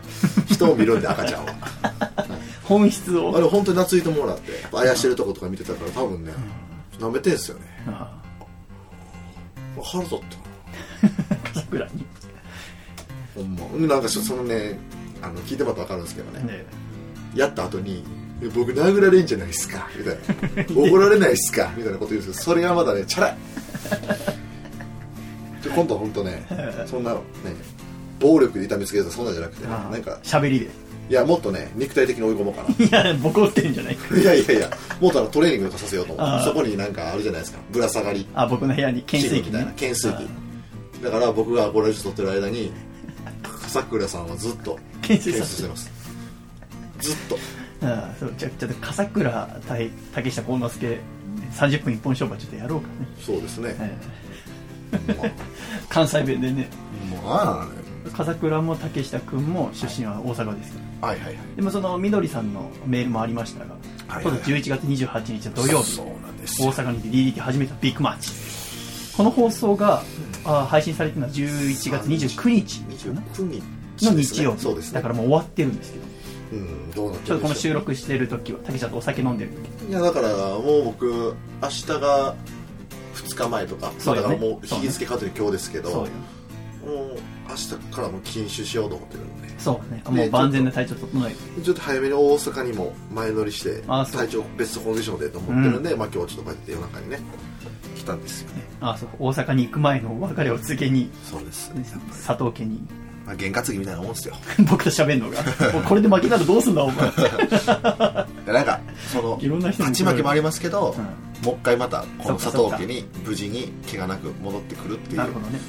[0.48, 1.54] 人を見るんで赤ちゃんは。
[2.64, 3.36] 本質を。
[3.36, 6.34] あれ本当に懐いてもらってあやしてるとことか見てたから多分ね
[7.00, 7.64] 舐めてんすよね。
[7.88, 8.12] あ
[9.82, 11.36] 腹立った。
[11.36, 12.06] あ笠倉に。
[13.36, 13.80] ほんま。
[13.80, 14.78] でなんかそのね
[15.22, 16.44] あの聞いてもらったら分かるんですけどね。
[16.44, 16.66] ね
[17.36, 18.04] やった後に
[18.54, 23.38] 「僕殴られんじゃないですか」みたいな「怒られないっすか」みたいなこと言うんですけどそれがまだねチャラい。
[25.64, 26.46] で今度は本当ね
[26.86, 27.20] そんなね
[28.20, 30.70] 暴力で痛めつけたそんなんじゃなくてなんか喋りで。
[31.10, 32.70] いやもっとね肉体的に追い込もうかな。
[32.86, 33.96] いやボコってんじゃない。
[33.96, 34.70] かいやいやいや
[35.00, 37.60] もっとあのトレーニングとかさせようと思あーうそこになんかあるじゃないですか。
[37.72, 38.28] ぶら下がり。
[38.34, 41.04] あ僕の部屋に懸垂器みたいなね懸垂器。
[41.04, 42.72] だから僕がこれ撮ってる間に
[43.64, 45.90] 笠倉さんはずっと 懸垂してます。
[47.00, 47.40] ずっと
[47.82, 51.00] あそうじゃあちょっと笠倉対竹下幸之助
[51.54, 53.76] 30分一本勝負はちょっとやろうかね、そうですね、
[55.90, 56.70] 関西弁でね。
[57.10, 57.68] もうあ。
[58.14, 61.38] 笠倉も竹下君も出身は大阪ですけどあはいはいはい。
[61.56, 63.76] でもそのみどりさんのメールもありましたが、
[64.08, 66.70] はい今度11月28日の土曜日そうなんですよ。
[66.70, 68.32] 大阪にて DDT 初めてのビッグマッチ。
[69.18, 70.04] この放送が、
[70.46, 73.62] あ配信されてるのは11月29日かな？29
[73.98, 74.62] 日の日曜日。
[74.62, 74.94] そうですね。
[74.94, 76.06] だからもう終わってるんですけど
[76.52, 79.52] うんどうなってちょっとこの収る録してる時は竹下とお酒飲んでる
[79.82, 79.90] 時。
[79.90, 82.36] いやだからもう僕明日が
[83.16, 84.36] 2日前とかそうよね。
[84.36, 86.08] だからもう日付かという今日ですけどもう
[87.50, 89.60] 明日からもう禁酒しようと思ってるんで。
[89.60, 90.02] そうね。
[90.06, 91.62] もう万全な体調整えて。
[91.62, 97.20] ちょっと早めに大阪にも前乗りして体調ベストコンディションでと思ってるんで、まあ今日はちょっとこうやって夜中にね
[97.96, 98.64] 来たんですよね。
[98.80, 99.10] あそう。
[99.20, 101.74] 大阪に行く前の別れを告げにそうです、
[102.26, 102.82] 佐藤家に
[103.28, 104.36] まあ、験担ぎみたいなもんですよ。
[104.70, 105.44] 僕と喋るのが。
[105.74, 107.12] もうこれで負けたらどうすんだお前。
[108.46, 108.80] で なんか
[109.12, 115.60] そのいろんな人に勝ち負けもありますけど、うもう一回またこの佐藤家に無事に怪我なく戻ってくるっていうなるほどね。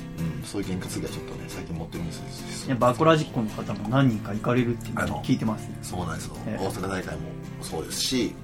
[0.41, 2.67] うん、そういう験担ぎはちょっとね最近持ってるんです。
[2.67, 6.65] いやバコラジッコの方も何人か行かれるっていうのを聞いてますねそうなんですよ、ええ。
[6.65, 7.23] 大阪大会も
[7.61, 8.35] そうですし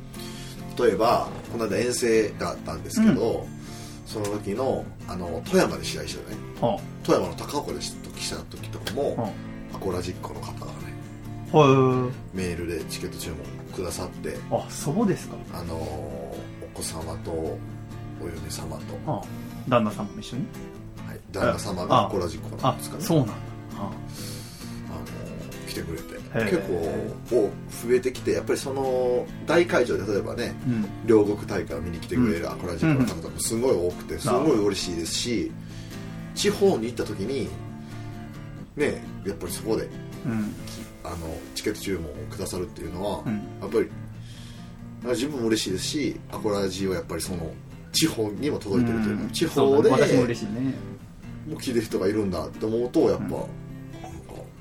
[0.77, 3.47] 例えばこの間遠征があったんですけど、
[4.07, 6.37] その時のあの富山で試合してたね。
[6.61, 9.31] は富山の高岡でした時とかあも、は
[9.75, 10.73] アコラジックの方がね
[12.33, 13.39] メールでチケット注文
[13.73, 15.37] くださってああそうですか。
[15.53, 16.37] あのお
[16.73, 17.59] 子様とお
[18.21, 19.23] 嫁様と、はあ
[19.69, 20.47] 旦那さんも一緒に？
[21.07, 23.03] はい、旦那様がアコラジックのあですかね。
[23.05, 23.35] そうなんだ。
[25.69, 26.15] 来てくれて。
[26.35, 26.59] 結
[27.31, 27.51] 構お
[27.89, 31.07] 増えてきてやっぱりその大会場で例えばねあうん。
[31.07, 35.53] 両国大会を見に来てくれるアコラジックの方とかもすごい多くてすごい嬉しいですし
[36.35, 37.49] 地方に行った時に
[38.77, 39.89] ねやっぱりそこで
[40.27, 40.55] うん。
[41.05, 41.17] あの
[41.55, 43.35] チケット注文をくださるっていうのは、うん。
[43.61, 43.91] やっぱり
[45.11, 47.53] 自分も嬉しいですしアコラジはやっぱりその
[47.93, 49.31] 地方にも届いてるというか、うん。
[49.31, 50.75] 地方で私も嬉しいね。
[51.49, 53.47] もう聞いてる人がいるんだって思うとやっぱ、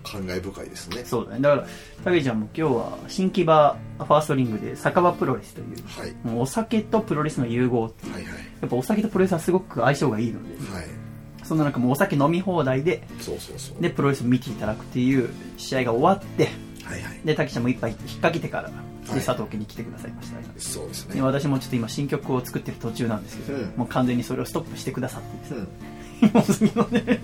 [0.04, 1.04] 感慨深いですね。
[1.06, 1.42] そうだね。
[1.42, 1.68] だから
[2.04, 6.14] たけちゃんも今日は新木場ファーストリングで酒場プロレスというはい。
[6.28, 8.14] もうお酒とプロレスの融合っていう。
[8.14, 8.34] はいはい。
[8.34, 10.50] やっぱお酒とプロレスはすごく相性がいいので。
[10.72, 11.03] はい
[11.44, 13.82] そんな中もうお酒飲み放題でそうそうそう。
[13.82, 16.50] でプロレスを見ていただくっていう試合が終わって
[16.84, 17.20] はいはい。
[17.24, 19.22] でたけちゃんも一杯引っ掛けてからではい。
[19.22, 21.16] 佐藤家に来てくださいました、そうですね。
[21.16, 23.74] で私もちょっと今新曲を作ってる途中なんですけど、うん。
[23.76, 25.56] もう完全にそれをストップしてくださって。
[25.56, 26.34] うん。
[26.34, 27.20] もう次のね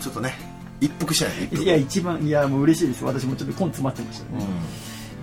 [0.00, 0.34] ちょっとね
[0.80, 1.64] 一服しないと一服。
[1.64, 4.38] いや一番いやもう嬉しいです私もちょっと根詰まってましたうん。
[4.40, 4.46] ね、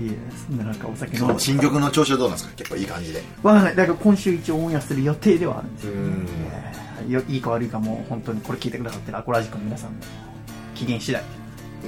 [0.02, 0.14] いや
[0.48, 2.56] そんななんかお酒飲新曲の調子はどうなんですか？
[2.56, 3.22] 結構いい感じで。
[3.44, 3.76] わかんない。
[3.76, 6.28] だから今週一応オンエアする予定ではあるんですよ、うん。
[6.54, 6.78] えー。
[6.78, 10.06] よいいか悪いかもう本当にこれ聞いてくださってるアコラジックの皆さんの
[10.76, 11.24] 機嫌次第、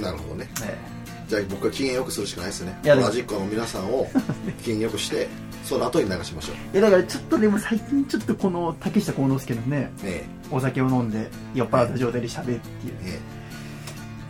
[0.00, 0.48] なるほどね。
[0.64, 0.94] え
[1.28, 2.78] じゃあ僕は機嫌よくするしかないですね。
[2.84, 4.06] いやでもラジックの皆さんを
[4.62, 5.28] 機嫌よくして
[5.64, 6.56] その後に流しましょう。
[6.74, 13.10] ーいやだからちょっとでも最近ちょっとこの竹下幸之助のねねお酒を飲んで酔っ払った状態で喋るっていうえ。
[13.12, 13.18] ね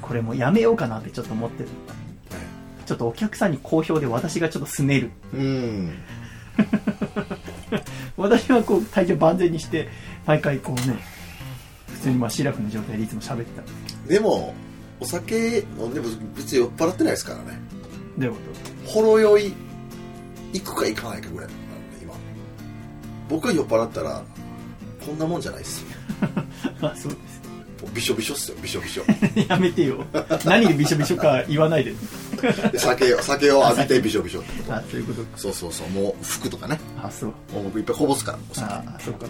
[0.01, 1.69] これもうやめようかなってちょっと思ってる。
[2.31, 2.44] えはい。
[2.86, 5.11] ちょっとお客さんに好評で私がちょっとすねる。
[5.32, 5.94] うん。
[8.16, 9.89] 私はこう体調万全にして
[10.27, 10.99] 毎回こうね
[11.89, 13.63] 普通にまあシラフの状態でいつも喋ってた。
[13.63, 14.55] んですけでも
[15.01, 17.61] お酒飲んでも別に酔っ払ってないですからね。
[18.19, 18.39] どどういう
[18.87, 19.55] こほろ酔い
[20.53, 21.49] 行くか行かないかぐらい。
[21.49, 22.15] なんで今。
[23.29, 24.23] 僕が酔っ払ったら
[25.05, 25.87] こんなもんじゃないですよ。
[26.81, 27.45] と あそうです。
[27.83, 28.57] もうびしょびしょっすよ。
[28.63, 29.05] びしょびしょ。
[29.49, 30.05] やめてよ。
[30.45, 31.95] 何でびしょびしょか言わないで。
[32.73, 34.45] で酒を酒を浴びてびしょびしょ。
[34.71, 35.29] あそういうことか。
[35.37, 35.89] そうそうそう。
[35.91, 36.79] もう服とかね。
[37.03, 37.31] あそう。
[37.53, 38.73] もう僕いっぱいこぼすからお酒。
[38.73, 39.27] あそうかそうか、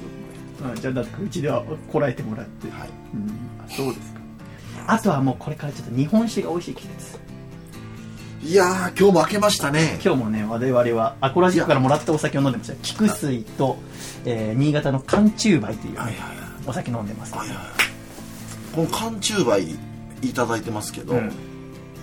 [0.62, 2.88] うん、じゃあだってうちではこらえてもらって、はい。
[3.14, 3.28] うん。
[3.64, 4.20] あそうですか。
[4.86, 7.18] あとはもうこれからちょっと日本酒が美味しい季節
[8.42, 9.98] いやー今日も開けましたね。
[10.04, 12.74] 今日もね我々はアコラジックからもらったお酒を飲んでました。
[12.82, 13.78] 菊水と、
[14.24, 16.36] えー新潟の寒中梅という、ねはいはいはい。
[16.66, 17.58] お酒飲んでますけど、はいはい。
[18.74, 19.60] この缶中梅
[20.22, 21.32] いただいてますけど、うん。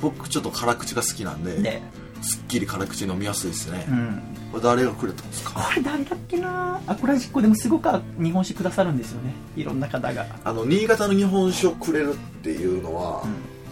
[0.02, 1.82] 僕ちょっと辛口が好きなんで、で。
[2.24, 4.22] すっきり辛口飲みやすいですね、うん
[4.52, 5.52] これ誰がくれたんですか？
[5.52, 6.82] これ誰だっけな？
[6.88, 7.90] アコラジックでもすごく
[8.22, 9.34] 日本酒くださるんですよね。
[9.56, 10.26] いろんな方が。
[10.44, 13.24] あの新潟の日本酒をくれるっていうのは、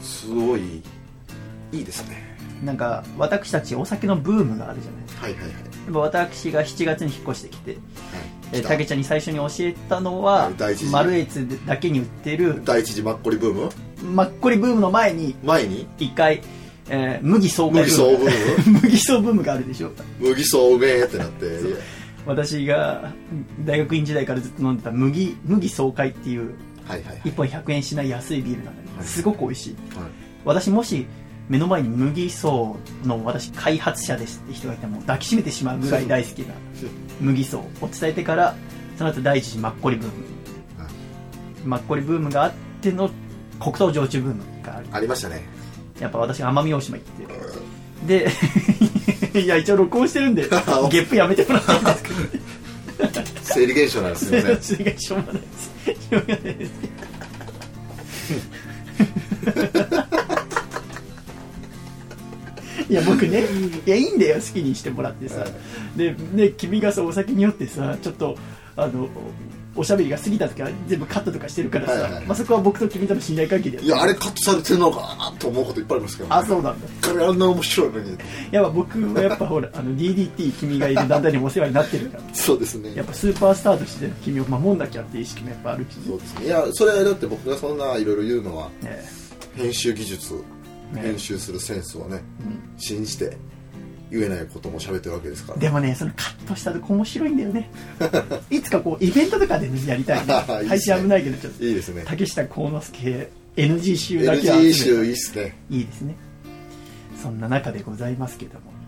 [0.02, 0.82] すごい
[1.72, 2.30] いいですね。
[2.64, 5.02] なんか私たちお酒のブームがあるじゃない。
[5.04, 5.52] ですかはいはいはい。
[5.52, 5.58] や
[5.90, 7.82] っぱ私が7月に引っ越してきてはい。
[8.52, 10.52] えたけちゃんに最初に教えたのは
[10.92, 13.70] マルエツだけに売ってる第一次マッコリブーム？
[14.14, 15.88] マッコリブームの前に前に？
[16.00, 16.42] 一回
[16.90, 18.80] えー麦総会麦総ブーム？
[18.82, 19.92] 麦総ブームがあるでしょ。
[20.20, 21.60] 麦そうめえってなって
[22.26, 23.14] 私が
[23.64, 26.56] 大学院時代からずっと飲んでた麦麦総会っていう
[26.86, 27.22] はいはいはい。
[27.26, 29.06] 1本100円しない安いビールなんだけど、はい。
[29.06, 29.76] すごく美味しい。
[29.96, 30.10] はい。
[30.46, 31.06] 私もし
[31.48, 36.54] 目の前に麦層の私開発者ですって人がいたらもう抱きしめてしまうぐらい大好きな
[37.20, 38.56] 麦層を伝えてから
[38.98, 40.14] その後第一次マッコリブーム、
[40.84, 40.90] はい。
[41.66, 43.10] マッコリブームがあっての
[43.60, 44.88] 黒糖焼酎ブームがある。
[44.92, 45.44] ありましたね
[46.00, 47.06] やっぱ私奄美大島行っ
[48.08, 48.24] て
[49.34, 50.44] で いや一応録音してるんで
[50.90, 53.24] ゲップやめてもらっていいですか？
[53.44, 54.58] 生理現象なんですよね。
[54.62, 55.72] それがしょうがないです
[56.02, 56.72] しょうがないです。
[62.90, 63.44] いや僕ね
[63.86, 65.46] いやいいんだよ好きにしてもらってさ。
[65.96, 68.38] でね君がさお酒によってさちょっと
[68.76, 69.08] あの
[69.76, 72.14] おしゃべりが過ぎた時は全部カットとかしてるからさ、はいはい。
[72.14, 76.88] はいまあ、そこは僕と君との信頼関係でいやあれカットされてるのかなと思うこといっぱいありますけど、あそうなんだ。
[77.02, 78.18] 彼あんな面白いのに。
[78.52, 82.24] やっぱ僕はやっぱほらあの DDT 君がいる団体にもお世話になってるから。
[82.34, 82.96] そうですね。
[82.96, 86.04] やっぱスーパースターとして君を守んなきゃっていう意識もやっぱあるしね。
[86.08, 86.46] そうですね。
[86.46, 89.04] いやそれはだって僕がそんないろいろ言うのはね。
[89.56, 90.34] 編集技術、
[90.94, 91.02] ね。
[91.02, 92.22] 編集するセンスをね、
[92.78, 93.38] 信じて
[94.12, 95.60] 言えないことも喋ってるわけですから。
[95.60, 97.70] でもねそのカットしたとこ面白いんだよね。
[98.50, 100.34] いつかこうイベントとかで、ね、やりたいね。
[100.68, 101.64] 配信危ないけどちょっと。
[101.64, 102.04] いいですね。
[102.06, 105.58] 竹下幸之助 NG 集だけは NG 集集いめいっすね。
[105.70, 106.16] いいですね。
[107.22, 108.80] そんな中でございますけども。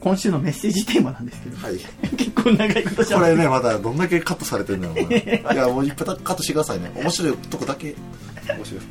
[0.00, 1.78] 今週のメッセージテーマなんですけど、はい。
[2.16, 6.90] 結構長いことしゃべこれねまだどんだけカットされてるんだろうないやもういっぱいカットしてくださいね。
[6.94, 7.94] 面白いとこだけ
[8.48, 8.82] 面白い。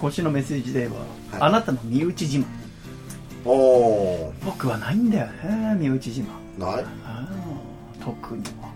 [0.00, 1.40] 今週のメッセージテーマは、はい。
[1.40, 2.44] あなたの身内自慢
[3.44, 6.84] 僕はないんだよね身内自慢ない？
[8.00, 8.68] 特には。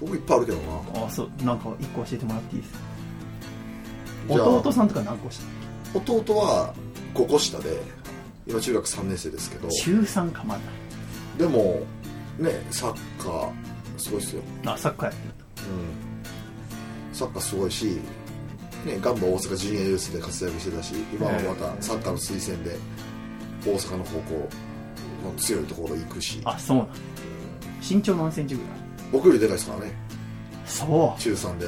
[0.00, 1.06] 僕いっぱいあるけどな。
[1.06, 2.80] あそうなんか一個教えてもらっていいですか？
[4.28, 5.42] 弟さんとか何個下
[5.94, 6.74] 弟は
[7.14, 7.76] 5個下で
[8.46, 9.68] 今中学3年生ですけど。
[9.68, 10.60] 中3かまだ。
[11.38, 11.82] でも
[12.38, 13.50] ねサッカー
[13.98, 14.42] すごいっすよ。
[14.64, 15.18] あサッカーやって
[15.68, 17.14] うん。
[17.14, 18.00] サッカーすごいし、
[18.86, 22.78] ね、ガンバ大阪陣営ユースで活躍してたし今はまたサッカーの推薦で
[23.64, 24.48] 大阪の方向
[25.24, 26.40] の強いところ行くし。
[26.42, 26.94] たあそうなんだ。
[27.88, 28.70] 身長何センチぐらい？
[29.12, 29.92] 僕よりでかいですからね。
[30.66, 31.20] そう。
[31.20, 31.66] 中3で。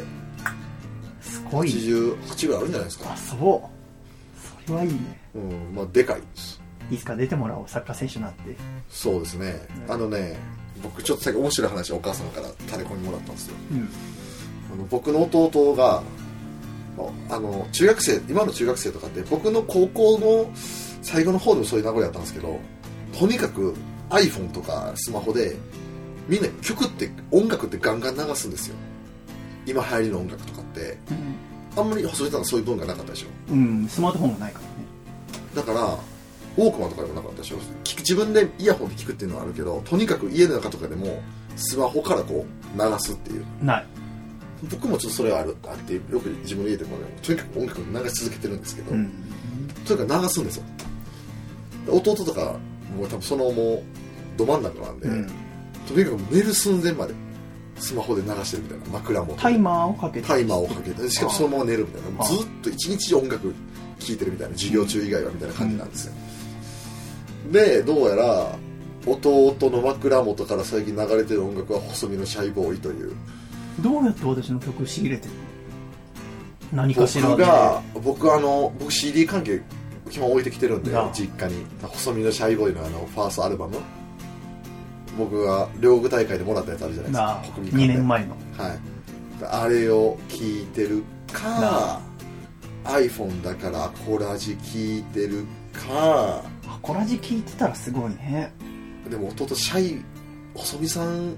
[1.21, 1.69] すごい。
[1.69, 3.13] 88ぐらいあるんじゃないですか。
[3.13, 4.67] あそう。
[4.67, 5.21] それはいいね。
[5.35, 6.61] うんまあでかいです。
[6.91, 8.57] いつか出てもらおうサッカー選手になって。
[8.91, 9.67] そうですね。
[9.89, 10.37] あのね
[10.83, 13.57] 僕ちょっと最近面白い話をお母様からタレコミもらったんですよ。
[13.71, 13.89] うん。
[14.73, 16.03] あの僕の弟が
[17.31, 20.51] あの中学生今の中学生とかって僕の高校の
[21.03, 22.59] 最後の方でもそういう名残やったんですけど
[23.19, 23.75] とにかく
[24.11, 25.57] iPhone とかスマホで
[26.29, 28.77] みんな曲って音楽ってガンガン流すんですよ。
[29.67, 30.99] 今流行りの音楽とかって。
[31.77, 33.27] あんまり細井さんはそういう文化なかったでしょ。
[33.51, 34.71] うん、スマートフォンもないからね。
[35.55, 35.99] だから
[36.59, 37.57] ウォークマンとかでもなかったでしょ。
[37.83, 41.23] 聞く自分でイヤホンで聞くっていうのはあるけどとにかく家の中とかでも
[41.57, 42.45] スマホからこ
[42.77, 43.45] う流すっていう。
[43.63, 43.87] ない。
[44.71, 49.11] 僕もちょっとそれはあるあってよく自分の家でもねとにかく音楽を流し続けてるんですけど、うん。
[49.87, 50.65] とにかく流すんですよ。
[50.67, 50.92] で
[51.89, 52.57] 弟とか
[52.97, 53.83] もう多分そのもう
[54.37, 55.27] ど真ん中なんで、うん。
[55.89, 57.15] とにかく寝る寸前まで
[57.77, 59.41] スマホで流してるみたいな枕元で。
[59.41, 60.27] タイマーをかけて。
[60.27, 61.11] タイマーをかけて。
[61.11, 62.25] しかもそのまま寝るみたいな。
[62.25, 63.55] あずっと一日音楽
[63.99, 66.13] 聴いてるみたいな授業中以外はみたいな感じなんですよ、
[67.53, 68.59] でどうやら
[69.07, 73.13] 弟の枕元から最近流れてる音楽は細身のシャイボーイという。
[73.81, 75.35] どうやって私の曲を仕入れてる
[76.73, 76.83] の？
[76.83, 79.63] 何かしら僕でが僕あの僕 CD 関係
[80.13, 81.65] 基本置いてきてるんで実家に。
[81.81, 83.79] 細身のシャイボーイのあのファーストアルバム。
[85.17, 88.37] 僕が両国大会でもらったやつあるじゃないですなか国技館2で年前の。
[88.59, 88.79] はい。
[89.51, 91.03] あれを聞いてる
[91.33, 92.01] か
[92.85, 96.43] な iPhone だからコラジ聞いてるか。
[96.67, 98.53] あコラジ聞いてたらすごいね。
[99.09, 100.05] でも弟シャイ
[100.55, 101.37] 細見さん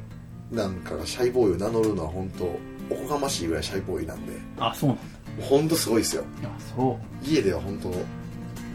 [0.51, 2.45] なんかがシャイボーイを名乗るのは本当
[2.93, 4.33] おこがましいぐらいシャイボーイなんで。
[4.33, 5.03] もあそうなんだ。
[5.39, 6.25] う本当すごいですよ。
[6.43, 7.93] あそ家では本当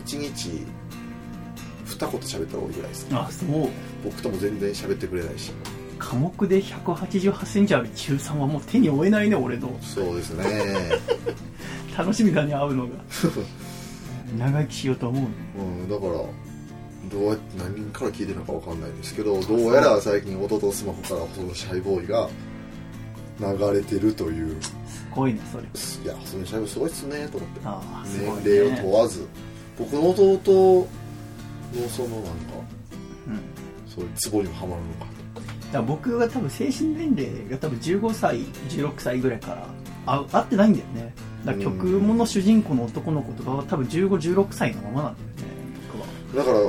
[0.09, 0.65] 一日
[1.85, 3.69] 二言喋ったら多いぐらいですうあそう。
[4.03, 5.51] 僕とも全然喋ってくれないし。
[5.99, 10.45] 科目で1 8 8センチある中3はもう手に負えないね俺のそうですね。
[11.95, 12.89] 楽しみだね会うのが。
[14.35, 15.21] 長生きしようと思う。
[15.21, 15.29] ね
[15.59, 16.11] うんだから
[17.11, 22.29] どうやって何人から聞いてるのかわかんないんですけどどうやら最近弟のスマホからそのシャイボーイが
[23.39, 24.55] 流れてるという。
[24.87, 25.63] すごいねそれ。
[25.63, 27.59] いやそのシャイボーイすごいっすねと思って。
[28.43, 29.27] 年齢を問わず
[29.79, 30.87] 僕の弟
[31.73, 32.31] のそのなんか
[33.27, 33.39] うん。
[33.87, 35.19] そういうツボにもハマるのか
[35.71, 38.39] だ僕が多分精神年齢が多分15歳
[38.69, 39.67] 16歳ぐらいから
[40.05, 41.13] あ合ってないんだよね。
[41.45, 45.39] だから曲もの主人公の男の子とかは多分1516歳のままなんだよね
[46.35, 46.59] だから、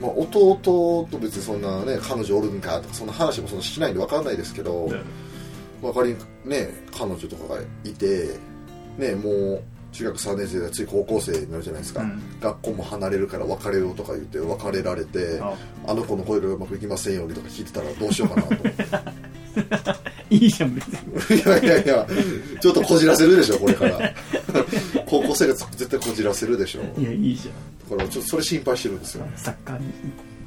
[0.00, 4.88] まあ、弟と別にそんなね彼女おるんかとかそんな話もそんなしないんで分かんないですけど、
[5.82, 8.36] まあ、仮にね彼女とかがいて
[8.96, 9.62] ねもう
[9.92, 12.22] 中学3年生でつい高校生になるじゃないですか、うん。
[12.40, 15.54] 学校も離れるから別れようとか言って別れられてあ。
[15.86, 18.48] あの子の声がうまくいきませんようにとか聞いてたらどうしようかなと。
[18.48, 18.84] 思って
[20.30, 21.40] いいじゃん別に。
[21.40, 22.06] いやいやいや
[22.60, 24.14] ちょっとこじらせるでしょこれから。
[25.06, 27.00] 高校生活絶対こじらせるでしょ。
[27.00, 27.50] いやいいじ
[27.90, 29.24] だからちょっとそれ心配してるんですよ。
[29.24, 29.86] ゃんサッカーに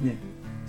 [0.00, 0.16] ね。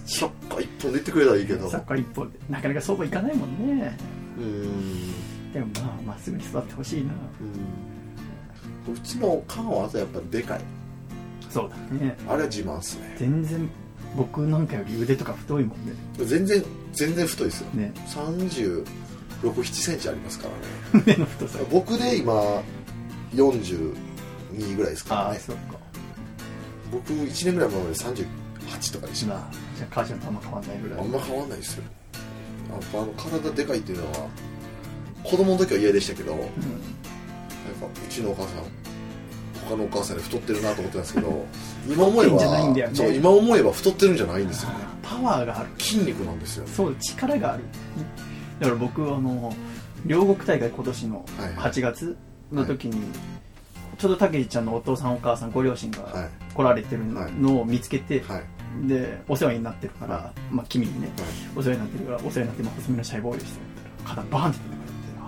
[0.06, 1.70] サッカー一本で行ってくれたらいいけど。
[1.70, 2.40] サッカー一本で。
[2.50, 3.98] なかなかそうもいかないもんね。
[4.40, 5.54] うーん。
[5.54, 7.12] でもまあまっすぐに育ってほしいな。
[7.12, 7.93] うん
[8.92, 10.62] うちのおかんはやっぱでかい。
[11.50, 12.18] そうだね。
[12.28, 13.16] あれは自慢っすね。
[13.18, 13.70] 全然
[14.16, 15.94] 僕なんかより腕とか太いもんね。
[16.18, 17.70] 全然全然太いですよ。
[17.74, 17.94] ね。
[18.08, 18.86] 3
[19.44, 20.48] 6 7センチありますか
[20.94, 21.04] らね。
[21.14, 21.60] 腕の太さ。
[21.72, 22.34] 僕で今
[23.36, 23.94] 42
[24.76, 25.28] ぐらいですからね。
[25.30, 25.78] ああそっか。
[26.92, 29.34] 僕1年ぐらい前まで38とかでした。
[29.34, 31.00] まあじゃあ母ちゃんとあんま変わんないぐらい。
[31.00, 31.84] あんま変わんないですよ。
[32.72, 34.28] やっぱあの体でかいっていうのは
[35.24, 36.42] 子供の時は嫌でしたけど、なん
[37.76, 38.64] かうちのお母さん
[39.70, 41.46] 他のお母さんに太ってるなと思ってたんですけど
[41.88, 42.92] 今思え太ってんじゃないんだよね。
[42.92, 44.76] ばそう今思えば太ってるんじゃないんですよね。
[45.02, 45.70] パワーがある。
[45.78, 47.64] 筋肉なんですよそう力がある。
[48.60, 49.54] だから僕あの
[50.06, 51.72] 両国大会今年のはいはい。
[51.72, 52.18] 8月
[52.52, 53.02] の時に、
[53.98, 56.30] ちょうどたけしちゃんのお父さんお母さんご両親はがい。
[56.54, 58.88] 来られてるのを見つけて、はい。
[58.88, 61.26] でお世話になってるから、まあ、君にね、はい。
[61.56, 63.62] お世話になってるからお世話になって、まあ、細身のシャイボーイですよ
[64.04, 64.60] 肩バーンって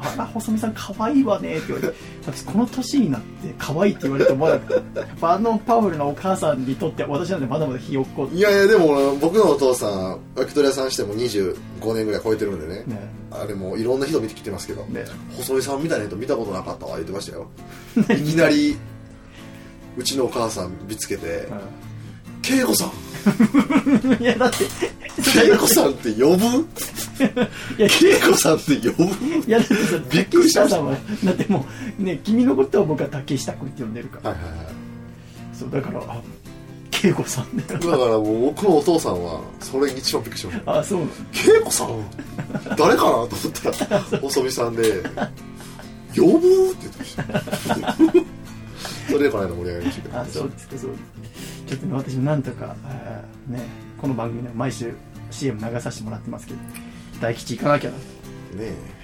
[0.02, 8.30] あら細見さん可愛いわねって言われて私この年になって可愛いって言われて思わなくてやっぱ あのパワフルなお母さんにとって私なんてまだまだひよっこ。
[8.34, 11.56] いやいやでも僕のお父さん焼き鳥屋さんしても25
[11.94, 12.84] 年ぐらい超えてるんでね。
[12.86, 13.10] ね。
[13.32, 15.06] あれもういろんな人見てきてますけど、ね。
[15.36, 17.48] 細井さんみたいな人見たことなかったわ言ってましたよ。
[17.98, 18.78] いきなり
[19.98, 21.48] うちのお母さん見つけて
[22.48, 23.05] 「恵子さん
[24.20, 24.64] いやだって
[25.46, 26.46] 恵子さんって呼ぶ？
[27.78, 27.90] いや恵
[28.32, 29.04] 子さんって呼ぶ？
[29.48, 30.68] いやだってさびっくりした。
[30.70, 31.66] さんはだっても
[32.00, 34.68] うね君のことは僕は竹下君って呼んでるから、はいはいはい。
[35.54, 36.22] そうだからあ
[37.04, 37.80] 恵子さんだよ。
[37.80, 40.80] だからもう僕のお父さんはそれに一番びっくりしました。
[40.80, 41.06] あそう恵
[41.64, 42.04] 子さん？
[42.76, 43.28] 誰かなと思っ
[43.78, 45.02] たら 細見さんで
[46.16, 47.16] 「呼ぶ?」って言ってまし
[47.82, 47.96] た。
[49.08, 50.20] それでこの間盛り上がりましたけど。
[50.20, 52.76] あそうですかそうですちょっとね私もなんとか
[53.48, 53.62] ね
[54.00, 54.94] この番組で毎週
[55.32, 56.60] CM 流させてもらってますけど
[57.20, 57.98] 大吉行かなきゃな。
[57.98, 58.96] ね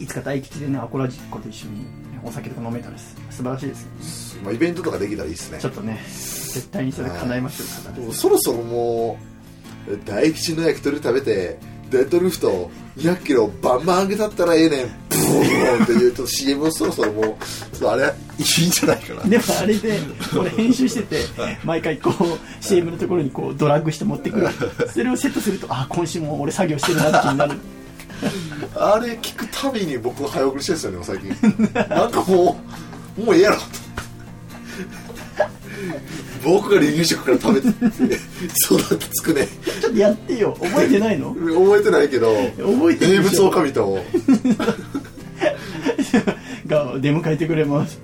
[0.00, 1.86] いつか大吉でねアコラジッコと一緒に
[2.24, 5.58] お酒とか飲めたらす素晴らしいですよえ、まあ、イベントとかできたらいいですね。
[5.58, 9.18] ちょっとね絶対にそれ叶えましょうからでもそろそろも
[9.88, 11.58] う大吉の焼き鳥食べて
[11.90, 17.38] デッドリフト200キロバンバン上げたったらええねんっていうと CM をそろそろも
[17.80, 19.22] うあれいいんじゃないかな。
[19.22, 19.98] でもあれで
[20.38, 21.16] 俺編集してて
[21.64, 24.48] 毎回こう CM のところにこうドラッグして持ってくる。
[24.88, 27.58] それをセットするとあ今週も俺作業してるなって気になる。
[28.76, 31.88] あれ聞くたびに僕は早送りしてるんですよね最近。
[31.88, 32.56] なんかも
[33.18, 33.56] うもうええやろ。
[33.56, 33.62] と
[36.44, 37.68] 僕が離乳食から食べて
[38.66, 39.48] 育てつくね。
[39.80, 40.56] ちょっとやってよ。
[40.60, 41.34] 覚えてないの？
[41.34, 43.44] 覚えてないけど覚えて名るでしょ。
[43.44, 43.98] 物おかみと
[46.66, 47.98] が出迎えてくれます。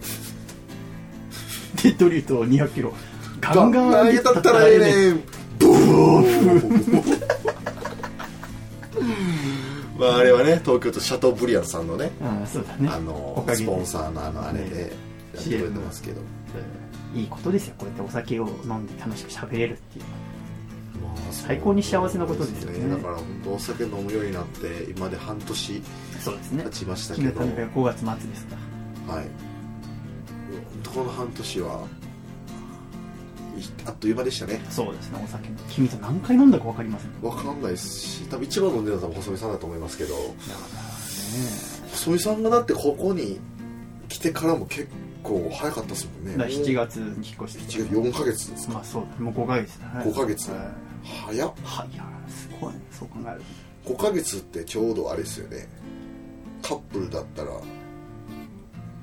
[1.82, 2.92] デッドリフト200キロ。
[3.40, 5.22] ガンガン投げたったらええねん。
[5.58, 7.30] ブー
[9.98, 12.88] まああれはね東京都シャトーブリアンさんのねああそうだね。
[12.90, 14.92] あおのスポンサーのあのあれで
[15.34, 16.20] やってくれてますけど、
[17.14, 17.74] いいことですよ。
[17.78, 20.04] こうやってお酒を飲んで楽しく喋れるっていう。
[21.02, 22.88] まあ最高に幸せなことですよね。
[22.94, 25.82] だから本当お酒飲むようになって今で半年
[26.20, 26.64] そうですね。
[26.64, 28.56] 経ちましたけど記念大会5月末ですか。
[29.12, 29.26] はい。
[30.94, 31.86] この半年は
[33.56, 34.60] いあっという間でしたね。
[34.70, 35.20] そうですね。
[35.24, 37.10] お酒君と何回飲んだか分かりません。
[37.22, 40.14] わかんないですし多分一番飲んでるのは細見さんだと思いますけど。
[40.14, 40.32] だからね
[41.92, 43.38] 細見さんがだってここに
[44.08, 44.88] 来てからも結
[45.22, 46.32] 構早かったですもんね。
[46.32, 48.74] だから7月に引っ越して7月4ヶ月ですか。
[48.74, 50.10] まあそうだもう5ヶ月だね。
[50.10, 50.50] 5ヶ月。
[50.50, 50.60] はい。
[51.26, 51.52] 早っ。
[51.64, 51.96] はい。
[51.96, 52.80] やすごいね。
[52.90, 53.42] そう考える
[53.86, 55.66] 5ヶ月ってちょうどあれですよね
[56.62, 57.50] カップルだったら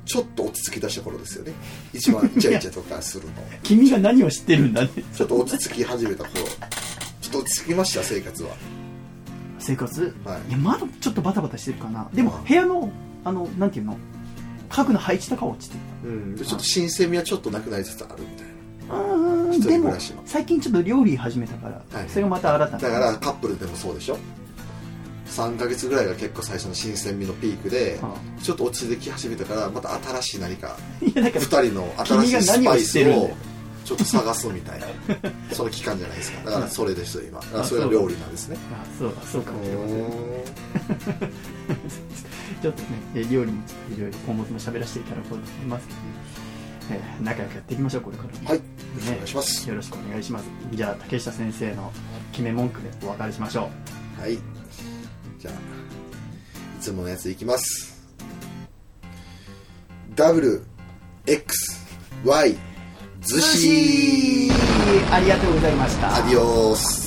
[0.06, 1.52] ちょっと落ち着き出した頃ですよね。
[1.94, 3.34] 一番イチャイチャとかするの。
[3.34, 4.90] と 君が何を知ってるんだね。
[5.14, 6.34] ちょっと落ち着き始めた頃。
[6.36, 8.52] ちょっと落ち着きました生活は。
[9.60, 10.50] 生活、はい。
[10.50, 12.08] い、やまだちょっとバタバタしてるかな。
[12.14, 12.48] でもはい。
[12.48, 12.90] 部屋の
[13.26, 13.98] あのなんていうの？
[14.70, 16.36] 家具の配置とかは落ちてうん。
[16.36, 18.46] でちょっと新鮮味はちょっとなくなりつつあるみたい
[18.90, 19.94] たうーん一人でも
[20.26, 22.10] 最近ちょっと料理始めたから、はい。
[22.10, 22.90] それがまた新たなな。
[22.90, 24.18] だからカップルでもそうでしょ
[25.30, 33.30] 3ヶ月ぐらいが結構最初の新鮮味のピークであちょっと落ち着き始めたからまた新しい何かいやだから2人の新しいスパイスを
[33.86, 34.88] ちょっと探すみたいな
[35.54, 36.44] その期間じゃないですか。
[36.44, 37.40] だからそれですよ今。
[37.40, 38.58] だからそれが料理なんですね。
[38.74, 39.98] あそうだそうかもしれません。
[39.98, 40.04] う
[42.62, 43.62] ちょっとね、えー料理も
[43.96, 46.00] いろいろ今後とも喋らせていただこうと思いますけど、
[47.00, 48.50] えー仲良くやっていきましょう、これからも。
[48.50, 48.58] はい。
[48.58, 48.64] ね。
[49.10, 49.70] お願いします。
[49.70, 50.46] よろしくお願いします。
[50.74, 51.94] じゃあ、竹下先生の
[52.34, 53.64] 決め文句でお別れしましょん
[54.20, 54.38] はい
[55.48, 57.98] じゃあいつものやついきます
[60.16, 60.64] WXY
[62.54, 62.58] う。
[63.22, 64.52] 寿司
[65.12, 66.16] ありがとうございました。
[66.16, 67.07] アディオース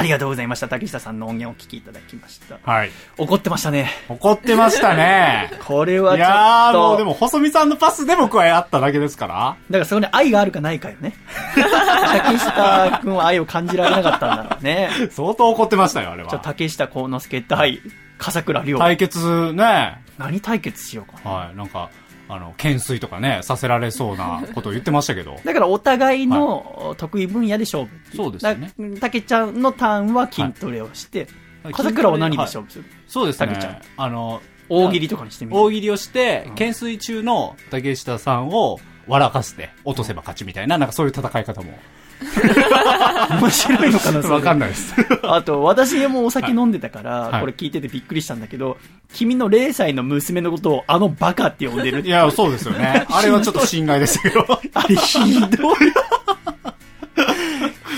[0.00, 0.68] ありがとうございました。
[0.68, 2.58] 竹下さんの音源をお聞きいただきました。
[2.62, 2.90] はい。
[3.18, 3.90] 怒ってましたね。
[4.08, 5.52] 怒ってましたね。
[5.66, 6.88] これはいちょっと。
[6.88, 9.34] もうでも、細見さんのパスで僕はやっただけですから。
[9.34, 11.12] だからそこに愛があるかないかよね。
[11.54, 14.88] 竹下くんは愛を感じられなかったんだろうね。
[15.10, 16.38] 相当怒ってましたよ、あれは。
[16.38, 17.80] 竹下幸之助対
[18.16, 18.78] 笠倉涼。
[18.78, 21.30] 対決ね、何対決しようかな。
[21.30, 21.90] はい、なんか、
[22.32, 25.36] あの、懸垂とかね、させられそうなことを言ってましたけど。
[25.44, 27.90] だからお互いの得意分野で勝負。
[27.94, 28.72] っていそうですよね。
[28.78, 31.26] だ竹ちゃんのターンは筋トレをして、
[31.72, 33.72] 笠倉は何で勝負する、そうです竹ちゃん。
[33.72, 33.80] ね。
[33.96, 35.58] あの、大喜利とかにしてみる。
[35.58, 38.78] 大喜利をして、懸垂中の竹下さんを
[39.08, 41.76] 笑かして落とせば勝ちみたいな、なんかそういう戦い方も。
[43.40, 44.94] 面白いのかな、わかんないです。
[45.22, 48.76] あと、私もお酒飲んでたから、はいこれ聞いててびっくりしたんだけど、
[49.14, 53.06] 君の0歳の娘のことをあのバカって呼んでるいや、そうですよね。
[53.10, 54.46] あれはちょっと心外ですけど。
[54.74, 55.76] あれひどい。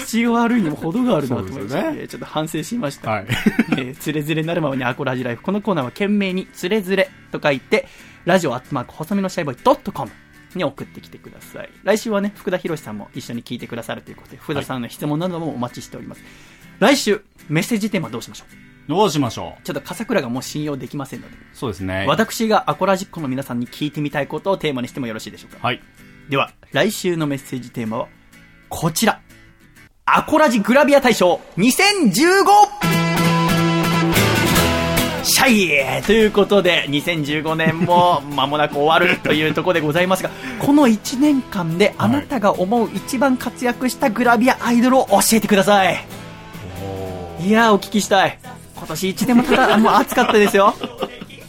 [0.04, 3.10] 口が悪いにも程があるなと思いまして、ねちょっと反省しました。
[3.10, 3.26] はい。
[3.72, 5.42] えー、つれづれなるままにアコラジライフ。
[5.42, 7.88] このコーナーは懸命につれづれと書いて、
[8.24, 10.12] ラジオアットマーク細身のシャイボーイドットコム
[10.58, 11.70] に送ってきてください。
[11.82, 16.22] 来週はね、福田博さんも一緒に聞いてくださるということで、福田さんの質問などもお待ちしております。
[16.78, 18.44] 来週、メッセージテーマどうしましょ
[18.88, 18.88] う？
[18.88, 19.62] どうしましょう？
[19.62, 22.04] ちょっと笠倉がもう信用できませんので、そうですね。
[22.08, 25.58] 私がアコラジックの皆さんに聞いてみたいことをテーマにしてもよろしいでしょうか？
[25.62, 25.80] はい。
[26.28, 28.08] では、来週のメッセージテーマは、
[28.68, 29.20] こちら。
[30.04, 33.01] アコラジグラビア大賞 2015!
[35.24, 40.30] シャイということで、2015年も間もなく終わるというところでございますが、
[40.60, 46.04] この1年間であなたが思う一番活躍したグラビアアイドルを教えてください。
[47.40, 48.38] いやー、お聞きしたい。
[48.76, 50.74] 今年1年もただ、もう暑かったですよ。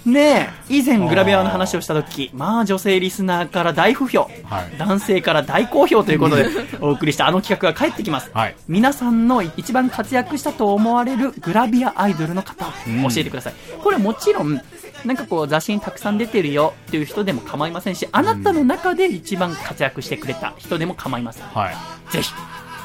[0.06, 6.46] ねえ、以前グラビアの話をした時、まあ女性リスナーから大不評、はい男性から大好評ということで
[6.82, 8.30] お送りしたあの企画が帰ってきます。
[8.34, 12.70] はい皆さんの一番活躍したと思われるグラビアアイドルの方を
[13.10, 13.54] 教えてください。
[13.82, 14.60] これはもちろん、
[15.06, 21.44] なんかこう雑誌にたくさん出てるよっていう人でも構いませんし、あなたの中で一番活躍してくれた人でも構いません。
[21.46, 21.76] はい。
[22.12, 22.30] ぜひ、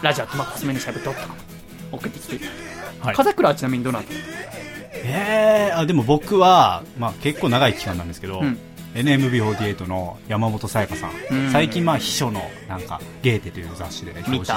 [0.02, 1.34] ラジオとマコスメにしゃべドットコム
[1.92, 2.68] 送ってきていただいて。
[3.00, 4.04] はい風倉はちなみにどなた？
[5.04, 8.58] えー、あでも僕は、まあ、結構長い期間なんですけど、うん
[8.94, 14.54] NMB48 の山本さやかさん、うん最近、まあ、秘書のなんかゲーテという雑誌で表紙で見た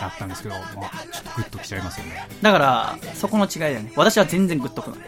[0.00, 0.64] やったんですけど、まあ、
[1.12, 2.26] ちょっとグッときちゃいますよね。
[2.40, 3.92] だから、そこの違いだよね。
[3.96, 4.98] 私は全然グッとくない。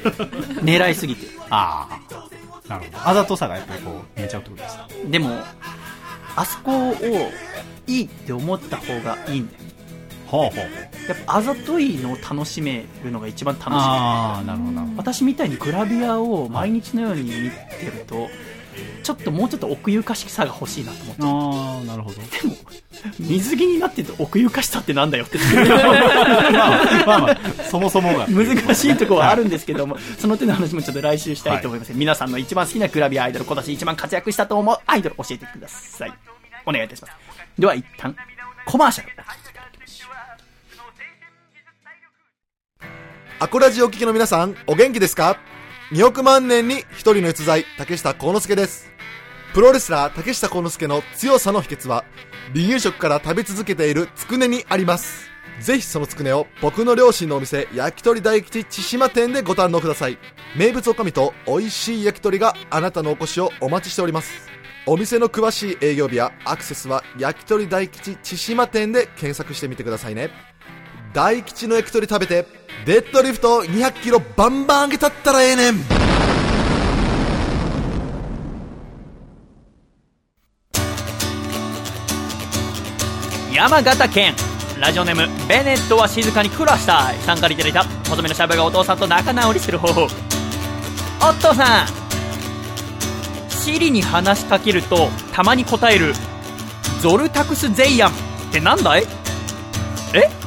[0.64, 1.26] 狙いすぎて。
[1.50, 3.08] ああ、なるほど。
[3.08, 4.88] あざとさがやっぱりこう見えちゃうってことですか？
[5.10, 5.42] でも、
[6.34, 6.94] あそこを
[7.86, 9.58] いいって思った方がいいんだよ。
[10.34, 10.64] ほうほう。
[11.08, 13.70] やっぱあざといのを楽しめるのが一番楽しい。
[13.74, 14.80] ああ、なるほど。
[14.96, 18.28] 私みたいにグラビアを毎日のように見てると、
[19.04, 21.22] ちょっともうちょっと奥ゆかしさが欲しいなと思って。
[21.22, 22.16] ああ、なるほど。
[23.20, 25.38] 水着になってて奥ゆかしさってなんだよって。
[25.38, 27.36] まあまあまあ、
[27.70, 28.26] そもそもが。
[28.26, 31.92] 難しいところはあるんですけども、その手の話もちょっと来週したいと思います。
[31.94, 36.12] 皆さんの一番好きなグラビアアイドル、今年一番活躍したと思うアイドル教えてください。
[36.66, 37.14] お願いいたします。
[37.58, 38.16] では一旦、
[38.64, 39.12] コマーシャル。
[43.40, 45.38] アコラジお聞きの皆さん、お元気ですか
[45.90, 48.92] ?2 億万年に一人の逸材、竹下幸之助です。
[49.52, 52.04] プロレスラー竹下幸之助の強さの秘訣は、
[52.54, 55.28] 離乳食から食べ続けているつくねにあります。
[55.58, 60.18] ぜひそのつくねを僕の両親のお店、焼き鳥大吉千島店でご堪能ください。
[60.56, 64.48] 名物おかみと美味しい焼き鳥があなたのお越しをお待ちしております。
[64.86, 70.30] お店の詳しい営業日やアクセスは焼き鳥大吉千島店で検索してみてくださいね。
[71.14, 72.44] 大吉の焼き鳥食べて
[72.84, 75.74] デッドリフト200キロバンバン上げたったらええねん。
[83.54, 84.34] 山形県。
[84.80, 87.18] ラジオネームベネットは静かに暮らしたい。
[87.18, 90.02] 参加いただいた細めのシャブがお父さんと仲直りする方法。
[90.02, 90.08] お
[91.34, 91.86] 父さん
[93.48, 96.12] シリに話しかけるとたまに答える
[97.00, 98.14] ゾルタクスゼイアンっ
[98.50, 99.04] てなんだい？
[100.12, 100.43] え？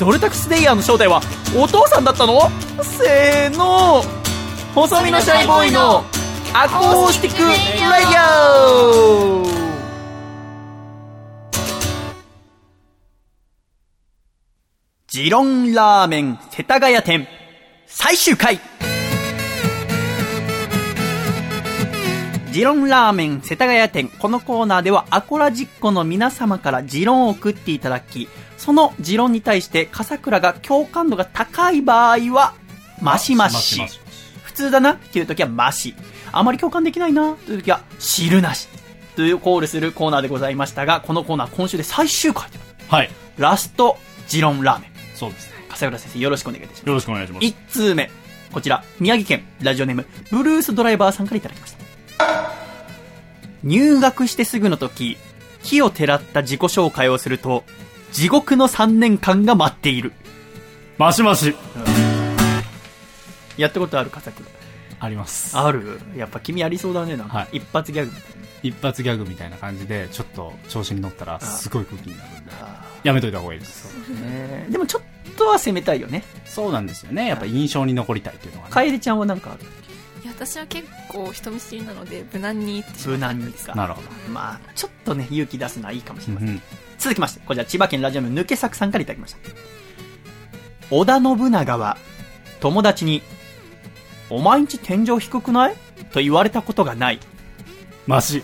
[0.00, 1.20] ゾルタクスゼイアンの正体は
[1.54, 2.40] お父さんだったの？
[2.82, 4.02] せーの。
[4.74, 6.06] 細身のシャイボーイの
[6.54, 8.18] アコースティックレディ
[8.64, 9.46] オ
[15.08, 17.28] ジロンラーメン世田谷店
[17.84, 18.58] 最終回。
[22.52, 24.08] ジロンラーメン世田谷店。
[24.08, 28.28] このコーナーではアコラジッコの皆様から持論を送っていただき、
[28.60, 32.52] その持論に対して笠倉が共感度が高い場合は、
[33.00, 33.80] マシマシ。
[34.42, 35.94] 普通だなっていう時はマシ。
[36.30, 38.68] あまり共感できないなという時は、知るなし。
[39.16, 42.50] というコールするコーナーでございましたが、このコーナー今週で最終回。
[42.88, 43.10] はい。
[43.38, 43.96] ラスト、
[44.28, 44.90] ジロンラーメン。
[45.14, 45.54] そうですね。
[45.70, 46.86] 笠倉先生よろしくお願いいたします。
[46.86, 47.46] よろしくお願いします。
[47.46, 48.10] 1通目。
[48.52, 52.52] こちら、宮城県ラジオネーム、ブルースドライバーさんからいただきました。
[53.64, 55.16] 入学してすぐの時、
[55.62, 57.64] 火をてらった自己紹介をすると、
[58.12, 60.12] 地獄の3年間が待っている。
[60.98, 61.54] マシマシ。
[63.56, 64.48] やったことある笠倉。
[64.98, 65.56] あります。
[65.56, 66.00] ある？
[66.16, 67.38] やっぱ君ありそうだね、なんか。
[67.38, 68.40] はい一発ギャグみたいな。
[68.62, 73.96] 一発ギャグみたいな感じで、ちょっと調子に乗ったら、すごい空気になるんで、あやめといた方がいいです。
[74.12, 76.24] ーねでもちょっとは攻めたいよね。
[76.44, 77.28] そうなんですよね。
[77.28, 78.74] やっぱ印象に残りたいっていうのがね。
[78.74, 79.60] 楓ちゃんはなんかある？
[80.22, 83.74] いや私は結構人見知りなので無難に言ってしま無難にか。
[83.74, 84.08] なるほど。
[84.30, 86.48] まあ、ちょっとね、勇気出すのはいいかもしれません。
[86.50, 86.62] うん。
[87.00, 89.38] 続きまして、こちら千葉県ラジオネーム抜け作さんからいただきました。
[90.90, 91.96] 織田信長は、
[92.60, 93.22] 友達に、
[94.28, 95.76] お前んち天井低くない？
[96.12, 97.20] と言われたことがない。
[98.06, 98.42] マシ。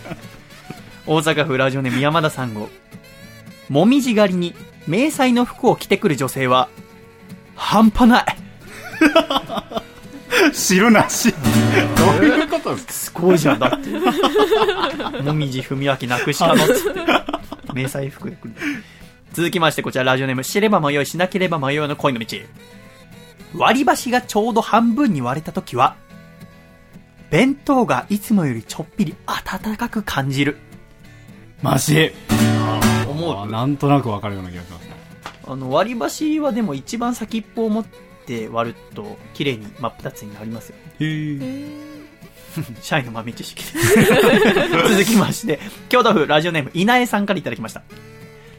[1.06, 2.68] 大阪府ラジオネーム山田さん号。
[3.68, 4.54] もみじ狩りに
[4.86, 6.68] 迷彩の服を着てくる女性は、
[7.56, 8.24] 半端ない。
[10.52, 11.32] 知るなし。
[11.32, 13.20] どういうことですか？
[13.20, 15.22] すごいじゃん、だって。
[15.22, 17.00] もみじ文明なくしたのっつって。
[17.72, 18.54] 迷彩服で来る。
[19.32, 22.38] 続きまして、こちらラジオネーム、知れば迷い、しなければ迷いの恋の道。
[23.54, 25.96] 割り箸がちょうど半分に割れた時は、
[27.30, 30.58] 弁当がいつもよりちょっぴり温かく感じる。
[31.62, 32.12] マシ。
[33.08, 34.94] 思あなんとなくわかるような気がしますね。
[35.46, 37.98] あの、割り箸はでも一番先っぽを持って
[38.50, 40.76] 割ると、綺麗に真っ二つになりますよ。
[41.00, 42.00] へー
[42.82, 43.94] シャイの豆知識です。
[44.88, 47.82] 続きまして、京都府ラジオネーム稲江さんからいただきました。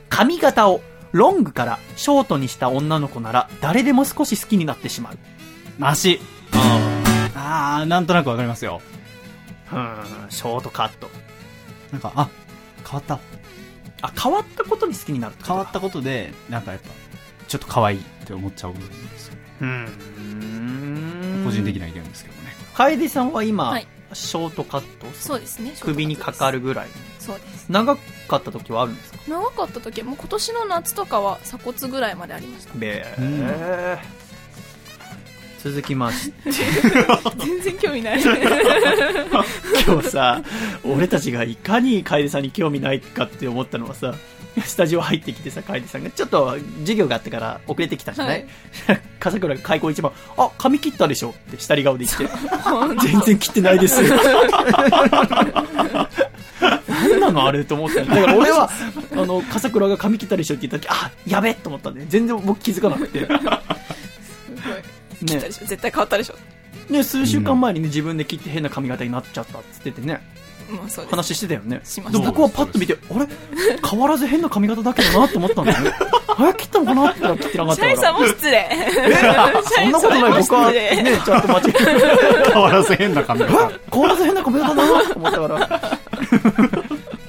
[0.10, 0.82] 髪型を
[1.12, 5.18] ロングからショートにした女の子なら誰でも少し好きになってしまう。
[5.78, 6.20] マシ。
[7.36, 8.82] あー、なんとなくわかりますよ。
[9.72, 9.96] うん、
[10.30, 11.10] ショートカット。
[11.92, 12.30] なんか、あ、
[12.84, 13.20] 変わった。
[14.02, 16.90] あ、変わったことに好きになる変わったことで、なんかやっぱ、
[17.48, 18.74] ちょっと可愛いって思っちゃう。
[19.62, 21.44] うーん。
[21.46, 22.54] 個人的な意見ですけどね。
[22.74, 25.08] 楓さんは今、はいショートカット？
[25.14, 26.90] そうですね首にかかるるぐらい？
[27.18, 28.02] そうです長か
[28.38, 29.20] った時はあるんですか？
[29.26, 34.00] 長かった時もう今年の夏とかは鎖骨ぐらいまでありましたべー。
[35.64, 36.52] 続きまして、
[37.46, 38.22] 全然興味ない。
[38.22, 40.42] 今日さ、
[40.84, 44.16] 俺たちがいかに楓さんに興味ないかって思ったのはさ、
[44.66, 48.46] スタジオ入ってきてさ、楓さんが、ちょっと授業があってから遅れてきたじゃない、
[49.20, 51.30] 笠倉が開口一番、あ、髪切ったでしょ？
[51.30, 52.28] って下り顔で言って、
[53.08, 54.02] 全然切ってないです。
[56.90, 58.08] 何なのあれと思ったの。
[58.08, 58.70] だから俺は、
[59.14, 63.28] あの、笠倉が髪切ったでしょって言った時、あ、やべえと思ったんで、全然僕気づかなくて。
[65.26, 66.36] 切ったねでしょ絶対変わったでしょ
[66.90, 70.22] ね、数週間前にね、自分で切って変な髪型になっちゃったっつっててね、
[70.70, 71.82] まあ話してたよね。
[71.84, 73.28] しましたで僕はパッと見て、あれ？
[73.90, 75.92] 変わらず変な髪型だけどなって思ったんだよね。
[76.28, 77.96] あれ切ったのかなって言ったら切ってなかったから。
[77.96, 78.70] シャイさんも失礼
[79.76, 83.72] そんなことない、僕はね、 ちゃんと間違えて、変わらず変な髪型。
[83.92, 85.92] 変わらず変な髪型だなと思ったから。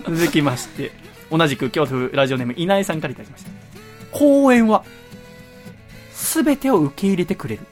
[0.17, 0.93] 続きまして、
[1.31, 3.51] 同じく京都府ラジオネーム稲井さんからいただきました。
[4.13, 4.85] 公園は、
[6.13, 7.63] すべてを受け入れてくれる。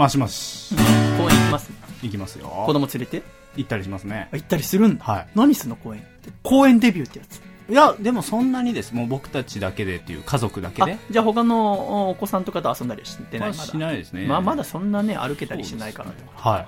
[0.00, 0.74] マシマシ。
[1.18, 1.70] 公園行きます？
[2.02, 2.46] 行きますよ。
[2.64, 3.22] 子供連れて？
[3.56, 4.30] 行ったりしますね。
[4.32, 5.04] あ行ったりするんだ。
[5.04, 5.28] はい。
[5.34, 6.30] 何すんの公園って？
[6.42, 7.42] 公園デビューってやつ。
[7.68, 8.94] いや、でもそんなにです。
[8.94, 10.96] もう僕たちだけでっていう家族だけあで。
[11.10, 13.50] じゃあ他のお子さんとかと遊んだりしてない？
[13.50, 14.26] まあまだしないですね。
[14.26, 16.52] まあまだそんなね歩けたりしないからねはい。
[16.62, 16.64] は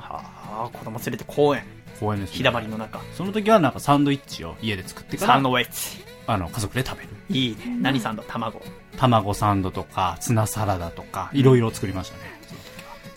[0.66, 1.64] あ子供連れて公園
[1.98, 2.36] 公園です、ね。
[2.36, 7.08] 日だまりの中その時はなんかサンドイッチを家で作ってから、サンドウェッジあの、家族で食べる。
[7.30, 8.22] いいね何サンド？
[8.24, 8.60] 卵
[8.98, 12.41] 卵サンドとか、ツナサラダとか、いろいろ作りましたね。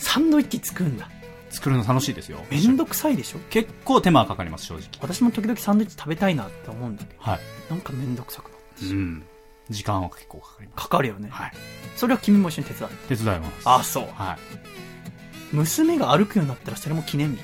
[0.05, 1.09] サンドイッチ作るんだ
[1.49, 2.39] 作るの楽しいですよ。
[2.51, 3.39] めんどくさいでしょ？
[3.49, 4.83] 結構手間はかかります、正直。
[5.01, 7.39] 私も時々サンドイッチ食べたいなって思うんだけどはい。
[7.69, 9.23] なんかめんどくさくなるうん。
[9.69, 10.83] 時間は結構かかります。
[10.83, 11.51] かかるよねはい。
[11.95, 13.51] それは君も一緒に手伝う手伝います。
[13.65, 15.55] あそうはい。
[15.55, 17.41] 娘が歩くようになったらそれも記念日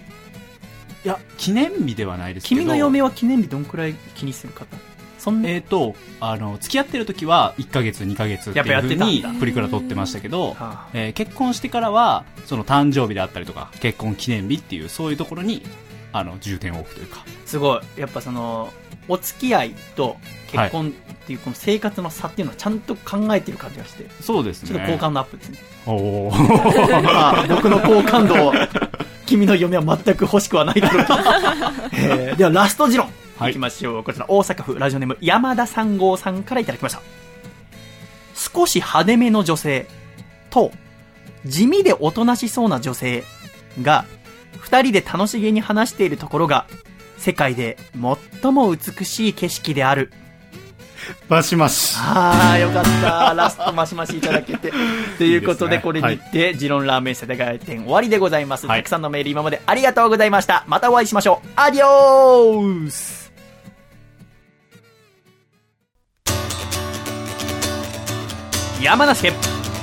[1.04, 2.62] いや、記念日ではないですけど。
[2.62, 4.78] 君の嫁は記念日どんくらい気にする方
[5.22, 15.62] そんえっ、と、あの、付き合ってる時は1ヶ月、2ヶ月ってやっぱやいう風にってたんだプリクラ撮ってましたけど、はあえー結婚してからは、その誕生日であったりとか、結婚記念日っていう、そういうところに、
[16.12, 17.24] あの、重点を置くというか。
[17.46, 17.82] すごい。
[17.98, 18.74] やっぱその、
[19.08, 20.18] お付き合いと
[20.52, 20.92] 結婚っ
[21.28, 24.70] ていうこの生活の差っていうのをちゃんと考えてる感じがして、そうですね。
[24.70, 25.60] ちょっと好感度アップですね。
[25.86, 28.54] おー まあ、僕の好感度を、
[29.28, 31.20] 君の嫁は全く欲しくはないだろうけど。
[31.94, 33.08] えーでは、ラスト持論。
[33.42, 34.04] はいいきましょう。
[34.04, 37.02] こちら、大阪府ラジオネーム山田三号さんからいただきました。
[38.36, 39.88] 少し派手めの女性
[40.52, 40.72] と、
[41.46, 43.24] 地味でおとなしそうな女性
[43.82, 44.06] が、
[44.60, 46.68] 二人で楽しげに話しているところが、
[47.18, 47.78] 世界で
[48.42, 50.12] 最も美しい景色である。
[51.28, 51.96] バシマシ。
[51.98, 53.34] ああ、よかった。
[53.36, 54.72] ラストマシマシいただけて。
[55.18, 58.68] ということで、いいですねこれにて、ジロンラーメン世田谷店終わりでございます。
[58.68, 60.64] はいたくさんのメール今までありがとうございました。
[60.68, 61.48] またお会いしましょう。
[61.56, 63.21] アディオース
[68.82, 69.34] 山梨県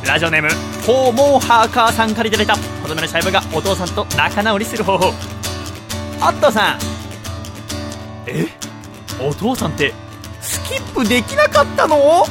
[0.04, 5.06] ラジオネームフォーモーハーカーさんからいただいた子供のシャイブがお父さんと仲直りする方法。
[5.06, 6.78] オットさん。
[8.26, 8.48] え？
[9.20, 9.94] お父さんって
[10.40, 12.24] スキップできなかったの？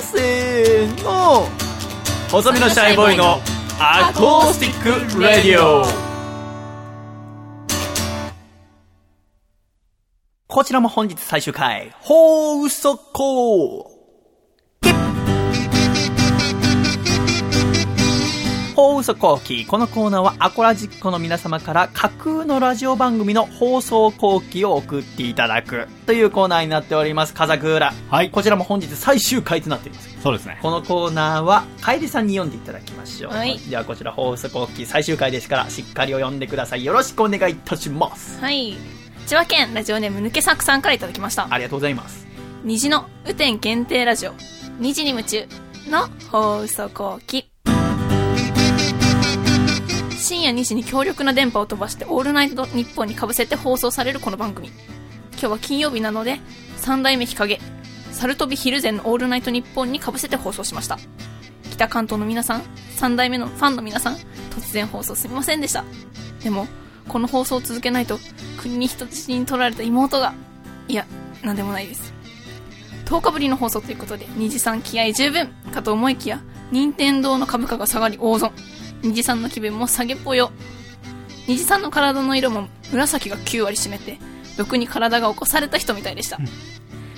[0.00, 1.48] せーの。
[2.30, 3.40] 細身のシャイボーイの
[3.80, 5.86] アコースティック・ラディオ。
[10.46, 11.90] こちらも本日最終回。
[12.00, 12.98] 放送
[18.74, 28.30] 放送後期このコーナーはアコラジックの皆様から架空のラジオ番組の放送後期を送っていただくというコーナーになっております風クーラはい。
[28.30, 30.58] こちらも本日最終回となっていますそうですね。
[30.62, 38.74] このコーナーは楓さんに読んでいただきましょう、はいではこちら放送後期最終回ですからしっかりを読んでくださいよろしくお願いいたしますはい。
[39.26, 41.46] 千葉県ラジオネーム抜け作さんからいただきました。
[41.50, 42.26] ありがとうございます
[42.64, 44.34] 虹の雨天限定ラジオ、
[44.78, 45.46] 虹に夢中
[45.88, 47.51] の放送後期。
[50.22, 54.68] 深夜2時に強力な電波を飛ばしてオールナイト日本に被せて放送されるこの番組。
[55.32, 56.38] 今日は金曜日なので、
[56.76, 57.58] 三代目日陰、
[58.12, 60.96] サルトビヒルゼンのオールナイト日本に被せて放送しました。
[61.72, 62.62] 北関東の皆さん、
[62.94, 64.14] 三代目のファンの皆さん、
[64.50, 65.84] 突然放送すみませんでした。
[66.40, 66.68] でも、
[67.08, 68.20] この放送を続けないと、
[68.58, 70.34] 国に人質に取られた妹が、
[70.86, 71.04] いや、
[71.42, 72.14] なんでもないです。
[73.06, 76.40] 10日ぶりの放送ということで、虹さん気合十分かと思いきや、
[76.70, 78.52] 任天堂の株価が下がり大損。
[79.02, 80.52] 虹さんの気分も下げっぽよ。
[81.48, 84.18] 虹さんの体の色も紫が9割占めて、
[84.56, 86.38] 毒に体が起こされた人みたいでした。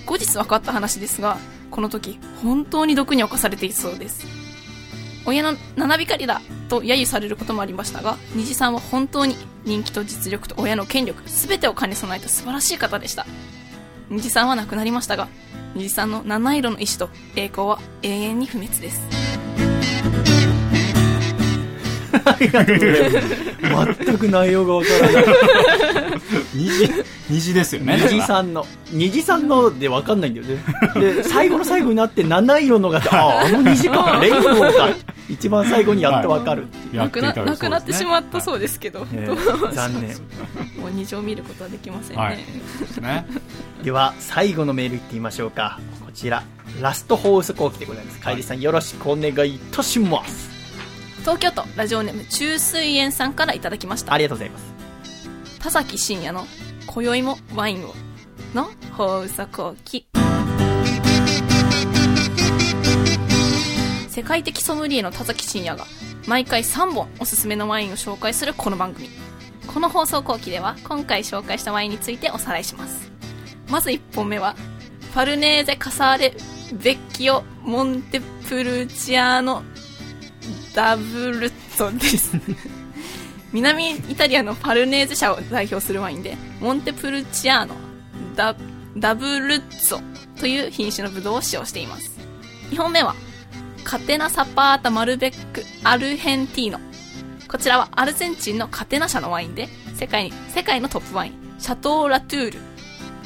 [0.06, 1.38] 後日分かった話ですが、
[1.70, 4.26] この時、本当に毒に侵されているそうです。
[5.26, 13.26] 親の七光だと揶揄されることもありましたが、虹さんは本当に人気と実力と親の権力、すべてを兼ね備えた素晴らしい方でした。
[14.10, 15.28] 虹さんは亡くなりましたが、
[15.74, 19.33] 虹さんの七色の意志と栄光は永遠に不滅です。
[22.24, 24.04] ありがとうございます。
[24.04, 25.24] 全く内容がわからない。
[26.54, 26.90] 虹、
[27.30, 27.98] 虹ですよね。
[28.02, 28.66] 虹さんの。
[28.90, 30.62] 虹さんのでわかんないんだよね。
[30.94, 34.88] で 最後の最後になって七色のがあああの虹かレインボーか
[35.28, 40.10] 一番最後にやっとわかるっていう、やっていただ亡くなってしまったうそうですけど、えー残念。
[40.80, 42.22] もう虹を見ることはできませんね。
[42.22, 42.36] はい。
[42.36, 43.26] ね。
[43.82, 45.78] では最後のメールいってみましょうか。
[46.04, 46.42] こちら。
[46.80, 48.20] ラスト放送後期でございます。
[48.20, 50.53] 楓さんよろしくお願いいたします
[51.24, 54.18] 東京都ラジオネーム中水園さんからいただきましたあ。
[54.18, 54.74] りがとうございます
[55.58, 56.44] 田崎真也の
[56.86, 57.94] 今宵もワインを
[58.52, 60.06] の放送後期。
[64.08, 65.86] 世界的ソムリエの田崎真也が
[66.26, 69.08] 毎回3本おすすめのワインを紹介するこの番組。
[69.66, 73.10] この放送後期では今回紹介したワインについておさらいします。
[73.70, 74.54] まず1本目は、
[75.14, 76.34] ファルネーゼカサーレ
[76.74, 79.62] ベッキオモンテプルチアーノ
[80.74, 82.32] ダブルッツォです。
[83.52, 87.76] 南イタリアのファルネーゼ社を代表するワインで、モンテプルチアーノ
[88.34, 88.56] ダ
[88.96, 90.02] ダブルッツォ
[90.40, 92.10] という品種のブドウを使用しています。
[92.70, 93.14] 2本目は、
[93.84, 96.80] カテナサパータマルベックアルヘンティーノ。
[97.46, 102.58] こちらはアルゼンチンのカテナ社のワインで、世界、世界のトップワイン、シャトーラトゥール、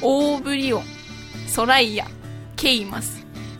[0.03, 0.83] オーブリオン、
[1.47, 2.05] ソライヤ、
[2.55, 3.18] ケイマス、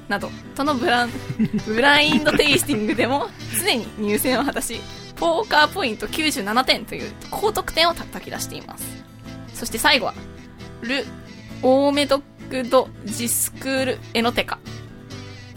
[0.09, 1.11] など、とのブラン、
[1.65, 3.29] ブラインドテイスティングでも
[3.63, 4.81] 常に入選を果たし、
[5.15, 8.83] パーカーポイント97点という高得点を叩き出しています。
[9.53, 10.13] そして最後は、
[10.81, 11.05] ル・
[11.61, 14.59] オーメドック・ド・ジスクール・エノテカ。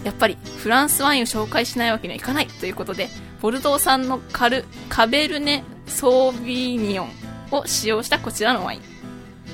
[0.04, 3.08] やっぱりフランスワインを紹介しないわけにはいかないということで、
[3.40, 7.10] ボルドー産のカル、カベルネ・ソーヴィニヨン
[7.52, 8.80] を使用したこちらのワイン。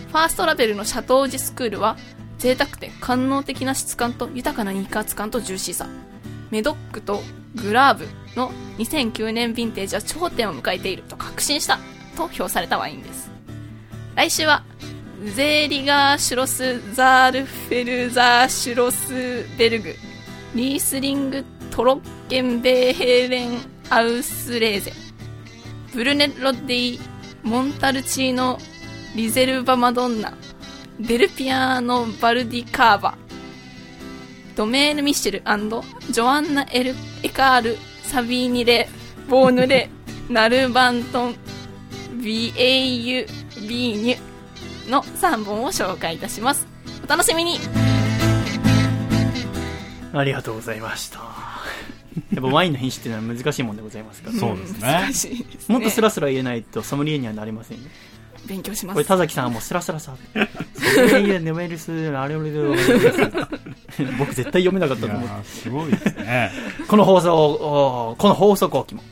[0.09, 1.97] ファーストラベルのシャトージスクールは、
[2.39, 5.89] 贅沢で官能的な質感と豊かな肉厚感とジューシーさ。
[6.51, 7.21] メドックと
[7.57, 11.79] グラーブの2009年ヴィンテージは頂点を迎えていると確信した
[12.17, 13.31] と評されたワインです。
[14.15, 14.65] 来週は、
[15.35, 19.95] ゼーリガーシュロスザールフェルザーシュロスベルグ、
[20.55, 23.59] リースリングトロッケンベーヘーレン
[23.91, 24.93] アウスレーゼ、
[25.95, 27.01] ブルネロディ
[27.43, 28.59] モンタルチーノ
[29.15, 30.33] リゼルバマドンナ、
[31.01, 33.17] デルピアーノ・バルディカーバ、
[34.57, 35.39] ドメーヌ・ミッシェル
[36.11, 38.89] ジョアンナ・エル・エカール・サビーニレ・
[39.29, 39.91] ボーヌレ・
[40.29, 41.37] ナルバントン・
[42.21, 43.27] ビエイユ・
[43.69, 46.67] ビーニュの3本を紹介いたします。
[47.05, 47.59] お楽しみに
[50.13, 51.21] ありがとうございました。
[52.35, 54.37] やっぱワインの品種っていうのは難しいもんでございますから。
[54.37, 55.75] そうですね難しいですね。
[55.75, 57.85] もっとスラスラ言えないとソムリエにはなれませんよ。
[58.49, 58.95] 勉強します。
[58.95, 60.17] これ田崎さんはもうスラスラさ。
[60.17, 62.59] ソムリエネメルス、あれ俺で
[64.19, 65.29] 僕絶対読めなかったいと思う。
[65.45, 66.51] すごいですね
[66.89, 69.03] この放送この放送後期も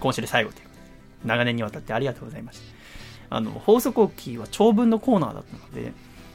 [0.00, 0.80] 今週で最後ということ
[1.24, 3.36] で長年にわたってありがとうございました。
[3.36, 5.92] あの、放送後期は長文のコーナーだったので、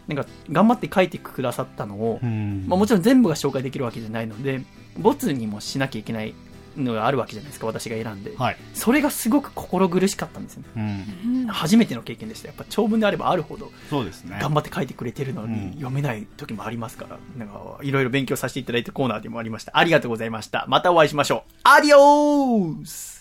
[0.08, 4.64] なんか頑張って書いてくださったのを、うんまあ、もちろん全部が紹介できるわけじゃないので、
[4.98, 6.34] ボツにもしなきゃいけない
[6.78, 8.34] のがあるわけじゃないですか、私が選んで。
[8.38, 11.06] はい、それがすごく心苦しかったんですよね。
[11.26, 12.48] うん、初めての経験でした。
[12.48, 19.78] やっぱ長文であればあるほど、頑張って書いてくれてるのうんに読めない時もありますから、なんかいろいろ勉強させていただいてコーナーでもありました。
[19.78, 20.66] ありがとうございました。
[20.68, 21.52] またお会いしましょう。
[21.64, 23.18] アディオース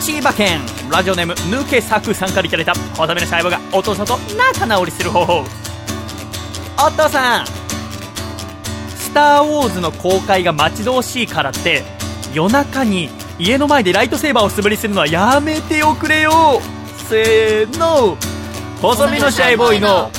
[0.00, 5.44] 千葉県ラジオネーム抜け作さんからいただいたおための細胞がお父さんと仲直りする方法
[6.86, 7.59] お父さん
[9.10, 11.82] スター・ウォーズの公開が待ち遠しいからって
[12.32, 13.10] 夜中に
[13.40, 16.60] 家の前でライトセーバーを素振りするのはやめておくれよ。
[17.08, 18.16] せーの。
[18.80, 20.12] 細身のシャイボーイの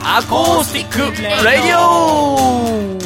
[0.00, 0.98] アコースティック・
[1.44, 3.05] レディオ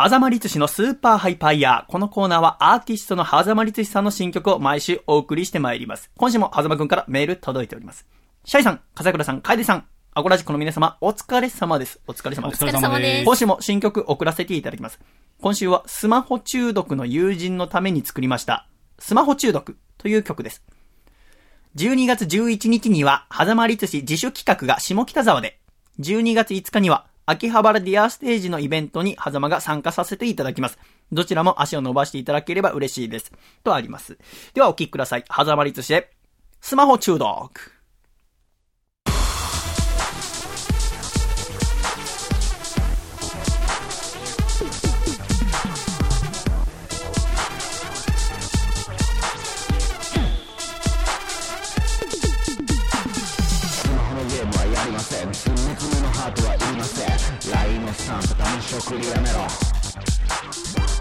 [0.00, 1.90] 狭間律師のスーパーハイパーイヤー。
[1.90, 6.12] このコーナーはアーティストの狭間律師さんの新曲を毎週お送りしてまいります。
[6.16, 8.06] 今週も狭間くんからメール届いております。
[8.44, 11.98] シャイさん、笠倉さん、楓さん、アゴラジコの皆様、お疲れ様です。
[12.06, 12.64] お疲れ様です。
[12.64, 15.00] お疲れ様です今週も新曲送らせていただきます。
[15.40, 18.68] 今週はスマホ中毒の友人のために作りました。
[19.00, 20.62] スマホ中毒という曲です。
[21.74, 25.58] 12月11日には、狭間律師自主企画が下北沢で、
[25.98, 30.78] 12月5日には、秋葉原ディアステージのイベントに狭間が参加させていただきます。
[31.12, 33.30] どちらも足を伸ばしていただければ嬉しいです。
[33.62, 34.16] とあります。
[34.54, 35.24] ではお聞きください。
[35.30, 36.10] 狭間律して、
[36.62, 37.77] スマホ中毒。
[58.08, 58.22] さん
[59.04, 59.44] やめろ。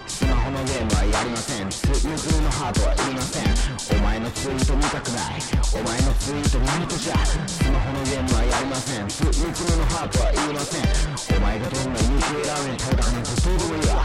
[0.07, 1.69] スマホのゲームはやりません。
[1.69, 3.47] ツーズのハートはいりません。
[3.95, 5.39] お前のツイート見たくない。
[5.71, 7.15] お前のツイート見るとじゃ。
[7.23, 9.07] スマホのゲームはやりません。
[9.07, 9.39] ツーズ
[9.79, 10.83] のハートはいりません。
[11.31, 14.03] お前がどんな UK ラーメン食べたかなんてどうでもいいわ。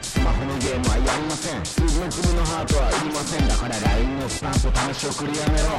[0.00, 1.60] スマホのゲームはやりません。
[1.60, 3.44] ツーツーのハートはいりません。
[3.44, 5.76] だから LINE のスタンプ試し送りやめろ。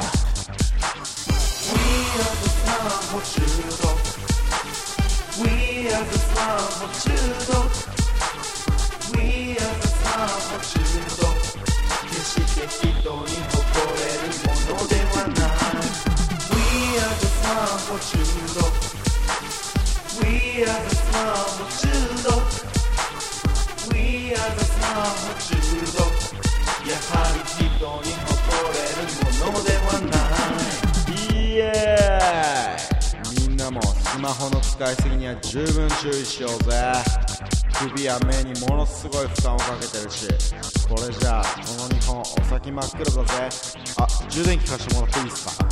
[1.73, 1.81] We
[2.21, 3.41] are the スマホ中
[3.81, 4.13] 毒
[5.41, 7.65] We are the samba children.
[9.13, 11.35] We are the samba children.
[12.09, 15.85] 決して人に誇れるものではない。
[16.51, 16.57] We
[16.97, 18.71] are the samba children.
[20.21, 22.41] We are the samba children.
[23.91, 26.09] We are the samba children.
[26.85, 27.65] やはり人
[28.03, 28.14] に
[34.15, 36.93] スマホの使いすぎには十分注意しようぜ
[37.77, 40.25] 首や目にものすごい負担をかけてるし
[40.87, 41.49] これじゃあこ
[41.83, 43.49] の日本お先真っ暗だぜ
[43.97, 45.65] あ充電器貸してもらっていいですか？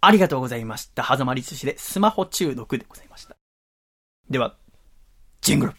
[0.00, 1.02] ありがとうございました。
[1.02, 3.36] はざまり寿司でスマホ中毒でございました。
[4.30, 4.56] では、
[5.42, 5.72] ジングル。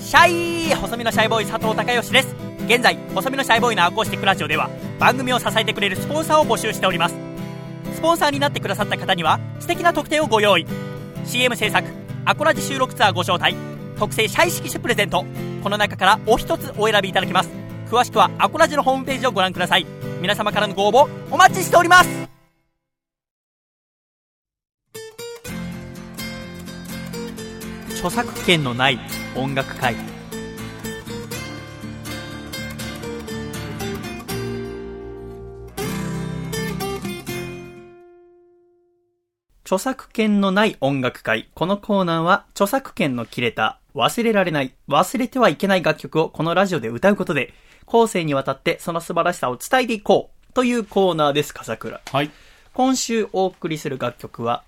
[0.00, 2.34] シャイ細身のシャイボーイ佐藤孝義です。
[2.66, 7.14] 現在、細身のシャイボーイのアコースティックラジオでは、番組を支えてくれるスポンサーを募集しております。
[7.94, 10.66] スポンサーになってくださった方には、素敵な特典をご用意。
[11.24, 11.88] CM 制作、
[12.24, 13.54] アコラジ収録ツアーご招待、
[13.98, 15.24] 特製シャイ色紙プレゼント。
[15.62, 17.50] この中からお一つお選びいただけます。
[17.90, 19.86] 詳しくはアコラジのホームページをご覧ください。
[20.20, 22.08] 皆様からのご応募、お待ちしております
[27.90, 28.98] 著作権のない
[29.36, 30.13] 音楽会
[39.64, 41.48] 著作権のない音楽会。
[41.54, 47.54] このコーナーは、著作権の切れた、忘れられない、忘れてはいけない楽曲をこのラジオで歌うことで、
[47.86, 51.98] 後世にわたってその素晴らしさを伝えていこうというコーナーです、笠倉。
[52.04, 52.30] はい。
[52.74, 54.64] 今週お送りする楽曲は、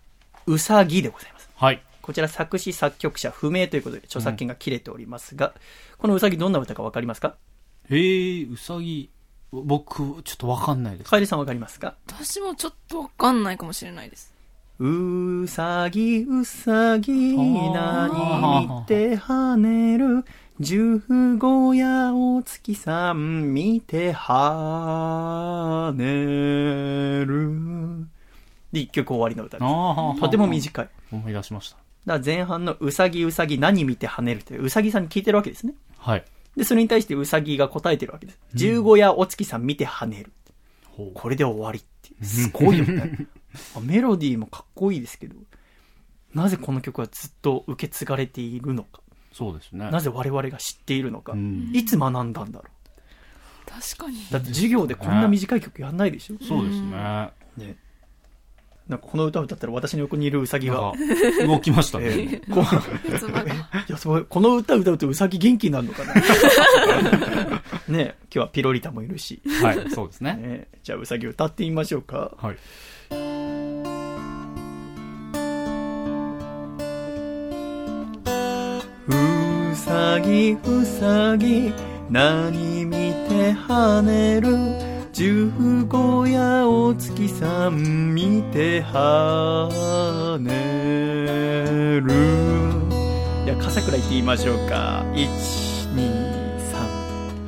[0.47, 1.51] うさぎでございます。
[1.55, 1.83] はい。
[2.01, 5.53] こちら作詞作曲者不明ということで著作権が切れておりますが、
[5.99, 7.35] このうさぎどんな歌かわかりますか？
[7.91, 9.11] えー、うさぎ、
[9.53, 11.11] 僕、ちょっとわかんないです。
[11.11, 11.97] かえりさんわかりますか？
[12.07, 14.35] 私もちょっとわかんないかもしれないです。
[14.79, 20.23] うさぎうさぎ何見て跳ねる。
[20.61, 21.01] 十
[21.39, 28.07] 五夜お月さん見て跳ねる。
[28.71, 30.21] で一曲終わりの歌です。
[30.21, 30.89] とても短い。
[31.11, 31.79] 思い出しました。
[32.05, 35.73] ら前半のうさぎうさぎ何見て跳ねるってうさぎさんに聞いてるわけですね。
[35.97, 36.25] はい。
[36.55, 38.39] でそれに対してうさぎが答えてるわけです。
[38.53, 40.33] 十五夜お月さん見て跳ねる。
[41.15, 43.29] これで終わりってすごいよね。
[43.46, 43.46] あ
[43.83, 45.35] メロディーもかっこいいですけど
[46.35, 49.01] なぜこの曲はずっと受け継がれているのか
[49.37, 49.91] そうですね。
[49.91, 52.65] なぜ我々が知っているのか、うんいつ学んだんだろ
[53.67, 54.17] 確かに。
[54.31, 57.31] うだって授業でこんな短い曲やんないでしょ、そうですね。
[57.59, 57.77] ね
[58.89, 60.95] なんかこの歌を歌ったら私の横にいるウサギがか、
[61.47, 62.41] 動きましたえね。
[62.47, 63.53] ーこうつばが。
[63.53, 63.57] い
[63.89, 66.15] やすごいこの歌歌うとウサギ元気になるのかな
[67.89, 70.35] ね今日はピロリタもいるし、はい、そうですね。
[70.37, 72.57] ね、じゃあウサギ歌ってみましょうかはい。
[79.09, 81.73] うさぎうさぎ
[82.11, 84.57] 何見て跳ねる？
[85.13, 85.51] 十
[85.89, 92.13] 五夜お月さん見て跳ねる。
[93.45, 95.05] じゃあ笠倉行ってみましょうか。
[95.15, 95.27] 123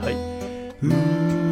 [0.00, 0.14] はい。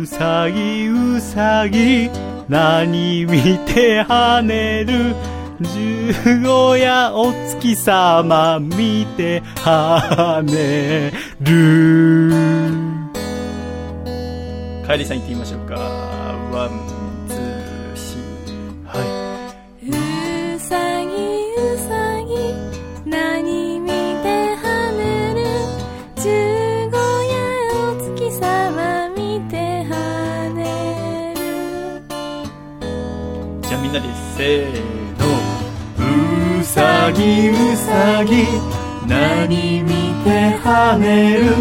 [0.02, 2.10] うさぎうさぎ
[2.48, 5.14] 何見て跳ねる？
[5.58, 6.12] 十
[6.44, 12.70] 五夜お月様見て跳ねる。
[14.86, 15.74] かえりさん行ってみましょうか。
[16.52, 16.70] ワン
[17.26, 18.84] ツーシー。
[18.84, 19.00] は
[19.82, 19.84] う
[20.60, 20.76] さ
[21.06, 21.16] ぎ
[21.56, 21.90] うさ
[22.22, 22.52] ぎ
[23.08, 23.94] 何見て
[24.56, 24.64] 跳
[24.98, 25.40] ねる。
[26.16, 26.28] 十
[26.90, 27.34] 五夜
[27.80, 29.54] お月様見て
[29.88, 29.90] 跳
[30.52, 30.60] ね
[31.34, 31.40] る。
[33.64, 34.06] いじゃあみんなで
[34.36, 34.85] せーの。
[34.85, 34.85] う
[36.76, 38.44] さぎうさぎ
[39.08, 39.88] 何見
[40.24, 41.54] て跳ねる？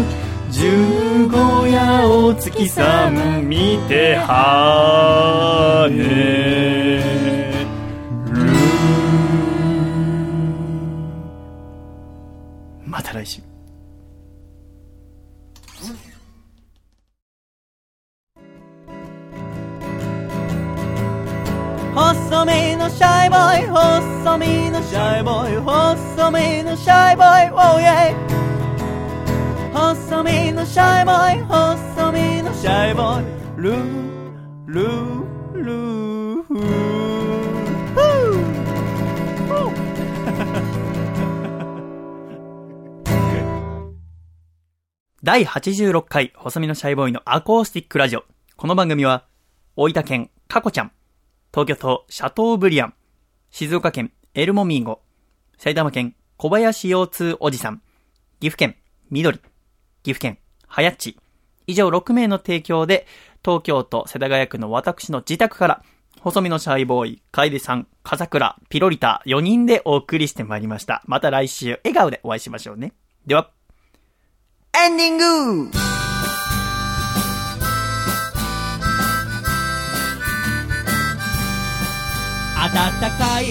[0.50, 7.56] 十五夜を月さん見て跳ねる。
[12.84, 13.45] また来週。
[22.86, 28.14] のシャイボーイ細身のシャイボーイ細身のシャイボーイ Oh yeah
[29.72, 33.24] 細身のシャイボーイ細身のシャイボーイ
[33.56, 36.46] ルールールー
[45.24, 48.22] 第86回細身のシャイボーイのアコースティックラジオ。
[48.56, 49.26] この番組は
[49.74, 50.92] 大分県カコちゃん
[51.56, 52.94] 東京都シャトーブリアン、
[53.48, 55.00] 静岡県エルモミーゴ、
[55.56, 57.80] 埼玉県小林腰痛おじさん、
[58.40, 58.76] 岐阜県
[59.08, 59.38] 緑、
[60.02, 61.16] 岐阜県はやっち、
[61.66, 63.06] 以上6名の提供で、
[63.42, 65.82] 東京都世田谷区の私の自宅から、
[66.20, 71.02] 細身のシャイボーイ、楓さん、笠倉、ピロリタ、4人でお送りしてまいりました。
[71.06, 72.92] また来週、笑顔でお会いしましょうね。
[73.26, 73.50] では、
[74.78, 75.95] エンディング。
[82.68, 83.46] 暖かい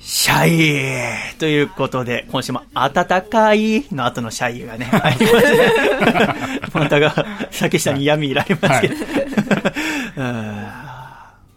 [0.00, 5.72] シャイということで、今週も暖かいの後のシャイがね、 入りますね。
[6.74, 7.14] またが、
[7.50, 8.94] 酒下に闇いられますけど。
[10.18, 10.66] うん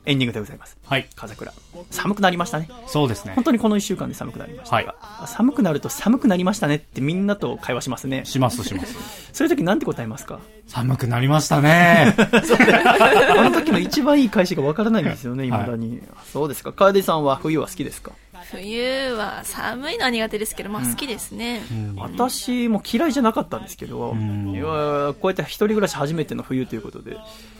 [0.07, 0.77] エンディングでございます。
[0.85, 1.07] はい。
[1.15, 1.51] 風倉。
[1.91, 2.69] 寒くなりましたね。
[2.87, 3.43] そうですね本。
[3.45, 4.95] 当にこの1週間で寒くなりましたが、
[5.27, 8.23] 寒くなると寒くなりましたねってみんなと会話しますね。
[8.25, 8.95] しますします。
[9.33, 10.39] そういう時なんて答えますか？
[10.65, 12.15] 寒くなりましたね。
[12.17, 16.01] あの時の一番いい返しがわからないんですよね、 未だに。
[16.31, 16.71] そうですか。
[16.73, 18.11] 楓さんは冬は好きですか？
[18.51, 21.61] 冬は寒いのは苦手ですけど、まあ好きですね。
[21.97, 27.17] 私も嫌いじゃなかったんですけど、んいやこうやって一人暮らし初めての冬ということで、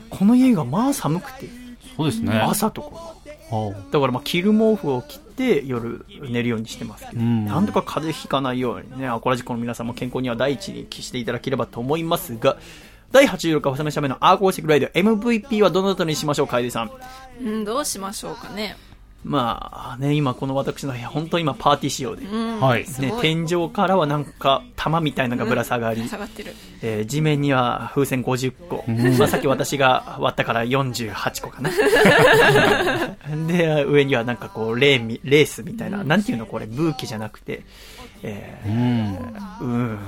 [0.10, 1.48] この家がまあ寒くて、
[1.98, 2.40] そうですね。
[2.40, 3.16] 朝とか。
[3.92, 12.58] だからまあ着る毛布を着て夜寝るようにしてますけど、うんなんとか風邪ひかないようにね、アコラジコの皆さんも健康には第一に期していただければと思いますが、
[13.12, 16.92] 第86回おさめしゃべのアーコーシックライド MVP はどのあたりにしましょう、楓さん？
[17.42, 18.76] うん、どうしましょうかね。
[19.24, 22.60] まあね、今この私の部屋、本当に今パーティー仕様で、うん。
[22.62, 22.82] はい。
[22.82, 23.22] ね、すごい。
[23.22, 26.54] 天井からはなんか玉みたいなのがぶら下がり、下がってる。
[26.82, 28.84] えー地面には風船50個、
[29.18, 31.70] まあ、さっき私が割ったから48個かな
[33.48, 36.46] で上にはなんかこうレーミレースみたいな、なんていうの？
[36.46, 37.64] これブーケじゃなくて
[38.24, 39.16] えうん。
[39.16, 40.00] ー、うん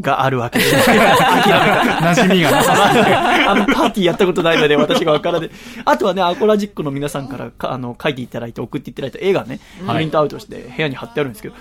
[0.00, 5.50] があるわけです明らか馴染みがなさあの、パーティーやったことないので、私がわからない。
[5.84, 11.54] あとはね、アコラジックの皆さんからか、あの、書いていただいて、送っていただいた絵がね、プリントアウトして部屋に貼ってあるんですけど、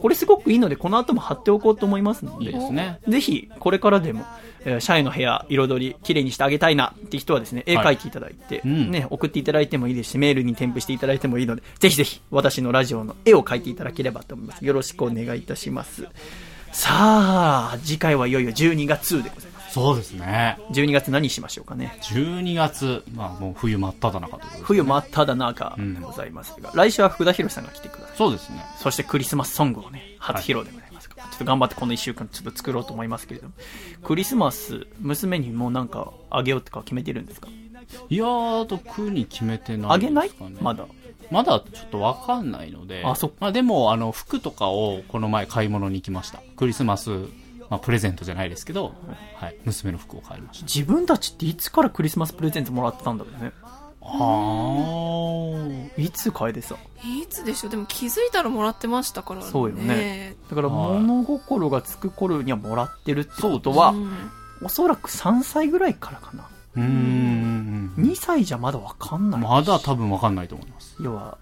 [0.00, 3.00] これすごくいいので、この後も貼っておこうと思いますのいいで、ね。
[3.08, 4.24] ぜひ、これからでも、
[4.64, 14.64] えー社員の部屋、彩り、綺麗にしてあげたいなって人はですね、絵描いていただいて、うんね、送っていただいてもいいですし、メールに添付していただいてもいいので、ぜひぜひ、私のラジオの絵を描いていただければと思います。
[14.64, 16.06] よろしくお願いいたします。
[16.78, 19.72] さあ、次回はいよいよ12月でございます。
[19.72, 20.56] そうですね。
[20.70, 21.98] 12月何しましょうかね。
[22.02, 24.62] 12月、まあもう冬真っ只中ということで。
[24.62, 28.16] 冬真っ只中でございますが、来週は福田博さんが来てください。
[28.16, 28.64] そうですね。
[28.76, 33.54] そしてクリスマスソングをね、初披露でございますから、ちょっと頑張ってこの1週間ちょっと作ろうと思いますけれども、
[34.04, 37.48] クリスマス、娘にもうなんかあげようとか決めてるんですか？
[38.08, 39.94] いやー、特に決めてないですか、ね。
[39.94, 40.30] あげない？
[40.62, 40.86] まだ。
[41.30, 43.02] まだちょっとわかんないので。
[43.04, 46.42] あそっかまあでも、あの、服とかをこの前買い物に行きました。
[46.56, 47.10] クリスマス、
[47.70, 48.94] まあプレゼントじゃないですけど、
[49.36, 50.64] はい、娘の服を買いました。
[50.64, 53.52] 自分たちっていつからクリスマスプレゼントもらってたんだろうね。
[54.00, 56.78] はいつ楓さん。
[57.20, 57.70] いつでしょう？
[57.70, 59.46] でも気づいたらもらってましたからね。
[59.46, 64.30] そうよねだからはい物心がつく頃にはもらってるってことは、うん
[64.60, 66.48] おそらく3歳ぐらいからかな。
[66.76, 67.94] うーん。
[67.96, 69.40] 2歳じゃまだわかんない。
[69.40, 70.96] まだ多分わかんないと思います。
[71.00, 71.38] 要は、